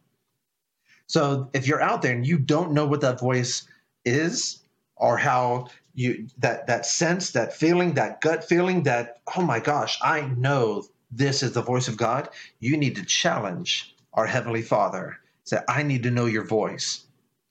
So 1.08 1.50
if 1.54 1.66
you're 1.66 1.82
out 1.82 2.04
there 2.04 2.14
and 2.14 2.28
you 2.28 2.38
don't 2.38 2.74
know 2.74 2.86
what 2.86 3.02
that 3.02 3.20
voice 3.20 3.68
is 4.06 4.60
or 4.96 5.18
how 5.18 5.70
you 5.96 6.28
that 6.38 6.68
that 6.68 6.86
sense, 6.86 7.32
that 7.32 7.56
feeling, 7.56 7.96
that 7.96 8.22
gut 8.22 8.44
feeling 8.44 8.84
that 8.84 9.18
oh 9.36 9.42
my 9.42 9.60
gosh, 9.60 9.98
I 10.04 10.22
know 10.38 10.84
this 11.10 11.42
is 11.42 11.54
the 11.54 11.64
voice 11.64 11.88
of 11.88 11.98
God, 11.98 12.30
you 12.60 12.78
need 12.78 12.98
to 12.98 13.04
challenge 13.04 13.96
our 14.14 14.28
heavenly 14.28 14.62
Father. 14.62 15.18
Say, 15.44 15.58
I 15.68 15.82
need 15.82 16.04
to 16.04 16.12
know 16.12 16.28
your 16.28 16.46
voice. 16.46 17.08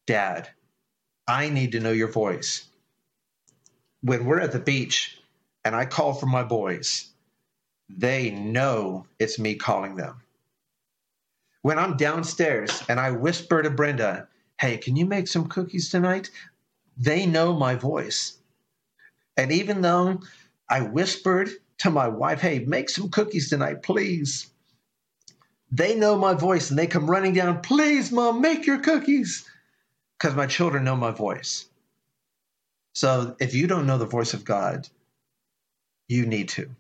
Dad, 0.09 0.49
I 1.29 1.51
need 1.51 1.73
to 1.73 1.81
know 1.81 1.93
your 1.93 2.11
voice. 2.11 2.67
When 4.03 4.25
we're 4.25 4.41
at 4.41 4.53
the 4.53 4.59
beach 4.59 5.19
and 5.65 5.77
I 5.77 5.85
call 5.85 6.15
for 6.15 6.27
my 6.27 6.43
boys, 6.43 7.11
they 7.89 8.31
know 8.31 9.07
it's 9.21 9.39
me 9.39 9.55
calling 9.55 9.97
them 9.97 10.23
when 11.63 11.79
I'm 11.79 11.97
downstairs 11.99 12.83
and 12.89 12.99
I 12.99 13.11
whisper 13.11 13.63
to 13.63 13.71
Brenda, 13.71 14.29
hey, 14.59 14.79
can 14.79 14.97
you 14.97 15.05
make 15.07 15.29
some 15.29 15.49
cookies 15.49 15.91
tonight? 15.91 16.31
They 16.97 17.27
know 17.27 17.53
my 17.53 17.75
voice. 17.75 18.39
And 19.37 19.53
even 19.53 19.83
though 19.83 20.23
I 20.69 20.81
whispered 20.81 21.51
to 21.79 21.91
my 21.91 22.09
wife, 22.09 22.41
hey, 22.41 22.61
make 22.61 22.89
some 22.89 23.11
cookies 23.11 23.51
tonight, 23.51 23.83
please, 23.83 24.49
they 25.71 25.95
know 25.95 26.17
my 26.17 26.35
voice 26.35 26.71
and 26.71 26.79
they 26.79 26.87
come 26.87 27.11
running 27.11 27.35
down, 27.35 27.61
please, 27.61 28.11
mom, 28.11 28.41
make 28.41 28.67
your 28.67 28.79
cookies. 28.79 29.45
Because 30.19 30.35
my 30.35 30.47
children 30.47 30.85
know 30.85 30.97
my 30.97 31.11
voice. 31.13 31.67
So 32.95 33.37
if 33.39 33.55
you 33.55 33.67
don't 33.69 33.87
know 33.87 33.99
the 33.99 34.07
voice 34.07 34.35
of 34.35 34.45
God, 34.45 34.89
you 36.09 36.27
need 36.27 36.49
to. 36.51 36.71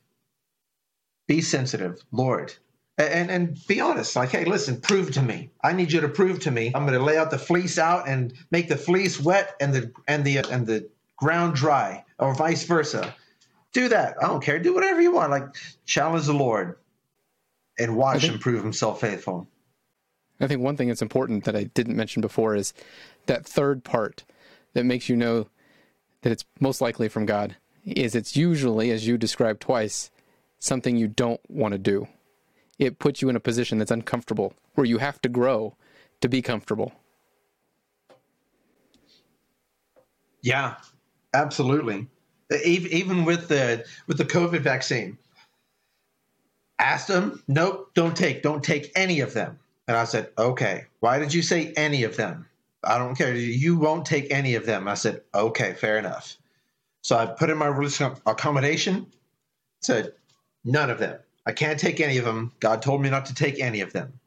Be 1.28 1.40
sensitive. 1.42 2.02
Lord, 2.10 2.54
and 2.96 3.30
and 3.30 3.56
be 3.68 3.80
honest 3.80 4.16
like 4.16 4.30
hey 4.30 4.44
listen 4.44 4.80
prove 4.80 5.12
to 5.12 5.22
me. 5.22 5.50
I 5.62 5.72
need 5.72 5.92
you 5.92 6.00
to 6.00 6.08
prove 6.08 6.40
to 6.40 6.50
me. 6.50 6.72
I'm 6.74 6.86
going 6.86 6.98
to 6.98 7.04
lay 7.04 7.18
out 7.18 7.30
the 7.30 7.38
fleece 7.38 7.78
out 7.78 8.08
and 8.08 8.32
make 8.50 8.68
the 8.68 8.76
fleece 8.76 9.20
wet 9.20 9.54
and 9.60 9.72
the 9.74 9.92
and 10.08 10.24
the 10.24 10.38
and 10.38 10.66
the 10.66 10.88
ground 11.16 11.54
dry 11.54 12.04
or 12.18 12.34
vice 12.34 12.64
versa. 12.64 13.14
Do 13.72 13.88
that. 13.90 14.16
I 14.22 14.26
don't 14.26 14.42
care. 14.42 14.58
Do 14.58 14.74
whatever 14.74 15.00
you 15.00 15.12
want. 15.12 15.30
Like 15.30 15.54
challenge 15.84 16.26
the 16.26 16.32
lord 16.32 16.78
and 17.78 17.94
watch 17.96 18.22
think- 18.22 18.32
him 18.34 18.38
prove 18.40 18.62
himself 18.64 19.00
faithful 19.00 19.46
I 20.40 20.46
think 20.46 20.60
one 20.60 20.76
thing 20.76 20.88
that's 20.88 21.02
important 21.02 21.44
that 21.44 21.56
I 21.56 21.64
didn't 21.64 21.96
mention 21.96 22.20
before 22.20 22.54
is 22.54 22.72
that 23.26 23.44
third 23.44 23.84
part 23.84 24.24
that 24.74 24.84
makes 24.84 25.08
you 25.08 25.16
know 25.16 25.48
that 26.22 26.32
it's 26.32 26.44
most 26.60 26.80
likely 26.80 27.08
from 27.08 27.26
God 27.26 27.56
is 27.84 28.14
it's 28.14 28.36
usually, 28.36 28.90
as 28.90 29.06
you 29.06 29.18
described 29.18 29.60
twice, 29.60 30.10
something 30.58 30.96
you 30.96 31.08
don't 31.08 31.40
want 31.48 31.72
to 31.72 31.78
do. 31.78 32.06
It 32.78 32.98
puts 32.98 33.22
you 33.22 33.28
in 33.28 33.36
a 33.36 33.40
position 33.40 33.78
that's 33.78 33.90
uncomfortable, 33.90 34.54
where 34.74 34.86
you 34.86 34.98
have 34.98 35.20
to 35.22 35.28
grow 35.28 35.76
to 36.20 36.28
be 36.28 36.42
comfortable. 36.42 36.92
yeah 40.42 40.76
absolutely 41.34 42.06
even, 42.64 43.24
with 43.24 43.48
the 43.48 43.84
with 44.06 44.18
the 44.18 44.24
covid 44.24 44.60
vaccine 44.60 45.18
asked 46.78 47.08
them 47.08 47.42
nope 47.48 47.90
don't 47.94 48.16
take 48.16 48.42
don't 48.42 48.62
take 48.62 48.90
any 48.96 49.20
of 49.20 49.34
them 49.34 49.58
and 49.88 49.96
i 49.96 50.04
said 50.04 50.30
okay 50.38 50.86
why 51.00 51.18
did 51.18 51.32
you 51.32 51.42
say 51.42 51.72
any 51.76 52.02
of 52.04 52.16
them? 52.16 52.46
I 52.84 52.98
don't 52.98 53.16
care. 53.16 53.34
You 53.34 53.76
won't 53.76 54.06
take 54.06 54.30
any 54.30 54.54
of 54.54 54.66
them. 54.66 54.88
I 54.88 54.94
said 54.94 55.22
okay 55.34 55.74
fair 55.74 55.98
enough. 55.98 56.36
So 57.02 57.16
i 57.16 57.26
put 57.26 57.50
in 57.50 57.58
my 57.58 57.66
religious 57.66 58.00
accommodation 58.26 59.06
said 59.80 60.12
none 60.64 60.90
of 60.90 60.98
them. 60.98 61.18
I 61.46 61.52
can't 61.52 61.78
take 61.78 62.00
any 62.00 62.18
of 62.18 62.24
them. 62.24 62.52
God 62.60 62.82
told 62.82 63.00
me 63.00 63.10
not 63.10 63.26
to 63.26 63.34
take 63.34 63.60
any 63.60 63.80
of 63.80 63.92
them. 63.92 64.20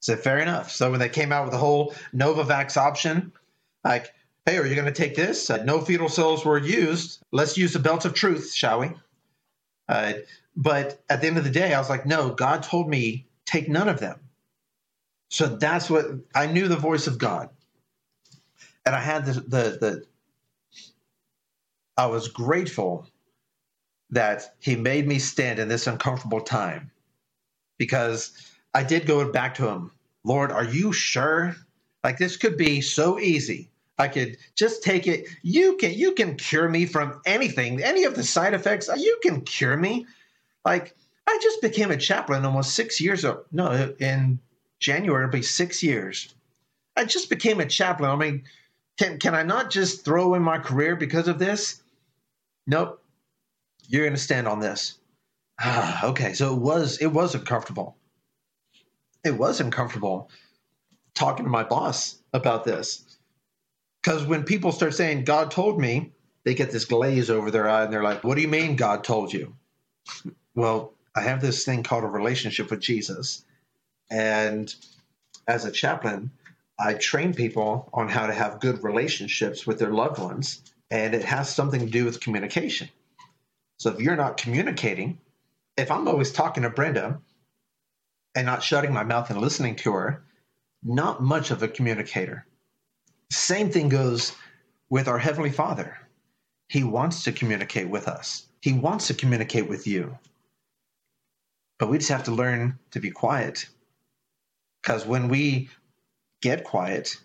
Said 0.00 0.20
fair 0.20 0.38
enough. 0.38 0.70
So 0.70 0.90
when 0.90 1.00
they 1.00 1.08
came 1.08 1.32
out 1.32 1.44
with 1.44 1.52
the 1.52 1.58
whole 1.58 1.94
novavax 2.14 2.76
option 2.76 3.32
like 3.84 4.12
hey 4.44 4.58
are 4.58 4.66
you 4.66 4.74
going 4.74 4.86
to 4.86 4.92
take 4.92 5.14
this? 5.14 5.50
Uh, 5.50 5.62
no 5.64 5.80
fetal 5.80 6.08
cells 6.08 6.44
were 6.44 6.58
used. 6.58 7.20
Let's 7.32 7.56
use 7.56 7.72
the 7.72 7.78
belt 7.78 8.04
of 8.04 8.14
truth 8.14 8.52
shall 8.52 8.80
we? 8.80 8.90
Uh, 9.88 10.14
but 10.56 11.00
at 11.08 11.20
the 11.20 11.28
end 11.28 11.38
of 11.38 11.44
the 11.44 11.50
day, 11.50 11.72
I 11.72 11.78
was 11.78 11.88
like, 11.88 12.04
no, 12.04 12.30
God 12.30 12.62
told 12.64 12.88
me 12.90 13.26
take 13.46 13.68
none 13.68 13.88
of 13.88 14.00
them. 14.00 14.18
So 15.30 15.46
that's 15.46 15.90
what 15.90 16.06
I 16.34 16.46
knew 16.46 16.68
the 16.68 16.76
voice 16.76 17.06
of 17.06 17.18
God. 17.18 17.50
And 18.86 18.94
I 18.94 19.00
had 19.00 19.26
the, 19.26 19.32
the, 19.34 19.78
the 19.80 20.04
I 21.96 22.06
was 22.06 22.28
grateful 22.28 23.06
that 24.10 24.54
He 24.60 24.76
made 24.76 25.06
me 25.06 25.18
stand 25.18 25.58
in 25.58 25.68
this 25.68 25.86
uncomfortable 25.86 26.40
time 26.40 26.90
because 27.78 28.32
I 28.74 28.84
did 28.84 29.06
go 29.06 29.30
back 29.30 29.54
to 29.56 29.68
Him, 29.68 29.90
Lord, 30.24 30.52
are 30.52 30.64
you 30.64 30.92
sure? 30.92 31.56
Like 32.04 32.18
this 32.18 32.36
could 32.36 32.56
be 32.56 32.80
so 32.80 33.18
easy. 33.18 33.70
I 33.98 34.08
could 34.08 34.38
just 34.54 34.82
take 34.82 35.06
it. 35.06 35.28
You 35.42 35.76
can 35.76 35.92
you 35.92 36.12
can 36.12 36.36
cure 36.36 36.68
me 36.68 36.86
from 36.86 37.20
anything, 37.26 37.82
any 37.82 38.04
of 38.04 38.14
the 38.14 38.22
side 38.22 38.54
effects. 38.54 38.88
You 38.96 39.18
can 39.22 39.42
cure 39.42 39.76
me. 39.76 40.06
Like 40.64 40.94
I 41.26 41.38
just 41.42 41.60
became 41.60 41.90
a 41.90 41.96
chaplain 41.96 42.44
almost 42.44 42.74
six 42.74 43.00
years 43.00 43.24
ago. 43.24 43.44
No, 43.52 43.94
in 43.98 44.38
January 44.80 45.24
it'll 45.24 45.32
be 45.32 45.42
six 45.42 45.82
years. 45.82 46.34
I 46.96 47.04
just 47.04 47.30
became 47.30 47.60
a 47.60 47.66
chaplain. 47.66 48.10
I 48.10 48.16
mean, 48.16 48.44
can 48.98 49.18
can 49.18 49.34
I 49.34 49.42
not 49.42 49.70
just 49.70 50.04
throw 50.04 50.34
in 50.34 50.42
my 50.42 50.58
career 50.58 50.96
because 50.96 51.28
of 51.28 51.38
this? 51.38 51.82
Nope. 52.66 53.02
You're 53.88 54.04
going 54.04 54.14
to 54.14 54.20
stand 54.20 54.48
on 54.48 54.60
this. 54.60 54.98
Ah, 55.60 56.06
okay. 56.06 56.34
So 56.34 56.54
it 56.54 56.60
was 56.60 56.98
it 56.98 57.06
was 57.08 57.34
uncomfortable. 57.34 57.96
It 59.24 59.32
was 59.32 59.60
uncomfortable 59.60 60.30
talking 61.14 61.44
to 61.44 61.50
my 61.50 61.64
boss 61.64 62.18
about 62.32 62.64
this. 62.64 63.04
Because 64.02 64.24
when 64.26 64.44
people 64.44 64.72
start 64.72 64.94
saying 64.94 65.24
God 65.24 65.50
told 65.50 65.80
me, 65.80 66.12
they 66.44 66.54
get 66.54 66.70
this 66.70 66.84
glaze 66.84 67.30
over 67.30 67.50
their 67.50 67.68
eye 67.68 67.84
and 67.84 67.92
they're 67.92 68.02
like, 68.02 68.24
"What 68.24 68.36
do 68.36 68.42
you 68.42 68.48
mean 68.48 68.76
God 68.76 69.04
told 69.04 69.32
you?" 69.32 69.54
Well, 70.54 70.94
I 71.14 71.22
have 71.22 71.40
this 71.40 71.64
thing 71.64 71.82
called 71.82 72.04
a 72.04 72.08
relationship 72.08 72.70
with 72.70 72.80
Jesus. 72.80 73.44
And 74.10 74.74
as 75.46 75.64
a 75.64 75.70
chaplain, 75.70 76.30
I 76.78 76.94
train 76.94 77.34
people 77.34 77.88
on 77.92 78.08
how 78.08 78.26
to 78.26 78.32
have 78.32 78.60
good 78.60 78.84
relationships 78.84 79.66
with 79.66 79.78
their 79.78 79.92
loved 79.92 80.18
ones, 80.18 80.62
and 80.90 81.14
it 81.14 81.24
has 81.24 81.52
something 81.52 81.80
to 81.80 81.86
do 81.86 82.04
with 82.04 82.20
communication. 82.20 82.88
So 83.78 83.90
if 83.90 84.00
you're 84.00 84.16
not 84.16 84.36
communicating, 84.36 85.18
if 85.76 85.90
I'm 85.90 86.08
always 86.08 86.32
talking 86.32 86.62
to 86.62 86.70
Brenda 86.70 87.20
and 88.34 88.46
not 88.46 88.62
shutting 88.62 88.92
my 88.92 89.04
mouth 89.04 89.30
and 89.30 89.40
listening 89.40 89.76
to 89.76 89.92
her, 89.92 90.22
not 90.82 91.22
much 91.22 91.50
of 91.50 91.62
a 91.62 91.68
communicator. 91.68 92.46
Same 93.30 93.70
thing 93.70 93.88
goes 93.88 94.34
with 94.90 95.08
our 95.08 95.18
Heavenly 95.18 95.50
Father. 95.50 95.98
He 96.68 96.84
wants 96.84 97.24
to 97.24 97.32
communicate 97.32 97.88
with 97.88 98.08
us, 98.08 98.46
He 98.60 98.72
wants 98.72 99.08
to 99.08 99.14
communicate 99.14 99.68
with 99.68 99.86
you. 99.86 100.18
But 101.78 101.88
we 101.88 101.98
just 101.98 102.10
have 102.10 102.24
to 102.24 102.32
learn 102.32 102.78
to 102.90 103.00
be 103.00 103.10
quiet. 103.10 103.68
Because 104.88 105.04
when 105.04 105.28
we 105.28 105.68
get 106.40 106.64
quiet 106.64 107.18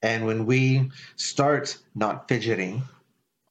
and 0.00 0.24
when 0.24 0.46
we 0.46 0.90
start 1.16 1.76
not 1.94 2.28
fidgeting, 2.28 2.82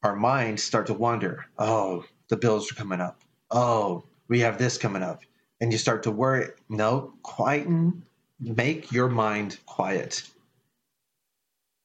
our 0.02 0.16
minds 0.16 0.64
start 0.64 0.88
to 0.88 0.94
wander. 0.94 1.46
Oh, 1.56 2.04
the 2.26 2.36
bills 2.36 2.72
are 2.72 2.74
coming 2.74 3.00
up. 3.00 3.22
Oh, 3.48 4.02
we 4.26 4.40
have 4.40 4.58
this 4.58 4.76
coming 4.76 5.04
up. 5.04 5.22
And 5.60 5.70
you 5.70 5.78
start 5.78 6.02
to 6.02 6.10
worry. 6.10 6.48
No, 6.68 7.12
quieten, 7.22 8.02
make 8.40 8.90
your 8.90 9.08
mind 9.08 9.56
quiet. 9.66 10.24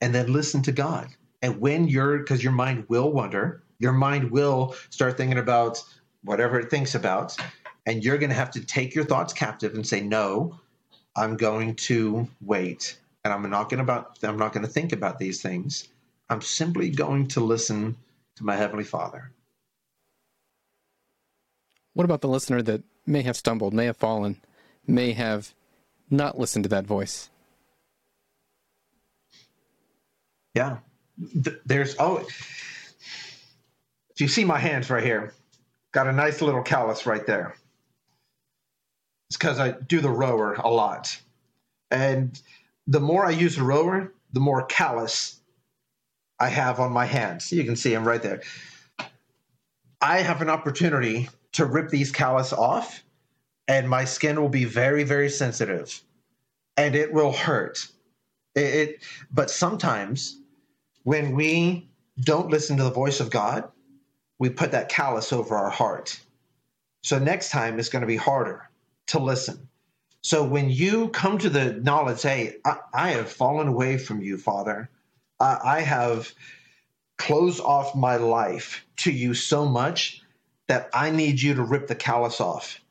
And 0.02 0.16
then 0.16 0.34
listen 0.34 0.64
to 0.64 0.72
God. 0.72 1.10
And 1.44 1.62
when 1.62 1.88
you're, 1.88 2.18
because 2.18 2.44
your 2.44 2.54
mind 2.54 2.86
will 2.90 3.12
wander, 3.12 3.62
your 3.78 3.94
mind 3.94 4.32
will 4.32 4.74
start 4.90 5.18
thinking 5.18 5.38
about 5.38 5.84
whatever 6.24 6.60
it 6.60 6.72
thinks 6.72 6.96
about. 6.96 7.38
And 7.86 8.04
you're 8.04 8.18
going 8.18 8.32
to 8.32 8.36
have 8.36 8.50
to 8.52 8.66
take 8.66 8.96
your 8.96 9.06
thoughts 9.06 9.34
captive 9.34 9.76
and 9.76 9.86
say, 9.86 10.02
no, 10.02 10.60
I'm 11.16 11.38
going 11.38 11.76
to 11.76 12.28
wait. 12.41 12.97
And 13.24 13.34
I'm 13.34 13.49
not 13.49 13.70
going 13.70 13.78
to 13.78 13.84
about 13.84 14.20
I'm 14.24 14.38
not 14.38 14.53
going 14.53 14.66
to 14.66 14.72
think 14.72 14.91
about 14.91 15.18
these 15.20 15.41
things. 15.41 15.88
I'm 16.30 16.41
simply 16.41 16.89
going 16.89 17.28
to 17.30 17.39
listen 17.39 17.95
to 18.36 18.43
my 18.43 18.55
heavenly 18.55 18.84
Father. 18.84 19.32
What 21.93 22.03
about 22.03 22.22
the 22.22 22.28
listener 22.28 22.61
that 22.61 22.84
may 23.05 23.22
have 23.22 23.38
stumbled, 23.38 23.74
may 23.74 23.86
have 23.86 23.97
fallen, 23.97 24.41
may 24.86 25.13
have 25.13 25.53
not 26.09 26.38
listened 26.38 26.63
to 26.63 26.70
that 26.70 26.86
voice? 26.86 27.30
Yeah. 30.53 30.78
There's 31.18 31.95
oh 31.97 32.26
if 34.16 34.22
you 34.22 34.28
see 34.28 34.45
my 34.45 34.57
hands 34.57 34.89
right 34.89 35.03
here, 35.03 35.34
got 35.91 36.07
a 36.07 36.11
nice 36.11 36.41
little 36.41 36.63
callus 36.63 37.05
right 37.05 37.26
there. 37.26 37.55
It's 39.36 39.38
because 39.38 39.60
I 39.60 39.72
do 39.72 40.00
the 40.00 40.10
rower 40.10 40.54
a 40.54 40.70
lot. 40.70 41.20
And 41.92 42.42
the 42.88 43.02
more 43.02 43.26
I 43.26 43.32
use 43.32 43.58
the 43.58 43.64
rower, 43.64 44.14
the 44.32 44.40
more 44.40 44.66
callus 44.66 45.42
I 46.40 46.48
have 46.48 46.80
on 46.80 46.94
my 46.94 47.06
hands. 47.06 47.52
You 47.52 47.66
can 47.66 47.76
see 47.76 47.90
them 47.90 48.08
right 48.08 48.24
there. 48.24 48.44
I 50.00 50.20
have 50.20 50.42
an 50.42 50.50
opportunity 50.50 51.28
to 51.52 51.66
rip 51.66 51.90
these 51.90 52.14
callus 52.14 52.54
off, 52.54 53.04
and 53.68 53.90
my 53.90 54.06
skin 54.06 54.40
will 54.40 54.48
be 54.48 54.64
very, 54.64 55.04
very 55.04 55.28
sensitive, 55.28 56.02
and 56.78 56.96
it 56.96 57.12
will 57.12 57.34
hurt. 57.34 57.86
It, 58.56 58.62
it 58.62 59.00
but 59.34 59.52
sometimes 59.52 60.40
when 61.04 61.36
we 61.36 61.90
don't 62.22 62.50
listen 62.50 62.78
to 62.78 62.86
the 62.86 62.90
voice 62.90 63.20
of 63.20 63.32
God, 63.32 63.70
we 64.40 64.48
put 64.48 64.72
that 64.72 64.88
callus 64.88 65.34
over 65.34 65.58
our 65.58 65.70
heart. 65.70 66.22
So 67.04 67.20
next 67.20 67.50
time 67.50 67.80
it's 67.80 67.90
going 67.90 68.00
to 68.00 68.08
be 68.08 68.16
harder 68.16 68.70
to 69.08 69.20
listen. 69.20 69.68
So 70.22 70.43
when 70.43 70.70
you 70.70 71.10
come 71.10 71.38
to 71.38 71.49
the 71.49 71.74
knowledge, 71.74 72.24
hey, 72.24 72.56
I, 72.66 72.78
I 72.93 73.10
have 73.12 73.32
fallen 73.32 73.68
away 73.68 73.97
from 73.97 74.22
you, 74.22 74.38
Father. 74.38 74.89
I, 75.39 75.60
I 75.64 75.82
have 75.82 76.34
closed 77.18 77.62
off 77.62 77.95
my 77.95 78.18
life 78.18 78.86
to 78.97 79.12
you 79.12 79.34
so 79.34 79.66
much 79.66 80.22
that 80.68 80.89
I 80.93 81.12
need 81.12 81.41
you 81.41 81.53
to 81.56 81.64
rip 81.64 81.88
the 81.88 81.95
callus 81.95 82.41
off. 82.41 82.82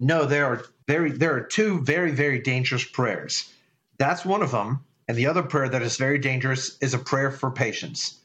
No, 0.00 0.24
there 0.24 0.46
are 0.46 0.64
very 0.88 1.12
there 1.12 1.34
are 1.34 1.42
two 1.42 1.80
very 1.82 2.10
very 2.10 2.40
dangerous 2.40 2.84
prayers. 2.84 3.52
That's 3.98 4.24
one 4.24 4.42
of 4.42 4.50
them, 4.50 4.84
and 5.06 5.16
the 5.16 5.26
other 5.26 5.42
prayer 5.42 5.68
that 5.68 5.82
is 5.82 5.96
very 5.96 6.18
dangerous 6.18 6.76
is 6.80 6.94
a 6.94 6.98
prayer 6.98 7.30
for 7.30 7.50
patience. 7.50 8.18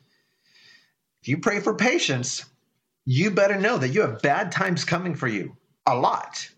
If 1.22 1.28
you 1.28 1.38
pray 1.40 1.60
for 1.60 1.76
patience, 1.76 2.46
you 3.06 3.32
better 3.32 3.60
know 3.60 3.78
that 3.78 3.90
you 3.90 4.02
have 4.02 4.22
bad 4.22 4.52
times 4.52 4.86
coming 4.86 5.16
for 5.16 5.28
you 5.28 5.56
a 5.86 5.96
lot. 5.96 6.50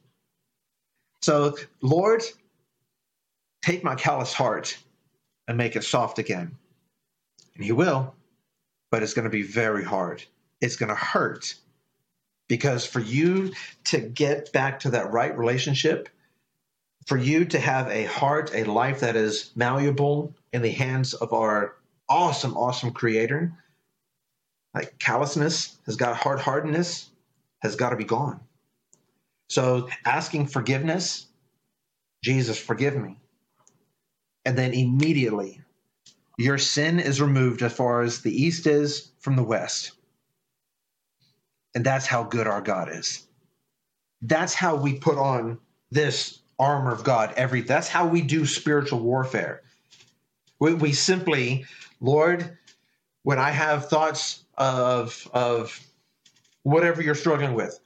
So, 1.22 1.55
Lord, 1.82 2.24
take 3.61 3.84
my 3.84 3.95
callous 3.95 4.34
heart 4.34 4.78
and 5.47 5.57
make 5.57 5.76
it 5.76 5.84
soft 5.84 6.20
again. 6.20 6.57
And 7.55 7.63
He 7.63 7.72
will, 7.72 8.15
but 8.91 9.03
it's 9.03 9.13
going 9.13 9.26
to 9.26 9.30
be 9.30 9.43
very 9.43 9.84
hard. 9.84 10.24
It's 10.61 10.76
going 10.76 10.89
to 10.89 10.95
hurt 10.95 11.55
because 12.47 12.86
for 12.86 12.99
you 12.99 13.53
to 13.86 13.99
get 13.99 14.51
back 14.51 14.82
to 14.82 14.91
that 14.91 15.11
right 15.11 15.38
relationship, 15.38 16.09
for 17.05 17.17
you 17.17 17.45
to 17.45 17.59
have 17.59 17.88
a 17.89 18.05
heart, 18.05 18.51
a 18.53 18.63
life 18.63 19.01
that 19.01 19.15
is 19.15 19.51
malleable 19.55 20.36
in 20.51 20.61
the 20.61 20.72
hands 20.72 21.13
of 21.13 21.34
our 21.34 21.76
awesome, 22.09 22.57
awesome 22.57 22.91
creator, 22.91 23.53
like 24.74 24.97
callousness 24.99 25.78
has 25.86 25.95
got 25.95 26.17
hard 26.17 26.39
hardness 26.39 27.09
has 27.59 27.76
got 27.76 27.89
to 27.89 27.95
be 27.95 28.03
gone. 28.03 28.39
So 29.50 29.89
asking 30.06 30.47
forgiveness, 30.47 31.28
Jesus, 32.24 32.60
forgive 32.60 32.95
me. 32.95 33.18
And 34.45 34.58
then 34.58 34.74
immediately, 34.74 35.62
your 36.38 36.58
sin 36.58 37.00
is 37.00 37.20
removed 37.20 37.62
as 37.62 37.74
far 37.74 38.02
as 38.02 38.22
the 38.22 38.32
east 38.32 38.68
is 38.68 39.12
from 39.20 39.36
the 39.36 39.43
west. 39.43 39.91
And 41.76 41.86
that's 41.86 42.06
how 42.06 42.24
good 42.24 42.47
our 42.47 42.62
God 42.62 42.89
is. 42.91 43.28
That's 44.22 44.54
how 44.54 44.76
we 44.76 44.93
put 44.93 45.18
on 45.18 45.60
this 45.91 46.39
armor 46.60 46.91
of 46.91 47.04
God 47.06 47.34
every 47.38 47.62
that's 47.62 47.88
how 47.88 48.06
we 48.06 48.22
do 48.22 48.45
spiritual 48.45 49.00
warfare. 49.00 49.62
We, 50.60 50.74
we 50.74 50.91
simply, 50.91 51.66
Lord, 52.02 52.58
when 53.24 53.39
I 53.39 53.52
have 53.52 53.89
thoughts 53.89 54.43
of 54.58 55.28
of 55.34 55.80
whatever 56.64 57.02
you're 57.02 57.16
struggling 57.16 57.54
with, 57.54 57.80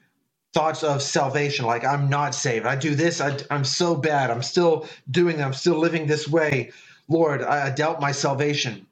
thoughts 0.53 0.83
of 0.83 1.01
salvation, 1.01 1.65
like 1.65 1.85
I'm 1.85 2.09
not 2.09 2.35
saved, 2.35 2.65
I 2.65 2.75
do 2.75 2.95
this, 2.95 3.21
I, 3.21 3.37
am 3.49 3.63
so 3.63 3.95
bad, 3.95 4.31
I'm 4.31 4.43
still 4.43 4.87
doing, 5.09 5.41
I'm 5.41 5.53
still 5.53 5.77
living 5.77 6.07
this 6.07 6.27
way. 6.27 6.71
Lord, 7.09 7.41
I, 7.41 7.69
doubt 7.71 8.01
my 8.01 8.11
salvation. 8.11 8.85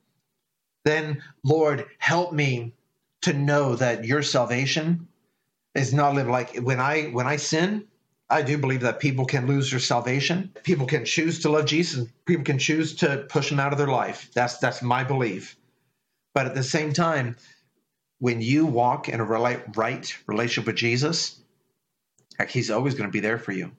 Then, 0.86 1.24
Lord, 1.44 1.86
help 2.00 2.34
me 2.34 2.74
to 3.22 3.34
know 3.34 3.76
that 3.76 4.06
your 4.06 4.24
salvation 4.24 5.08
is 5.76 5.94
not 5.94 6.16
lived 6.16 6.30
like 6.30 6.58
when 6.58 6.80
I 6.80 7.04
when 7.06 7.28
I 7.28 7.38
sin, 7.38 7.86
I 8.30 8.42
do 8.42 8.58
believe 8.58 8.82
that 8.82 9.00
people 9.00 9.26
can 9.26 9.48
lose 9.48 9.72
their 9.72 9.80
salvation. 9.80 10.52
People 10.64 10.88
can 10.88 11.06
choose 11.06 11.42
to 11.42 11.50
love 11.50 11.66
Jesus. 11.66 12.08
People 12.26 12.44
can 12.44 12.60
choose 12.60 12.96
to 12.98 13.26
push 13.30 13.52
him 13.52 13.60
out 13.60 13.72
of 13.72 13.78
their 13.78 13.88
life. 13.88 14.30
That's 14.34 14.58
that's 14.58 14.82
my 14.82 15.04
belief. 15.04 15.56
But 16.34 16.48
at 16.48 16.56
the 16.56 16.64
same 16.64 16.94
time, 16.94 17.38
when 18.20 18.42
you 18.42 18.66
walk 18.66 19.10
in 19.10 19.20
a 19.20 19.26
right 19.26 20.18
relationship 20.28 20.68
with 20.68 20.78
Jesus, 20.78 21.41
he's 22.50 22.72
always 22.72 22.96
going 22.96 23.10
to 23.10 23.12
be 23.12 23.20
there 23.20 23.40
for 23.40 23.52
you. 23.52 23.72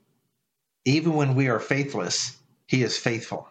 Even 0.85 1.15
when 1.15 1.35
we 1.35 1.49
are 1.49 1.61
faithless, 1.61 2.37
he 2.67 2.83
is 2.83 2.97
faithful. 2.99 3.49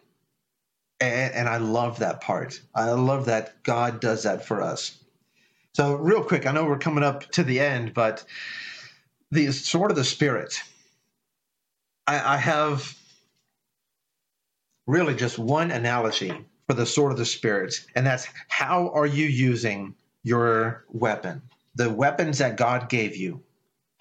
And, 0.99 1.34
and 1.34 1.49
I 1.49 1.57
love 1.57 1.99
that 1.99 2.22
part. 2.22 2.59
I 2.76 2.91
love 2.91 3.26
that 3.26 3.64
God 3.64 3.99
does 3.99 4.24
that 4.24 4.45
for 4.45 4.62
us. 4.62 4.97
So, 5.74 5.95
real 5.95 6.24
quick, 6.24 6.45
I 6.45 6.51
know 6.51 6.66
we're 6.66 6.78
coming 6.78 7.03
up 7.03 7.32
to 7.32 7.43
the 7.43 7.62
end, 7.62 7.93
but 7.93 8.26
the 9.32 9.51
sword 9.51 9.91
of 9.91 9.97
the 9.97 10.03
spirit. 10.03 10.62
I, 12.05 12.36
I 12.36 12.38
have 12.38 12.93
really 14.86 15.16
just 15.16 15.39
one 15.39 15.72
analogy 15.72 16.34
for 16.68 16.74
the 16.74 16.86
sword 16.86 17.14
of 17.14 17.18
the 17.18 17.26
spirit, 17.26 17.76
and 17.95 18.05
that's 18.05 18.28
how 18.49 18.89
are 18.89 19.05
you 19.05 19.26
using 19.26 19.95
your 20.24 20.86
weapon? 20.89 21.41
The 21.76 21.89
weapons 21.89 22.39
that 22.39 22.57
God 22.57 22.89
gave 22.89 23.16
you. 23.16 23.41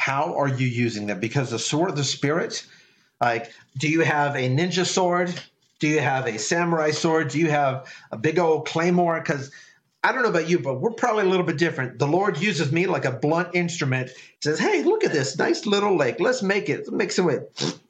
How 0.01 0.35
are 0.39 0.49
you 0.49 0.67
using 0.67 1.07
them? 1.07 1.21
Because 1.21 1.51
the 1.51 1.59
sword 1.59 1.91
of 1.91 1.97
the 1.97 2.05
spirit, 2.05 2.65
like, 3.21 3.53
do 3.77 3.87
you 3.87 4.01
have 4.01 4.35
a 4.35 4.49
ninja 4.49 4.87
sword? 4.87 5.39
Do 5.79 5.89
you 5.89 6.01
have 6.01 6.27
a 6.27 6.39
samurai 6.39 6.93
sword? 6.93 7.29
Do 7.29 7.39
you 7.39 7.51
have 7.51 7.87
a 8.11 8.17
big 8.17 8.39
old 8.39 8.67
claymore? 8.67 9.21
Because 9.21 9.51
I 10.03 10.13
don't 10.13 10.23
know 10.23 10.31
about 10.31 10.49
you, 10.49 10.59
but 10.59 10.81
we're 10.81 10.93
probably 10.93 11.25
a 11.25 11.29
little 11.29 11.45
bit 11.45 11.59
different. 11.59 11.99
The 11.99 12.07
Lord 12.07 12.41
uses 12.41 12.73
me 12.73 12.87
like 12.87 13.05
a 13.05 13.11
blunt 13.13 13.55
instrument. 13.55 14.11
Says, 14.41 14.59
"Hey, 14.59 14.83
look 14.85 15.05
at 15.05 15.13
this 15.13 15.37
nice 15.37 15.67
little 15.67 15.95
lake. 15.95 16.19
Let's 16.19 16.43
make 16.43 16.71
it. 16.71 16.79
Let's 16.79 16.91
make 16.93 17.13
some 17.13 17.29
it." 17.29 17.53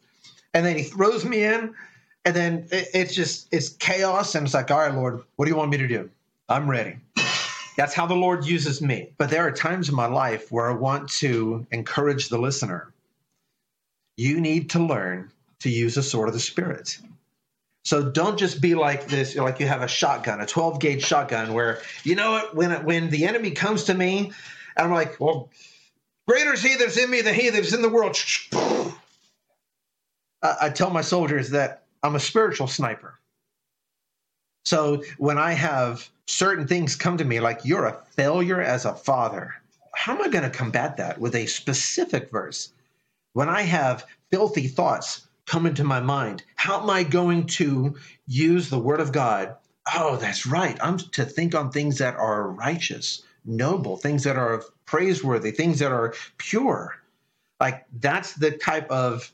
And 0.52 0.66
then 0.66 0.76
He 0.76 0.82
throws 0.82 1.24
me 1.24 1.44
in, 1.44 1.76
and 2.24 2.34
then 2.34 2.66
it, 2.72 2.88
it's 2.92 3.14
just 3.14 3.46
it's 3.52 3.68
chaos. 3.68 4.34
And 4.34 4.44
it's 4.44 4.54
like, 4.54 4.72
"All 4.72 4.80
right, 4.80 4.92
Lord, 4.92 5.22
what 5.36 5.44
do 5.44 5.50
you 5.52 5.56
want 5.56 5.70
me 5.70 5.76
to 5.76 5.86
do? 5.86 6.10
I'm 6.48 6.68
ready." 6.68 6.96
That's 7.76 7.94
how 7.94 8.06
the 8.06 8.16
Lord 8.16 8.46
uses 8.46 8.82
me. 8.82 9.12
But 9.18 9.30
there 9.30 9.46
are 9.46 9.52
times 9.52 9.88
in 9.88 9.96
my 9.96 10.06
life 10.06 10.52
where 10.52 10.70
I 10.70 10.74
want 10.74 11.10
to 11.20 11.66
encourage 11.72 12.28
the 12.28 12.38
listener. 12.38 12.88
you 14.18 14.40
need 14.40 14.70
to 14.72 14.80
learn 14.80 15.32
to 15.60 15.70
use 15.70 15.96
the 15.96 16.04
sword 16.04 16.28
of 16.28 16.34
the 16.34 16.40
Spirit. 16.40 16.98
So 17.84 18.10
don't 18.10 18.38
just 18.38 18.60
be 18.60 18.74
like 18.76 19.06
this, 19.08 19.36
like 19.36 19.60
you 19.60 19.68
have 19.68 19.82
a 19.82 19.88
shotgun, 19.88 20.40
a 20.40 20.46
12 20.46 20.80
gauge 20.80 21.04
shotgun, 21.04 21.54
where 21.54 21.82
you 22.04 22.16
know 22.16 22.32
what, 22.32 22.56
when 22.56 22.84
when 22.84 23.10
the 23.10 23.26
enemy 23.26 23.52
comes 23.52 23.84
to 23.84 23.94
me, 23.94 24.32
I'm 24.76 24.92
like, 24.92 25.20
well, 25.20 25.50
greater 26.28 26.54
is 26.54 26.62
he 26.62 26.76
that's 26.76 26.98
in 26.98 27.10
me 27.10 27.22
than 27.22 27.34
he 27.34 27.50
that's 27.50 27.74
in 27.74 27.82
the 27.82 27.90
world. 27.90 28.16
I, 30.42 30.56
I 30.62 30.70
tell 30.70 30.90
my 30.90 31.02
soldiers 31.02 31.50
that 31.50 31.84
I'm 32.02 32.16
a 32.16 32.20
spiritual 32.20 32.68
sniper. 32.68 33.18
So 34.64 35.02
when 35.18 35.38
I 35.38 35.52
have 35.52 36.08
certain 36.26 36.66
things 36.66 36.96
come 36.96 37.16
to 37.18 37.24
me, 37.24 37.40
like 37.40 37.64
you're 37.64 37.86
a 37.86 37.98
failure 38.16 38.60
as 38.60 38.84
a 38.84 38.94
father, 38.94 39.54
how 39.94 40.14
am 40.14 40.22
I 40.22 40.28
going 40.28 40.44
to 40.44 40.50
combat 40.56 40.96
that 40.98 41.18
with 41.20 41.34
a 41.34 41.46
specific 41.46 42.30
verse? 42.30 42.72
When 43.32 43.48
I 43.48 43.62
have 43.62 44.06
filthy 44.30 44.68
thoughts 44.68 45.26
come 45.46 45.66
into 45.66 45.84
my 45.84 46.00
mind, 46.00 46.42
how 46.56 46.82
am 46.82 46.90
I 46.90 47.02
going 47.02 47.46
to 47.46 47.96
use 48.26 48.70
the 48.70 48.78
word 48.78 49.00
of 49.00 49.12
God? 49.12 49.56
Oh, 49.94 50.16
that's 50.16 50.46
right. 50.46 50.78
I'm 50.80 50.98
to 50.98 51.24
think 51.24 51.54
on 51.54 51.70
things 51.70 51.98
that 51.98 52.14
are 52.16 52.50
righteous, 52.50 53.22
noble, 53.44 53.96
things 53.96 54.24
that 54.24 54.36
are 54.36 54.62
praiseworthy, 54.86 55.50
things 55.50 55.78
that 55.80 55.92
are 55.92 56.14
pure. 56.38 56.96
Like 57.58 57.86
that's 58.00 58.34
the 58.34 58.52
type 58.52 58.90
of 58.90 59.32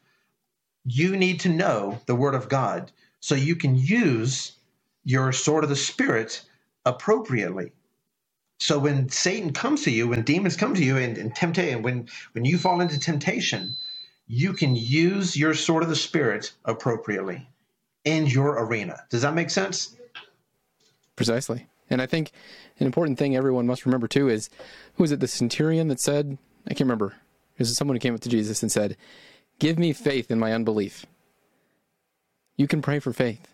you 0.85 1.17
need 1.17 1.41
to 1.41 1.49
know 1.49 2.01
the 2.07 2.15
word 2.15 2.35
of 2.35 2.49
God 2.49 2.93
so 3.21 3.35
you 3.35 3.57
can 3.57 3.77
use 3.77 4.56
your 5.07 5.33
sword 5.33 5.63
of 5.63 5.71
the 5.71 5.77
spirit 5.77 6.43
appropriately. 6.85 7.73
So 8.59 8.79
when 8.79 9.09
Satan 9.09 9.53
comes 9.53 9.85
to 9.85 9.91
you, 9.91 10.09
when 10.09 10.23
demons 10.23 10.57
come 10.57 10.75
to 10.75 10.85
you 10.85 10.97
and, 10.97 11.17
and 11.17 11.35
temptation, 11.35 11.83
when 11.83 12.09
when 12.33 12.45
you 12.45 12.59
fall 12.59 12.81
into 12.81 12.99
temptation, 12.99 13.77
you 14.27 14.53
can 14.53 14.75
use 14.75 15.37
your 15.37 15.55
sword 15.55 15.85
of 15.85 15.89
the 15.89 15.97
spirit 15.97 16.53
appropriately 16.65 17.49
in 18.05 18.27
your 18.27 18.65
arena. 18.65 19.05
Does 19.09 19.23
that 19.23 19.35
make 19.35 19.51
sense? 19.51 19.95
Precisely. 21.15 21.69
And 21.89 22.03
I 22.03 22.07
think 22.07 22.33
an 22.81 22.87
important 22.87 23.17
thing 23.17 23.37
everyone 23.37 23.67
must 23.67 23.87
remember 23.87 24.09
too 24.09 24.29
is 24.29 24.51
who 24.95 25.05
was 25.05 25.13
it 25.13 25.21
the 25.21 25.29
centurion 25.29 25.87
that 25.89 26.01
said 26.01 26.37
I 26.67 26.71
can't 26.71 26.81
remember. 26.81 27.15
Is 27.59 27.71
it 27.71 27.75
someone 27.75 27.95
who 27.95 28.01
came 28.01 28.15
up 28.15 28.21
to 28.21 28.29
Jesus 28.29 28.63
and 28.63 28.73
said, 28.73 28.97
Give 29.61 29.79
me 29.79 29.93
faith 29.93 30.33
in 30.33 30.41
my 30.41 30.53
unbelief. 30.53 31.07
You 32.57 32.67
can 32.67 32.83
pray 32.83 32.99
for 32.99 33.13
faith. 33.13 33.47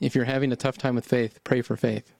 If 0.00 0.14
you're 0.14 0.24
having 0.24 0.52
a 0.52 0.56
tough 0.56 0.78
time 0.78 0.94
with 0.94 1.06
faith, 1.06 1.40
pray 1.44 1.62
for 1.62 1.76
faith. 1.76 2.12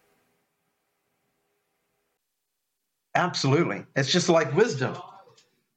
Absolutely. 3.15 3.85
It's 3.95 4.11
just 4.11 4.29
like 4.29 4.55
wisdom. 4.55 4.97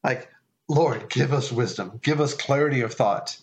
Like, 0.04 0.30
Lord, 0.68 1.10
give 1.10 1.34
us 1.34 1.52
wisdom, 1.52 2.00
give 2.02 2.20
us 2.20 2.34
clarity 2.34 2.82
of 2.82 2.94
thought. 2.94 3.38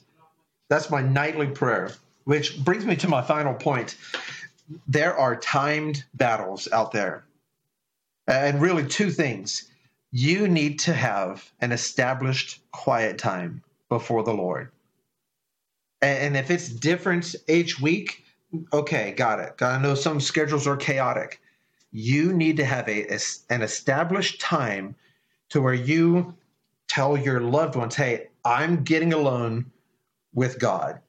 That's 0.68 0.90
my 0.90 1.02
nightly 1.02 1.46
prayer, 1.46 1.90
which 2.24 2.62
brings 2.64 2.84
me 2.84 2.96
to 2.96 3.09
my 3.09 3.22
final 3.22 3.55
point. 3.55 3.96
There 4.88 5.16
are 5.16 5.36
timed 5.36 6.05
battles 6.14 6.68
out 6.72 6.92
there. 6.92 7.24
And 8.26 8.61
really, 8.61 8.86
two 8.86 9.11
things. 9.11 9.70
You 10.11 10.48
need 10.48 10.78
to 10.80 10.94
have 10.94 11.50
an 11.61 11.72
established 11.72 12.61
quiet 12.72 13.18
time 13.18 13.62
before 13.88 14.22
the 14.22 14.32
Lord. 14.32 14.70
And 16.00 16.36
if 16.36 16.50
it's 16.50 16.68
different 16.68 17.34
each 17.48 17.80
week, 17.80 18.24
okay, 18.72 19.12
got 19.12 19.40
it. 19.40 19.62
I 19.62 19.80
know 19.80 19.94
some 19.94 20.20
schedules 20.20 20.66
are 20.66 20.76
chaotic. 20.76 21.40
You 21.92 22.32
need 22.32 22.57
to 22.57 22.64
have 22.64 22.88
a, 22.88 23.14
a 23.14 23.18
an 23.50 23.62
established 23.62 24.40
time 24.40 24.94
to 25.50 25.61
where 25.61 25.74
you 25.74 26.34
tell 26.88 27.16
your 27.16 27.40
loved 27.40 27.76
ones, 27.76 27.94
hey, 27.94 28.28
I'm 28.44 28.84
getting 28.84 29.12
alone 29.12 29.70
with 30.32 30.59
God. 30.59 31.00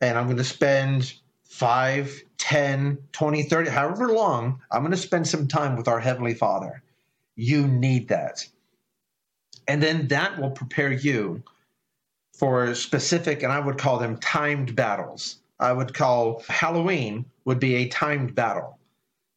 And 0.00 0.16
I'm 0.16 0.26
going 0.26 0.36
to 0.36 0.44
spend 0.44 1.14
5, 1.44 2.22
10, 2.38 2.98
20, 3.12 3.42
30, 3.42 3.70
however 3.70 4.08
long, 4.08 4.60
I'm 4.70 4.82
going 4.82 4.92
to 4.92 4.96
spend 4.96 5.26
some 5.26 5.48
time 5.48 5.76
with 5.76 5.88
our 5.88 6.00
Heavenly 6.00 6.34
Father. 6.34 6.82
You 7.36 7.66
need 7.66 8.08
that. 8.08 8.46
And 9.66 9.82
then 9.82 10.08
that 10.08 10.38
will 10.38 10.50
prepare 10.50 10.92
you 10.92 11.42
for 12.34 12.74
specific, 12.74 13.42
and 13.42 13.52
I 13.52 13.58
would 13.58 13.78
call 13.78 13.98
them 13.98 14.16
timed 14.18 14.76
battles. 14.76 15.36
I 15.60 15.72
would 15.72 15.94
call 15.94 16.42
Halloween 16.48 17.26
would 17.44 17.60
be 17.60 17.76
a 17.76 17.88
timed 17.88 18.34
battle. 18.34 18.78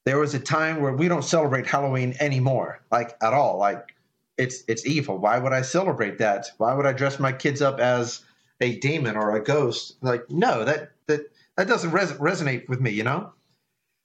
There 0.05 0.19
was 0.19 0.34
a 0.34 0.39
time 0.39 0.82
where 0.82 0.93
we 0.93 1.07
don't 1.07 1.24
celebrate 1.24 1.67
Halloween 1.67 2.15
anymore, 2.19 2.82
like 2.91 3.15
at 3.22 3.34
all. 3.34 3.57
Like 3.57 3.95
it's 4.38 4.63
it's 4.67 4.86
evil. 4.86 5.17
Why 5.17 5.38
would 5.39 5.53
I 5.53 5.61
celebrate 5.61 6.17
that? 6.19 6.47
Why 6.57 6.74
would 6.74 6.86
I 6.86 6.93
dress 6.93 7.19
my 7.19 7.32
kids 7.32 7.61
up 7.61 7.80
as 7.80 8.24
a 8.59 8.78
demon 8.80 9.15
or 9.15 9.36
a 9.36 9.43
ghost? 9.43 9.95
Like 10.01 10.30
no, 10.30 10.65
that 10.65 10.91
that 11.07 11.22
that 11.57 11.67
doesn't 11.67 11.91
res- 11.91 12.13
resonate 12.13 12.67
with 12.69 12.82
me, 12.82 12.91
you 12.91 13.03
know. 13.03 13.34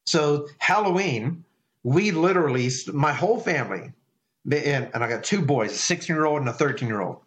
So 0.06 0.48
Halloween, 0.58 1.44
we 1.82 2.12
literally, 2.12 2.70
my 2.92 3.12
whole 3.12 3.40
family, 3.40 3.92
and, 4.44 4.90
and 4.94 5.02
I 5.02 5.08
got 5.08 5.24
two 5.24 5.42
boys, 5.42 5.72
a 5.72 5.78
16 5.78 6.14
year 6.14 6.26
old 6.26 6.40
and 6.40 6.48
a 6.48 6.52
13 6.52 6.88
year 6.88 7.00
old 7.00 7.22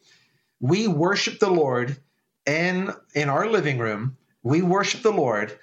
we 0.60 0.88
worship 0.88 1.40
the 1.40 1.50
Lord 1.50 1.98
in 2.46 2.94
in 3.16 3.30
our 3.30 3.48
living 3.48 3.78
room. 3.78 4.18
We 4.44 4.62
worship 4.62 5.02
the 5.02 5.12
Lord, 5.12 5.58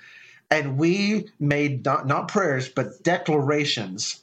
and 0.51 0.79
we 0.79 1.31
made 1.41 1.85
not, 1.85 2.07
not 2.07 2.29
prayers 2.29 2.69
but 2.69 3.03
declarations 3.03 4.23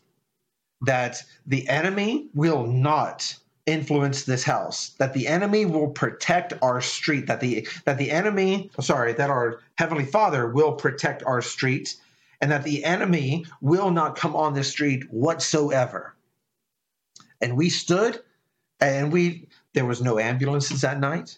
that 0.81 1.23
the 1.45 1.67
enemy 1.67 2.27
will 2.33 2.65
not 2.65 3.35
influence 3.65 4.23
this 4.25 4.43
house 4.43 4.89
that 4.99 5.13
the 5.13 5.25
enemy 5.25 5.65
will 5.65 5.87
protect 5.87 6.51
our 6.61 6.81
street 6.81 7.27
that 7.27 7.39
the 7.39 7.65
that 7.85 7.97
the 7.97 8.11
enemy 8.11 8.69
sorry 8.81 9.13
that 9.13 9.29
our 9.29 9.61
heavenly 9.75 10.03
father 10.03 10.49
will 10.49 10.73
protect 10.73 11.23
our 11.23 11.41
street 11.41 11.95
and 12.41 12.51
that 12.51 12.63
the 12.63 12.83
enemy 12.83 13.45
will 13.61 13.89
not 13.89 14.17
come 14.17 14.35
on 14.35 14.53
the 14.53 14.65
street 14.65 15.09
whatsoever 15.13 16.13
and 17.39 17.55
we 17.55 17.69
stood 17.69 18.19
and 18.79 19.11
we 19.11 19.47
there 19.73 19.85
was 19.85 20.01
no 20.01 20.19
ambulances 20.19 20.81
that 20.81 20.99
night. 20.99 21.37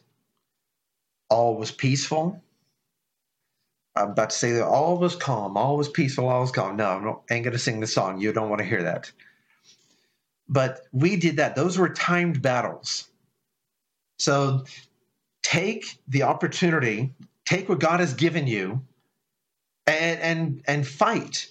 All 1.29 1.57
was 1.57 1.71
peaceful. 1.71 2.43
I'm 3.95 4.11
about 4.11 4.31
to 4.31 4.35
say 4.35 4.51
that 4.53 4.65
all 4.65 4.97
was 4.97 5.15
calm, 5.15 5.55
all 5.57 5.77
was 5.77 5.89
peaceful, 5.89 6.27
all 6.27 6.41
was 6.41 6.51
calm. 6.51 6.75
No, 6.75 6.89
I'm 6.89 7.05
not, 7.05 7.23
ain't 7.31 7.43
going 7.43 7.53
to 7.53 7.59
sing 7.59 7.79
the 7.79 7.87
song. 7.87 8.19
You 8.19 8.33
don't 8.33 8.49
want 8.49 8.59
to 8.59 8.65
hear 8.67 8.83
that. 8.83 9.11
But 10.49 10.81
we 10.91 11.15
did 11.15 11.37
that. 11.37 11.55
Those 11.55 11.77
were 11.77 11.89
timed 11.89 12.41
battles. 12.41 13.07
So 14.19 14.65
take 15.43 15.97
the 16.07 16.23
opportunity, 16.23 17.13
take 17.45 17.69
what 17.69 17.79
God 17.79 17.99
has 17.99 18.13
given 18.13 18.47
you, 18.47 18.81
and 19.87 20.19
and 20.19 20.61
and 20.67 20.87
fight, 20.87 21.47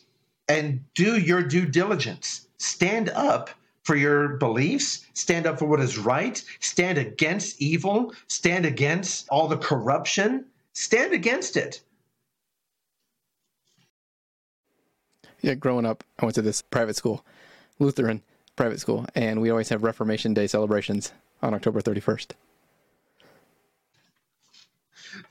and 0.49 0.85
do 0.95 1.19
your 1.19 1.43
due 1.43 1.67
diligence. 1.67 2.47
Stand 2.59 3.09
up 3.11 3.51
for 3.83 3.97
your 3.97 4.37
beliefs, 4.37 5.07
stand 5.15 5.47
up 5.47 5.59
for 5.59 5.67
what 5.67 5.81
is 5.81 5.99
right, 5.99 6.43
stand 6.61 6.99
against 6.99 7.61
evil, 7.61 8.13
stand 8.29 8.65
against 8.65 9.29
all 9.29 9.47
the 9.47 9.59
corruption, 9.59 10.45
stand 10.73 11.13
against 11.13 11.57
it. 11.57 11.83
Yeah, 15.45 15.53
growing 15.53 15.85
up, 15.85 16.03
I 16.19 16.25
went 16.25 16.37
to 16.37 16.43
this 16.43 16.63
private 16.63 16.97
school, 16.97 17.23
Lutheran 17.79 18.23
private 18.57 18.81
school, 18.81 19.05
and 19.15 19.43
we 19.43 19.51
always 19.51 19.69
have 19.69 19.83
Reformation 19.83 20.33
Day 20.33 20.47
celebrations 20.47 21.13
on 21.43 21.53
October 21.53 21.83
31st. 21.83 22.31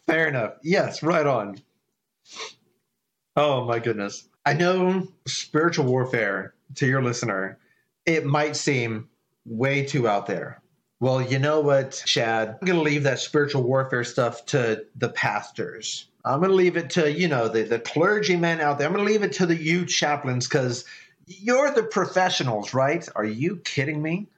Fair 0.05 0.28
enough. 0.28 0.53
Yes, 0.61 1.01
right 1.01 1.26
on. 1.26 1.57
Oh 3.36 3.66
my 3.66 3.80
goodness. 3.80 4.30
I 4.45 4.53
know 4.53 5.07
spiritual 5.26 5.86
warfare 5.86 6.53
to 6.76 6.86
your 6.86 7.01
listener 7.01 7.57
it 8.05 8.24
might 8.24 8.55
seem 8.55 9.09
way 9.47 9.84
too 9.84 10.07
out 10.07 10.28
there. 10.28 10.61
Well, 11.03 11.21
you 11.21 11.37
know 11.37 11.59
what, 11.59 12.01
Chad? 12.05 12.47
I'm 12.47 12.65
going 12.65 12.79
to 12.79 12.81
leave 12.81 13.03
that 13.03 13.19
spiritual 13.19 13.63
warfare 13.63 14.05
stuff 14.05 14.45
to 14.45 14.85
the 14.95 15.09
pastors. 15.09 16.05
I'm 16.23 16.39
going 16.39 16.51
to 16.51 16.55
leave 16.55 16.77
it 16.77 16.91
to, 16.91 17.11
you 17.11 17.27
know, 17.27 17.49
the, 17.49 17.63
the 17.63 17.79
clergymen 17.79 18.61
out 18.61 18.77
there. 18.77 18.87
I'm 18.87 18.93
going 18.93 19.05
to 19.05 19.11
leave 19.11 19.21
it 19.21 19.33
to 19.33 19.45
the 19.45 19.53
you 19.53 19.85
chaplains 19.85 20.47
because 20.47 20.85
you're 21.27 21.71
the 21.71 21.83
professionals, 21.83 22.73
right? 22.73 23.05
Are 23.17 23.25
you 23.25 23.57
kidding 23.65 24.01
me? 24.01 24.29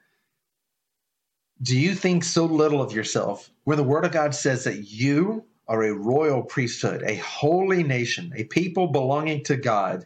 Do 1.62 1.78
you 1.78 1.94
think 1.94 2.24
so 2.24 2.46
little 2.46 2.82
of 2.82 2.92
yourself 2.92 3.48
where 3.62 3.76
the 3.76 3.84
Word 3.84 4.04
of 4.04 4.10
God 4.10 4.34
says 4.34 4.64
that 4.64 4.90
you 4.90 5.44
are 5.68 5.84
a 5.84 5.94
royal 5.94 6.42
priesthood, 6.42 7.04
a 7.04 7.14
holy 7.14 7.84
nation, 7.84 8.32
a 8.34 8.42
people 8.42 8.88
belonging 8.88 9.44
to 9.44 9.56
God, 9.56 10.04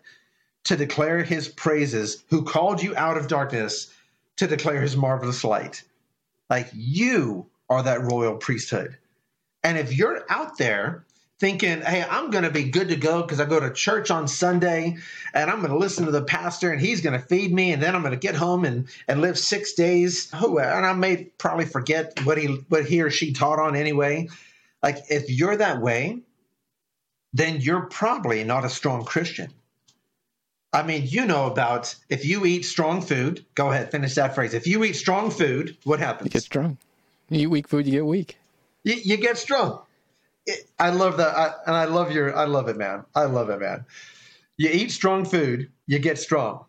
to 0.65 0.77
declare 0.77 1.23
his 1.23 1.49
praises, 1.49 2.23
who 2.29 2.45
called 2.45 2.83
you 2.83 2.95
out 2.97 3.17
of 3.17 3.29
darkness 3.29 3.95
to 4.37 4.47
declare 4.47 4.83
his 4.83 4.95
marvelous 4.95 5.43
light. 5.43 5.85
Like 6.51 6.69
you 6.75 7.47
are 7.71 7.83
that 7.83 8.03
royal 8.03 8.37
priesthood. 8.37 8.99
And 9.63 9.79
if 9.79 9.97
you're 9.97 10.25
out 10.29 10.59
there 10.59 11.05
thinking, 11.39 11.81
hey, 11.81 12.05
I'm 12.09 12.31
going 12.31 12.45
to 12.45 12.51
be 12.51 12.65
good 12.65 12.89
to 12.89 12.97
go 12.97 13.23
because 13.23 13.41
I 13.41 13.47
go 13.47 13.61
to 13.61 13.73
church 13.73 14.11
on 14.11 14.29
Sunday 14.29 14.99
and 15.33 15.51
I'm 15.51 15.61
going 15.61 15.73
to 15.73 15.79
listen 15.79 16.05
to 16.05 16.11
the 16.11 16.23
pastor 16.23 16.71
and 16.71 16.81
he's 16.81 17.01
going 17.01 17.19
to 17.19 17.27
feed 17.27 17.53
me 17.53 17.73
and 17.73 17.83
then 17.83 17.95
I'm 17.95 18.03
going 18.03 18.13
to 18.13 18.19
get 18.19 18.35
home 18.35 18.65
and, 18.65 18.89
and 19.09 19.23
live 19.23 19.39
six 19.39 19.73
days. 19.73 20.31
And 20.33 20.87
I 20.87 20.93
may 20.93 21.25
probably 21.39 21.65
forget 21.65 22.21
what 22.25 22.37
he 22.37 22.47
what 22.69 22.85
he 22.85 23.01
or 23.01 23.11
she 23.11 23.33
taught 23.33 23.59
on 23.59 23.77
anyway. 23.77 24.29
Like 24.83 24.99
if 25.09 25.31
you're 25.31 25.57
that 25.57 25.81
way, 25.81 26.21
then 27.33 27.61
you're 27.61 27.87
probably 27.87 28.45
not 28.45 28.65
a 28.65 28.69
strong 28.69 29.05
Christian. 29.05 29.53
I 30.73 30.85
mean, 30.85 31.03
you 31.07 31.27
know 31.27 31.47
about 31.47 31.95
if 32.09 32.25
you 32.25 32.45
eat 32.45 32.65
strong 32.65 33.03
food, 33.03 33.45
go 33.55 33.71
ahead, 33.71 33.91
finish 33.91 34.15
that 34.15 34.35
phrase. 34.35 34.55
If 34.55 34.67
you 34.67 34.85
eat 34.85 34.95
strong 34.95 35.31
food, 35.31 35.77
what 35.85 35.99
happens? 35.99 36.27
You 36.27 36.31
get 36.31 36.43
strong. 36.43 36.79
You 37.29 37.41
eat 37.41 37.47
weak 37.49 37.69
food, 37.69 37.87
you 37.87 37.93
get 37.93 38.07
weak. 38.07 38.39
You, 38.85 38.95
you 38.95 39.17
get 39.17 39.37
strong. 39.37 39.83
It, 40.47 40.69
I 40.79 40.91
love 40.91 41.17
that. 41.17 41.37
I, 41.37 41.53
and 41.67 41.75
I 41.75 41.85
love 41.87 42.13
your, 42.13 42.37
I 42.37 42.45
love 42.45 42.69
it, 42.69 42.77
man. 42.77 43.05
I 43.15 43.25
love 43.25 43.51
it, 43.51 43.61
man. 43.61 43.85
You 44.57 44.71
eat 44.71 44.93
strong 44.93 45.25
food, 45.25 45.71
you 45.87 45.99
get 45.99 46.19
strong. 46.19 46.65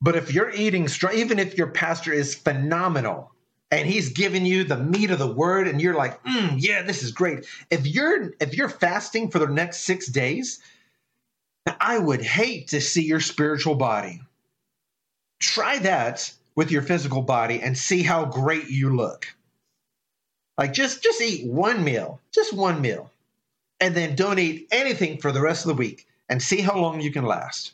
But 0.00 0.16
if 0.16 0.32
you're 0.32 0.50
eating 0.50 0.86
strong, 0.88 1.14
even 1.14 1.38
if 1.38 1.56
your 1.56 1.68
pastor 1.68 2.12
is 2.12 2.34
phenomenal 2.34 3.32
and 3.70 3.88
he's 3.88 4.10
giving 4.10 4.46
you 4.46 4.64
the 4.64 4.76
meat 4.76 5.10
of 5.10 5.18
the 5.18 5.32
word 5.32 5.66
and 5.66 5.80
you're 5.80 5.94
like, 5.94 6.22
mm, 6.24 6.54
yeah, 6.58 6.82
this 6.82 7.02
is 7.02 7.10
great. 7.10 7.46
If 7.70 7.86
you're, 7.86 8.32
if 8.40 8.56
you're 8.56 8.68
fasting 8.68 9.30
for 9.30 9.38
the 9.38 9.46
next 9.46 9.78
six 9.78 10.06
days, 10.06 10.60
I 11.66 11.98
would 11.98 12.22
hate 12.22 12.68
to 12.68 12.80
see 12.80 13.04
your 13.04 13.20
spiritual 13.20 13.74
body. 13.74 14.20
Try 15.40 15.78
that 15.80 16.32
with 16.54 16.70
your 16.70 16.82
physical 16.82 17.22
body 17.22 17.60
and 17.60 17.76
see 17.76 18.02
how 18.02 18.24
great 18.24 18.68
you 18.68 18.94
look. 18.94 19.26
Like 20.58 20.72
just 20.72 21.02
just 21.02 21.20
eat 21.20 21.46
one 21.46 21.82
meal, 21.82 22.20
just 22.32 22.52
one 22.52 22.80
meal. 22.80 23.10
And 23.80 23.94
then 23.94 24.14
don't 24.14 24.38
eat 24.38 24.68
anything 24.70 25.18
for 25.18 25.32
the 25.32 25.40
rest 25.40 25.64
of 25.64 25.68
the 25.68 25.74
week 25.74 26.06
and 26.28 26.42
see 26.42 26.60
how 26.60 26.76
long 26.76 27.00
you 27.00 27.10
can 27.10 27.24
last. 27.24 27.72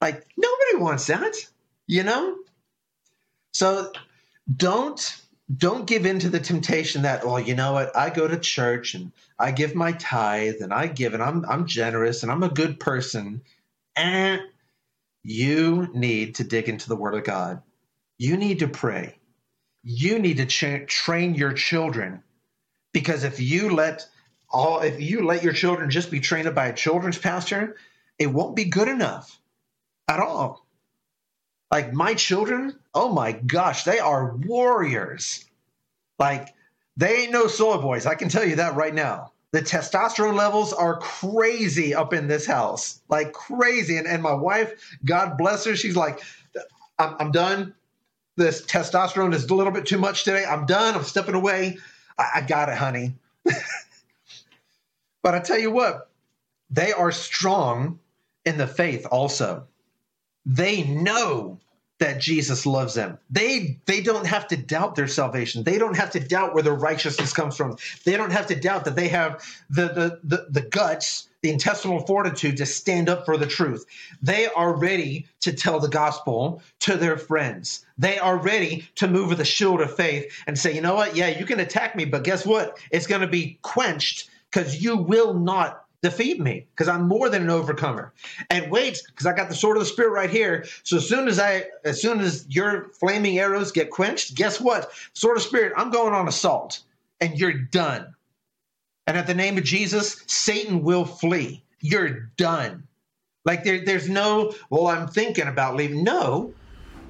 Like 0.00 0.26
nobody 0.36 0.76
wants 0.76 1.06
that, 1.06 1.34
you 1.86 2.02
know? 2.02 2.36
So 3.54 3.92
don't 4.54 5.20
don't 5.54 5.86
give 5.86 6.06
in 6.06 6.18
to 6.20 6.28
the 6.28 6.40
temptation 6.40 7.02
that, 7.02 7.24
well, 7.24 7.38
you 7.38 7.54
know 7.54 7.72
what, 7.72 7.96
I 7.96 8.10
go 8.10 8.26
to 8.26 8.38
church 8.38 8.94
and 8.94 9.12
I 9.38 9.52
give 9.52 9.74
my 9.74 9.92
tithe 9.92 10.56
and 10.60 10.72
I 10.72 10.88
give 10.88 11.14
and 11.14 11.22
I'm 11.22 11.44
I'm 11.44 11.66
generous 11.66 12.22
and 12.22 12.32
I'm 12.32 12.42
a 12.42 12.48
good 12.48 12.80
person. 12.80 13.42
And 13.94 14.40
you 15.22 15.88
need 15.94 16.36
to 16.36 16.44
dig 16.44 16.68
into 16.68 16.88
the 16.88 16.96
word 16.96 17.14
of 17.14 17.24
God. 17.24 17.62
You 18.18 18.36
need 18.36 18.60
to 18.60 18.68
pray. 18.68 19.18
You 19.84 20.18
need 20.18 20.38
to 20.38 20.86
train 20.86 21.34
your 21.34 21.52
children 21.52 22.24
because 22.92 23.22
if 23.22 23.40
you 23.40 23.70
let 23.74 24.06
all 24.50 24.80
if 24.80 25.00
you 25.00 25.24
let 25.24 25.44
your 25.44 25.52
children 25.52 25.90
just 25.90 26.10
be 26.10 26.20
trained 26.20 26.52
by 26.54 26.66
a 26.66 26.74
children's 26.74 27.18
pastor, 27.18 27.76
it 28.18 28.26
won't 28.26 28.56
be 28.56 28.64
good 28.64 28.88
enough 28.88 29.38
at 30.08 30.18
all. 30.18 30.65
Like 31.70 31.92
my 31.92 32.14
children, 32.14 32.78
oh 32.94 33.12
my 33.12 33.32
gosh, 33.32 33.84
they 33.84 33.98
are 33.98 34.36
warriors. 34.36 35.44
Like 36.18 36.54
they 36.96 37.22
ain't 37.22 37.32
no 37.32 37.46
soy 37.46 37.78
boys. 37.78 38.06
I 38.06 38.14
can 38.14 38.28
tell 38.28 38.44
you 38.44 38.56
that 38.56 38.76
right 38.76 38.94
now. 38.94 39.32
The 39.52 39.62
testosterone 39.62 40.36
levels 40.36 40.72
are 40.72 40.98
crazy 40.98 41.94
up 41.94 42.12
in 42.12 42.28
this 42.28 42.46
house, 42.46 43.00
like 43.08 43.32
crazy. 43.32 43.96
And, 43.96 44.06
and 44.06 44.22
my 44.22 44.34
wife, 44.34 44.98
God 45.04 45.38
bless 45.38 45.64
her, 45.64 45.76
she's 45.76 45.96
like, 45.96 46.22
I'm, 46.98 47.16
I'm 47.18 47.30
done. 47.32 47.74
This 48.36 48.62
testosterone 48.62 49.34
is 49.34 49.44
a 49.44 49.54
little 49.54 49.72
bit 49.72 49.86
too 49.86 49.98
much 49.98 50.24
today. 50.24 50.44
I'm 50.44 50.66
done. 50.66 50.94
I'm 50.94 51.04
stepping 51.04 51.34
away. 51.34 51.78
I, 52.18 52.28
I 52.36 52.40
got 52.42 52.68
it, 52.68 52.76
honey. 52.76 53.14
but 55.22 55.34
I 55.34 55.40
tell 55.40 55.58
you 55.58 55.70
what, 55.70 56.10
they 56.68 56.92
are 56.92 57.12
strong 57.12 57.98
in 58.44 58.58
the 58.58 58.66
faith 58.66 59.06
also 59.10 59.66
they 60.46 60.84
know 60.84 61.58
that 61.98 62.20
Jesus 62.20 62.66
loves 62.66 62.94
them. 62.94 63.18
They 63.30 63.78
they 63.86 64.02
don't 64.02 64.26
have 64.26 64.48
to 64.48 64.56
doubt 64.56 64.96
their 64.96 65.08
salvation. 65.08 65.64
They 65.64 65.78
don't 65.78 65.96
have 65.96 66.10
to 66.10 66.20
doubt 66.20 66.54
where 66.54 66.62
their 66.62 66.74
righteousness 66.74 67.32
comes 67.32 67.56
from. 67.56 67.76
They 68.04 68.16
don't 68.16 68.32
have 68.32 68.48
to 68.48 68.54
doubt 68.54 68.84
that 68.84 68.96
they 68.96 69.08
have 69.08 69.42
the 69.70 69.88
the 69.88 70.20
the, 70.22 70.46
the 70.50 70.60
guts, 70.60 71.28
the 71.40 71.50
intestinal 71.50 72.00
fortitude 72.00 72.58
to 72.58 72.66
stand 72.66 73.08
up 73.08 73.24
for 73.24 73.38
the 73.38 73.46
truth. 73.46 73.86
They 74.22 74.46
are 74.46 74.76
ready 74.76 75.26
to 75.40 75.54
tell 75.54 75.80
the 75.80 75.88
gospel 75.88 76.62
to 76.80 76.96
their 76.96 77.16
friends. 77.16 77.84
They 77.96 78.18
are 78.18 78.36
ready 78.36 78.88
to 78.96 79.08
move 79.08 79.30
with 79.30 79.40
a 79.40 79.46
shield 79.46 79.80
of 79.80 79.96
faith 79.96 80.30
and 80.46 80.58
say, 80.58 80.74
"You 80.74 80.82
know 80.82 80.94
what? 80.94 81.16
Yeah, 81.16 81.28
you 81.28 81.46
can 81.46 81.60
attack 81.60 81.96
me, 81.96 82.04
but 82.04 82.24
guess 82.24 82.44
what? 82.44 82.78
It's 82.90 83.06
going 83.06 83.22
to 83.22 83.26
be 83.26 83.58
quenched 83.62 84.28
because 84.50 84.82
you 84.82 84.98
will 84.98 85.32
not 85.32 85.85
defeat 86.02 86.40
me 86.40 86.66
because 86.70 86.88
I'm 86.88 87.08
more 87.08 87.28
than 87.28 87.42
an 87.42 87.50
overcomer. 87.50 88.12
And 88.50 88.70
wait, 88.70 89.02
because 89.06 89.26
I 89.26 89.34
got 89.34 89.48
the 89.48 89.54
sword 89.54 89.76
of 89.76 89.82
the 89.82 89.88
spirit 89.88 90.10
right 90.10 90.30
here. 90.30 90.66
So 90.82 90.98
as 90.98 91.08
soon 91.08 91.28
as 91.28 91.38
I, 91.38 91.64
as 91.84 92.00
soon 92.00 92.20
as 92.20 92.46
your 92.48 92.90
flaming 93.00 93.38
arrows 93.38 93.72
get 93.72 93.90
quenched, 93.90 94.34
guess 94.34 94.60
what? 94.60 94.90
Sword 95.14 95.36
of 95.36 95.42
spirit, 95.42 95.72
I'm 95.76 95.90
going 95.90 96.14
on 96.14 96.28
assault, 96.28 96.80
and 97.20 97.38
you're 97.38 97.52
done. 97.52 98.14
And 99.06 99.16
at 99.16 99.26
the 99.26 99.34
name 99.34 99.56
of 99.58 99.64
Jesus, 99.64 100.22
Satan 100.26 100.82
will 100.82 101.04
flee. 101.04 101.62
You're 101.80 102.30
done. 102.36 102.86
Like 103.44 103.62
there, 103.62 103.84
there's 103.84 104.08
no, 104.08 104.54
well, 104.70 104.88
I'm 104.88 105.06
thinking 105.06 105.46
about 105.46 105.76
leaving. 105.76 106.02
No, 106.02 106.54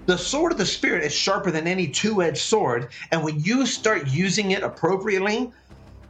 the 0.07 0.19
sword 0.19 0.53
of 0.53 0.59
the 0.59 0.67
spirit 0.67 1.05
is 1.05 1.15
sharper 1.15 1.51
than 1.51 1.67
any 1.67 1.89
two-edged 1.89 2.39
sword, 2.39 2.93
and 3.11 3.25
when 3.25 3.41
you 3.41 3.67
start 3.67 4.09
using 4.09 4.51
it 4.53 4.63
appropriately, 4.63 5.51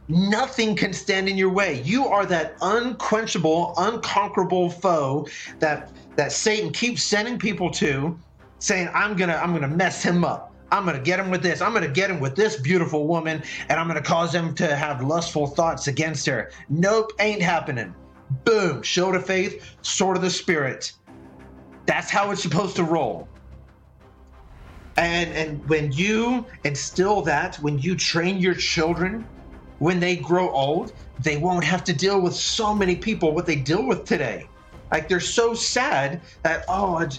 Nothing 0.09 0.75
can 0.75 0.93
stand 0.93 1.27
in 1.27 1.37
your 1.37 1.49
way. 1.49 1.81
You 1.81 2.07
are 2.07 2.25
that 2.27 2.55
unquenchable, 2.61 3.73
unconquerable 3.77 4.69
foe 4.69 5.27
that 5.59 5.91
that 6.15 6.31
Satan 6.31 6.71
keeps 6.71 7.03
sending 7.03 7.37
people 7.37 7.69
to, 7.71 8.17
saying, 8.59 8.89
"I'm 8.93 9.17
gonna, 9.17 9.35
I'm 9.35 9.53
gonna 9.53 9.67
mess 9.67 10.01
him 10.01 10.23
up. 10.23 10.53
I'm 10.71 10.85
gonna 10.85 10.99
get 10.99 11.19
him 11.19 11.29
with 11.29 11.43
this. 11.43 11.61
I'm 11.61 11.73
gonna 11.73 11.89
get 11.89 12.09
him 12.09 12.21
with 12.21 12.35
this 12.35 12.55
beautiful 12.61 13.05
woman, 13.05 13.43
and 13.67 13.79
I'm 13.79 13.87
gonna 13.87 14.01
cause 14.01 14.33
him 14.33 14.55
to 14.55 14.75
have 14.75 15.03
lustful 15.03 15.47
thoughts 15.47 15.87
against 15.87 16.25
her." 16.25 16.51
Nope, 16.69 17.11
ain't 17.19 17.41
happening. 17.41 17.93
Boom, 18.45 18.83
shield 18.83 19.15
of 19.15 19.25
faith, 19.25 19.75
sword 19.81 20.15
of 20.15 20.23
the 20.23 20.29
spirit. 20.29 20.91
That's 21.85 22.09
how 22.09 22.31
it's 22.31 22.41
supposed 22.41 22.77
to 22.77 22.83
roll. 22.83 23.27
And 24.95 25.31
and 25.33 25.69
when 25.69 25.91
you 25.91 26.45
instill 26.63 27.21
that, 27.23 27.57
when 27.57 27.77
you 27.79 27.95
train 27.95 28.37
your 28.37 28.55
children 28.55 29.25
when 29.79 29.99
they 29.99 30.15
grow 30.15 30.49
old, 30.49 30.93
they 31.19 31.37
won't 31.37 31.63
have 31.63 31.83
to 31.85 31.93
deal 31.93 32.21
with 32.21 32.35
so 32.35 32.73
many 32.73 32.95
people 32.95 33.33
what 33.33 33.45
they 33.45 33.55
deal 33.55 33.85
with 33.85 34.05
today. 34.05 34.47
Like 34.91 35.09
they're 35.09 35.19
so 35.19 35.53
sad 35.53 36.21
that 36.43 36.63
oh, 36.67 36.95
I, 36.95 37.09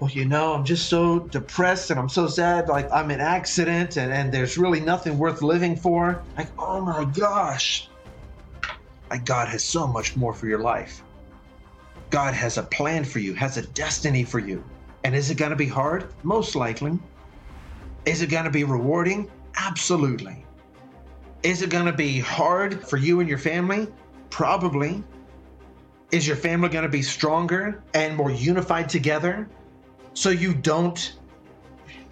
well, 0.00 0.10
you 0.10 0.24
know, 0.24 0.54
I'm 0.54 0.64
just 0.64 0.88
so 0.88 1.20
depressed 1.20 1.90
and 1.90 2.00
I'm 2.00 2.08
so 2.08 2.26
sad. 2.26 2.68
Like 2.68 2.90
I'm 2.92 3.10
an 3.10 3.20
accident 3.20 3.96
and 3.96 4.12
and 4.12 4.32
there's 4.32 4.58
really 4.58 4.80
nothing 4.80 5.18
worth 5.18 5.42
living 5.42 5.76
for. 5.76 6.22
Like 6.36 6.48
oh 6.58 6.80
my 6.80 7.04
gosh, 7.04 7.88
like 9.10 9.24
God 9.24 9.48
has 9.48 9.64
so 9.64 9.86
much 9.86 10.16
more 10.16 10.34
for 10.34 10.46
your 10.46 10.60
life. 10.60 11.02
God 12.10 12.34
has 12.34 12.58
a 12.58 12.62
plan 12.62 13.04
for 13.04 13.18
you, 13.18 13.34
has 13.34 13.56
a 13.56 13.62
destiny 13.62 14.24
for 14.24 14.38
you. 14.38 14.64
And 15.04 15.14
is 15.14 15.30
it 15.30 15.36
going 15.36 15.50
to 15.50 15.56
be 15.56 15.66
hard? 15.66 16.14
Most 16.22 16.56
likely. 16.56 16.98
Is 18.06 18.22
it 18.22 18.30
going 18.30 18.44
to 18.44 18.50
be 18.50 18.64
rewarding? 18.64 19.30
Absolutely. 19.56 20.44
Is 21.44 21.60
it 21.60 21.68
going 21.68 21.84
to 21.84 21.92
be 21.92 22.20
hard 22.20 22.88
for 22.88 22.96
you 22.96 23.20
and 23.20 23.28
your 23.28 23.38
family? 23.38 23.86
Probably. 24.30 25.04
Is 26.10 26.26
your 26.26 26.36
family 26.36 26.70
going 26.70 26.84
to 26.84 26.88
be 26.88 27.02
stronger 27.02 27.82
and 27.92 28.16
more 28.16 28.30
unified 28.30 28.88
together? 28.88 29.46
So 30.14 30.30
you 30.30 30.54
don't 30.54 31.16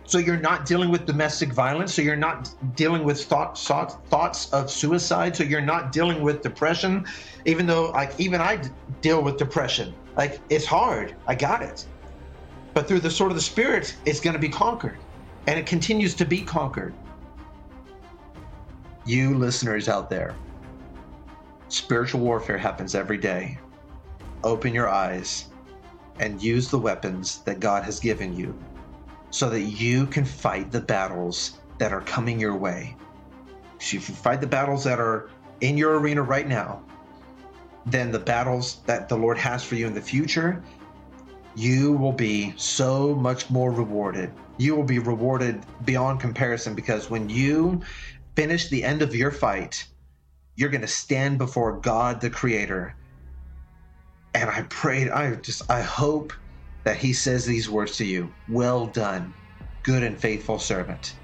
so 0.04 0.18
you're 0.18 0.36
not 0.36 0.66
dealing 0.66 0.90
with 0.90 1.06
domestic 1.06 1.52
violence 1.54 1.94
so 1.94 2.02
you're 2.02 2.16
not 2.16 2.52
dealing 2.74 3.04
with 3.04 3.24
thought, 3.24 3.56
thought, 3.56 4.04
thoughts 4.08 4.52
of 4.52 4.70
suicide 4.70 5.34
so 5.34 5.44
you're 5.44 5.62
not 5.62 5.92
dealing 5.92 6.20
with 6.20 6.42
depression 6.42 7.06
even 7.46 7.64
though 7.64 7.90
like 7.92 8.18
even 8.20 8.40
i 8.40 8.60
deal 9.00 9.22
with 9.22 9.38
depression. 9.38 9.94
Like 10.16 10.40
it's 10.50 10.66
hard. 10.66 11.16
I 11.26 11.34
got 11.34 11.62
it. 11.62 11.86
But 12.74 12.86
through 12.86 13.00
the 13.00 13.10
sword 13.10 13.30
of 13.30 13.36
the 13.36 13.42
spirit 13.42 13.96
it's 14.04 14.20
going 14.20 14.34
to 14.34 14.40
be 14.40 14.50
conquered. 14.50 14.98
And 15.46 15.58
it 15.58 15.64
continues 15.64 16.14
to 16.16 16.26
be 16.26 16.42
conquered 16.42 16.92
you 19.05 19.34
listeners 19.36 19.88
out 19.88 20.09
there, 20.09 20.34
spiritual 21.68 22.20
warfare 22.20 22.59
happens 22.59 22.94
every 22.94 23.18
day. 23.18 23.59
Open 24.44 24.74
your 24.74 24.88
eyes 24.88 25.48
and 26.20 26.42
use 26.42 26.68
the 26.68 26.78
weapons 26.78 27.38
that 27.40 27.61
God 27.61 27.84
has 27.84 27.98
given 27.98 28.36
you 28.36 28.57
so 29.30 29.48
that 29.50 29.62
you 29.62 30.07
can 30.07 30.24
fight 30.24 30.70
the 30.70 30.80
battles 30.80 31.59
that 31.78 31.92
are 31.92 32.03
coming 32.03 32.38
your 32.38 32.57
way. 32.57 32.94
So 33.78 33.96
if 33.96 34.09
you 34.09 34.14
fight 34.14 34.40
the 34.40 34.46
battles 34.46 34.84
that 34.84 35.00
are 35.00 35.30
in 35.61 35.76
your 35.76 35.98
arena 35.98 36.22
right 36.22 36.46
now, 36.46 36.82
then 37.86 38.12
the 38.12 38.18
battles 38.18 38.80
that 38.86 39.09
the 39.09 39.16
Lord 39.16 39.38
has 39.38 39.64
for 39.64 39.74
you 39.74 39.86
in 39.86 39.94
the 39.94 40.00
future, 40.00 40.62
you 41.57 41.92
will 41.92 42.12
be 42.12 42.55
so 42.57 43.14
much 43.14 43.50
more 43.50 43.72
rewarded. 43.72 44.32
You 44.59 44.76
will 44.76 44.84
be 44.84 44.98
rewarded 44.98 45.64
beyond 45.84 46.20
comparison 46.20 46.74
because 46.74 47.11
when 47.11 47.28
you 47.28 47.80
finish 48.36 48.68
the 48.68 48.84
end 48.84 49.02
of 49.02 49.14
your 49.16 49.30
fight 49.32 49.84
you're 50.56 50.70
going 50.70 50.82
to 50.82 50.86
stand 50.88 51.38
before 51.38 51.80
God 51.80 52.20
the 52.20 52.30
Creator. 52.30 52.96
And 54.34 54.50
I 54.50 54.62
prayed, 54.62 55.10
I 55.10 55.36
just, 55.36 55.70
I 55.70 55.82
hope 55.82 56.32
that 56.84 56.98
He 56.98 57.12
says 57.12 57.46
these 57.46 57.70
words 57.70 57.96
to 57.98 58.06
you 58.06 58.36
Well 58.48 58.88
done, 58.88 59.36
good 59.84 60.02
and 60.02 60.20
faithful 60.20 60.58
servant. 60.58 61.16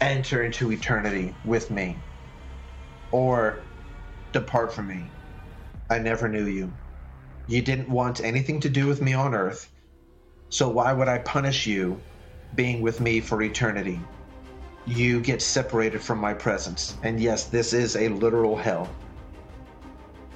Enter 0.00 0.42
into 0.44 0.72
eternity 0.72 1.38
with 1.44 1.70
me, 1.70 2.04
or 3.12 3.68
depart 4.32 4.74
from 4.74 4.88
me. 4.88 5.14
I 5.90 5.98
never 6.00 6.28
knew 6.28 6.46
you. 6.46 6.78
You 7.46 7.62
didn't 7.62 7.90
want 7.90 8.20
anything 8.22 8.60
to 8.62 8.70
do 8.70 8.86
with 8.86 9.02
me 9.02 9.14
on 9.14 9.34
earth, 9.34 9.72
so 10.50 10.70
why 10.70 10.92
would 10.92 11.08
I 11.08 11.18
punish 11.18 11.66
you 11.66 12.04
being 12.54 12.82
with 12.82 13.00
me 13.00 13.20
for 13.20 13.42
eternity? 13.42 14.10
You 14.86 15.20
get 15.20 15.40
separated 15.40 16.00
from 16.00 16.18
my 16.18 16.34
presence. 16.34 16.96
And 17.02 17.20
yes, 17.20 17.44
this 17.44 17.72
is 17.72 17.96
a 17.96 18.08
literal 18.08 18.56
hell. 18.56 18.88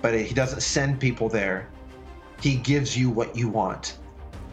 But 0.03 0.15
he 0.15 0.35
doesn't 0.35 0.61
send 0.61 1.01
people 1.01 1.29
there, 1.29 1.69
he 2.41 2.57
gives 2.57 2.97
you 2.97 3.11
what 3.11 3.37
you 3.37 3.49
want. 3.49 3.99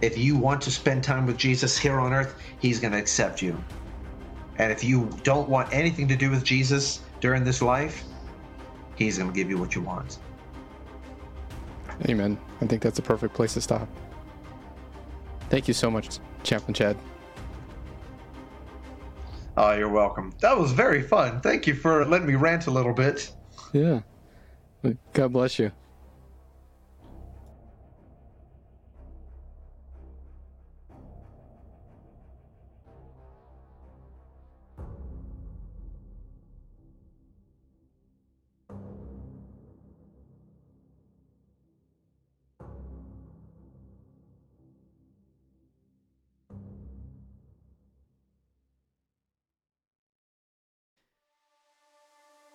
If 0.01 0.17
you 0.17 0.37
want 0.37 0.61
to 0.63 0.71
spend 0.71 1.03
time 1.03 1.25
with 1.25 1.37
Jesus 1.37 1.77
here 1.77 1.99
on 1.99 2.13
earth, 2.13 2.35
he's 2.59 2.79
going 2.79 2.91
to 2.93 2.97
accept 2.97 3.41
you. 3.41 3.61
And 4.57 4.71
if 4.71 4.83
you 4.83 5.09
don't 5.23 5.49
want 5.49 5.73
anything 5.73 6.07
to 6.07 6.15
do 6.15 6.29
with 6.29 6.43
Jesus 6.43 7.01
during 7.21 7.43
this 7.43 7.61
life, 7.61 8.03
he's 8.95 9.17
going 9.17 9.31
to 9.31 9.35
give 9.35 9.49
you 9.49 9.57
what 9.57 9.75
you 9.75 9.81
want. 9.81 10.19
Amen. 12.09 12.37
I 12.61 12.67
think 12.67 12.81
that's 12.81 12.99
a 12.99 13.03
perfect 13.03 13.33
place 13.33 13.53
to 13.53 13.61
stop. 13.61 13.87
Thank 15.49 15.67
you 15.67 15.73
so 15.73 15.89
much, 15.89 16.19
Chaplain 16.43 16.73
Chad. 16.73 16.97
Oh, 19.55 19.73
you're 19.73 19.89
welcome. 19.89 20.33
That 20.39 20.57
was 20.57 20.71
very 20.71 21.01
fun. 21.03 21.41
Thank 21.41 21.67
you 21.67 21.75
for 21.75 22.05
letting 22.05 22.27
me 22.27 22.35
rant 22.35 22.67
a 22.67 22.71
little 22.71 22.93
bit. 22.93 23.31
Yeah. 23.71 24.01
God 25.13 25.31
bless 25.33 25.59
you. 25.59 25.71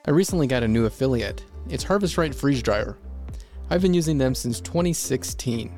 I 0.09 0.11
recently 0.11 0.47
got 0.47 0.63
a 0.63 0.69
new 0.69 0.87
affiliate. 0.87 1.45
It's 1.69 1.85
Harvest 1.85 2.17
Right 2.17 2.35
Freeze 2.35 2.63
Dryer. 2.63 2.97
I've 3.69 3.83
been 3.83 3.93
using 3.93 4.17
them 4.17 4.35
since 4.35 4.59
2016. 4.59 5.71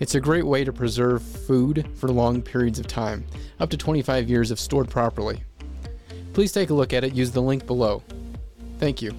It's 0.00 0.14
a 0.14 0.20
great 0.20 0.44
way 0.44 0.64
to 0.64 0.70
preserve 0.70 1.22
food 1.22 1.88
for 1.94 2.10
long 2.10 2.42
periods 2.42 2.78
of 2.78 2.86
time, 2.86 3.24
up 3.60 3.70
to 3.70 3.78
25 3.78 4.28
years 4.28 4.50
if 4.50 4.60
stored 4.60 4.90
properly. 4.90 5.42
Please 6.34 6.52
take 6.52 6.68
a 6.68 6.74
look 6.74 6.92
at 6.92 7.04
it, 7.04 7.14
use 7.14 7.30
the 7.30 7.40
link 7.40 7.66
below. 7.66 8.02
Thank 8.78 9.00
you. 9.00 9.14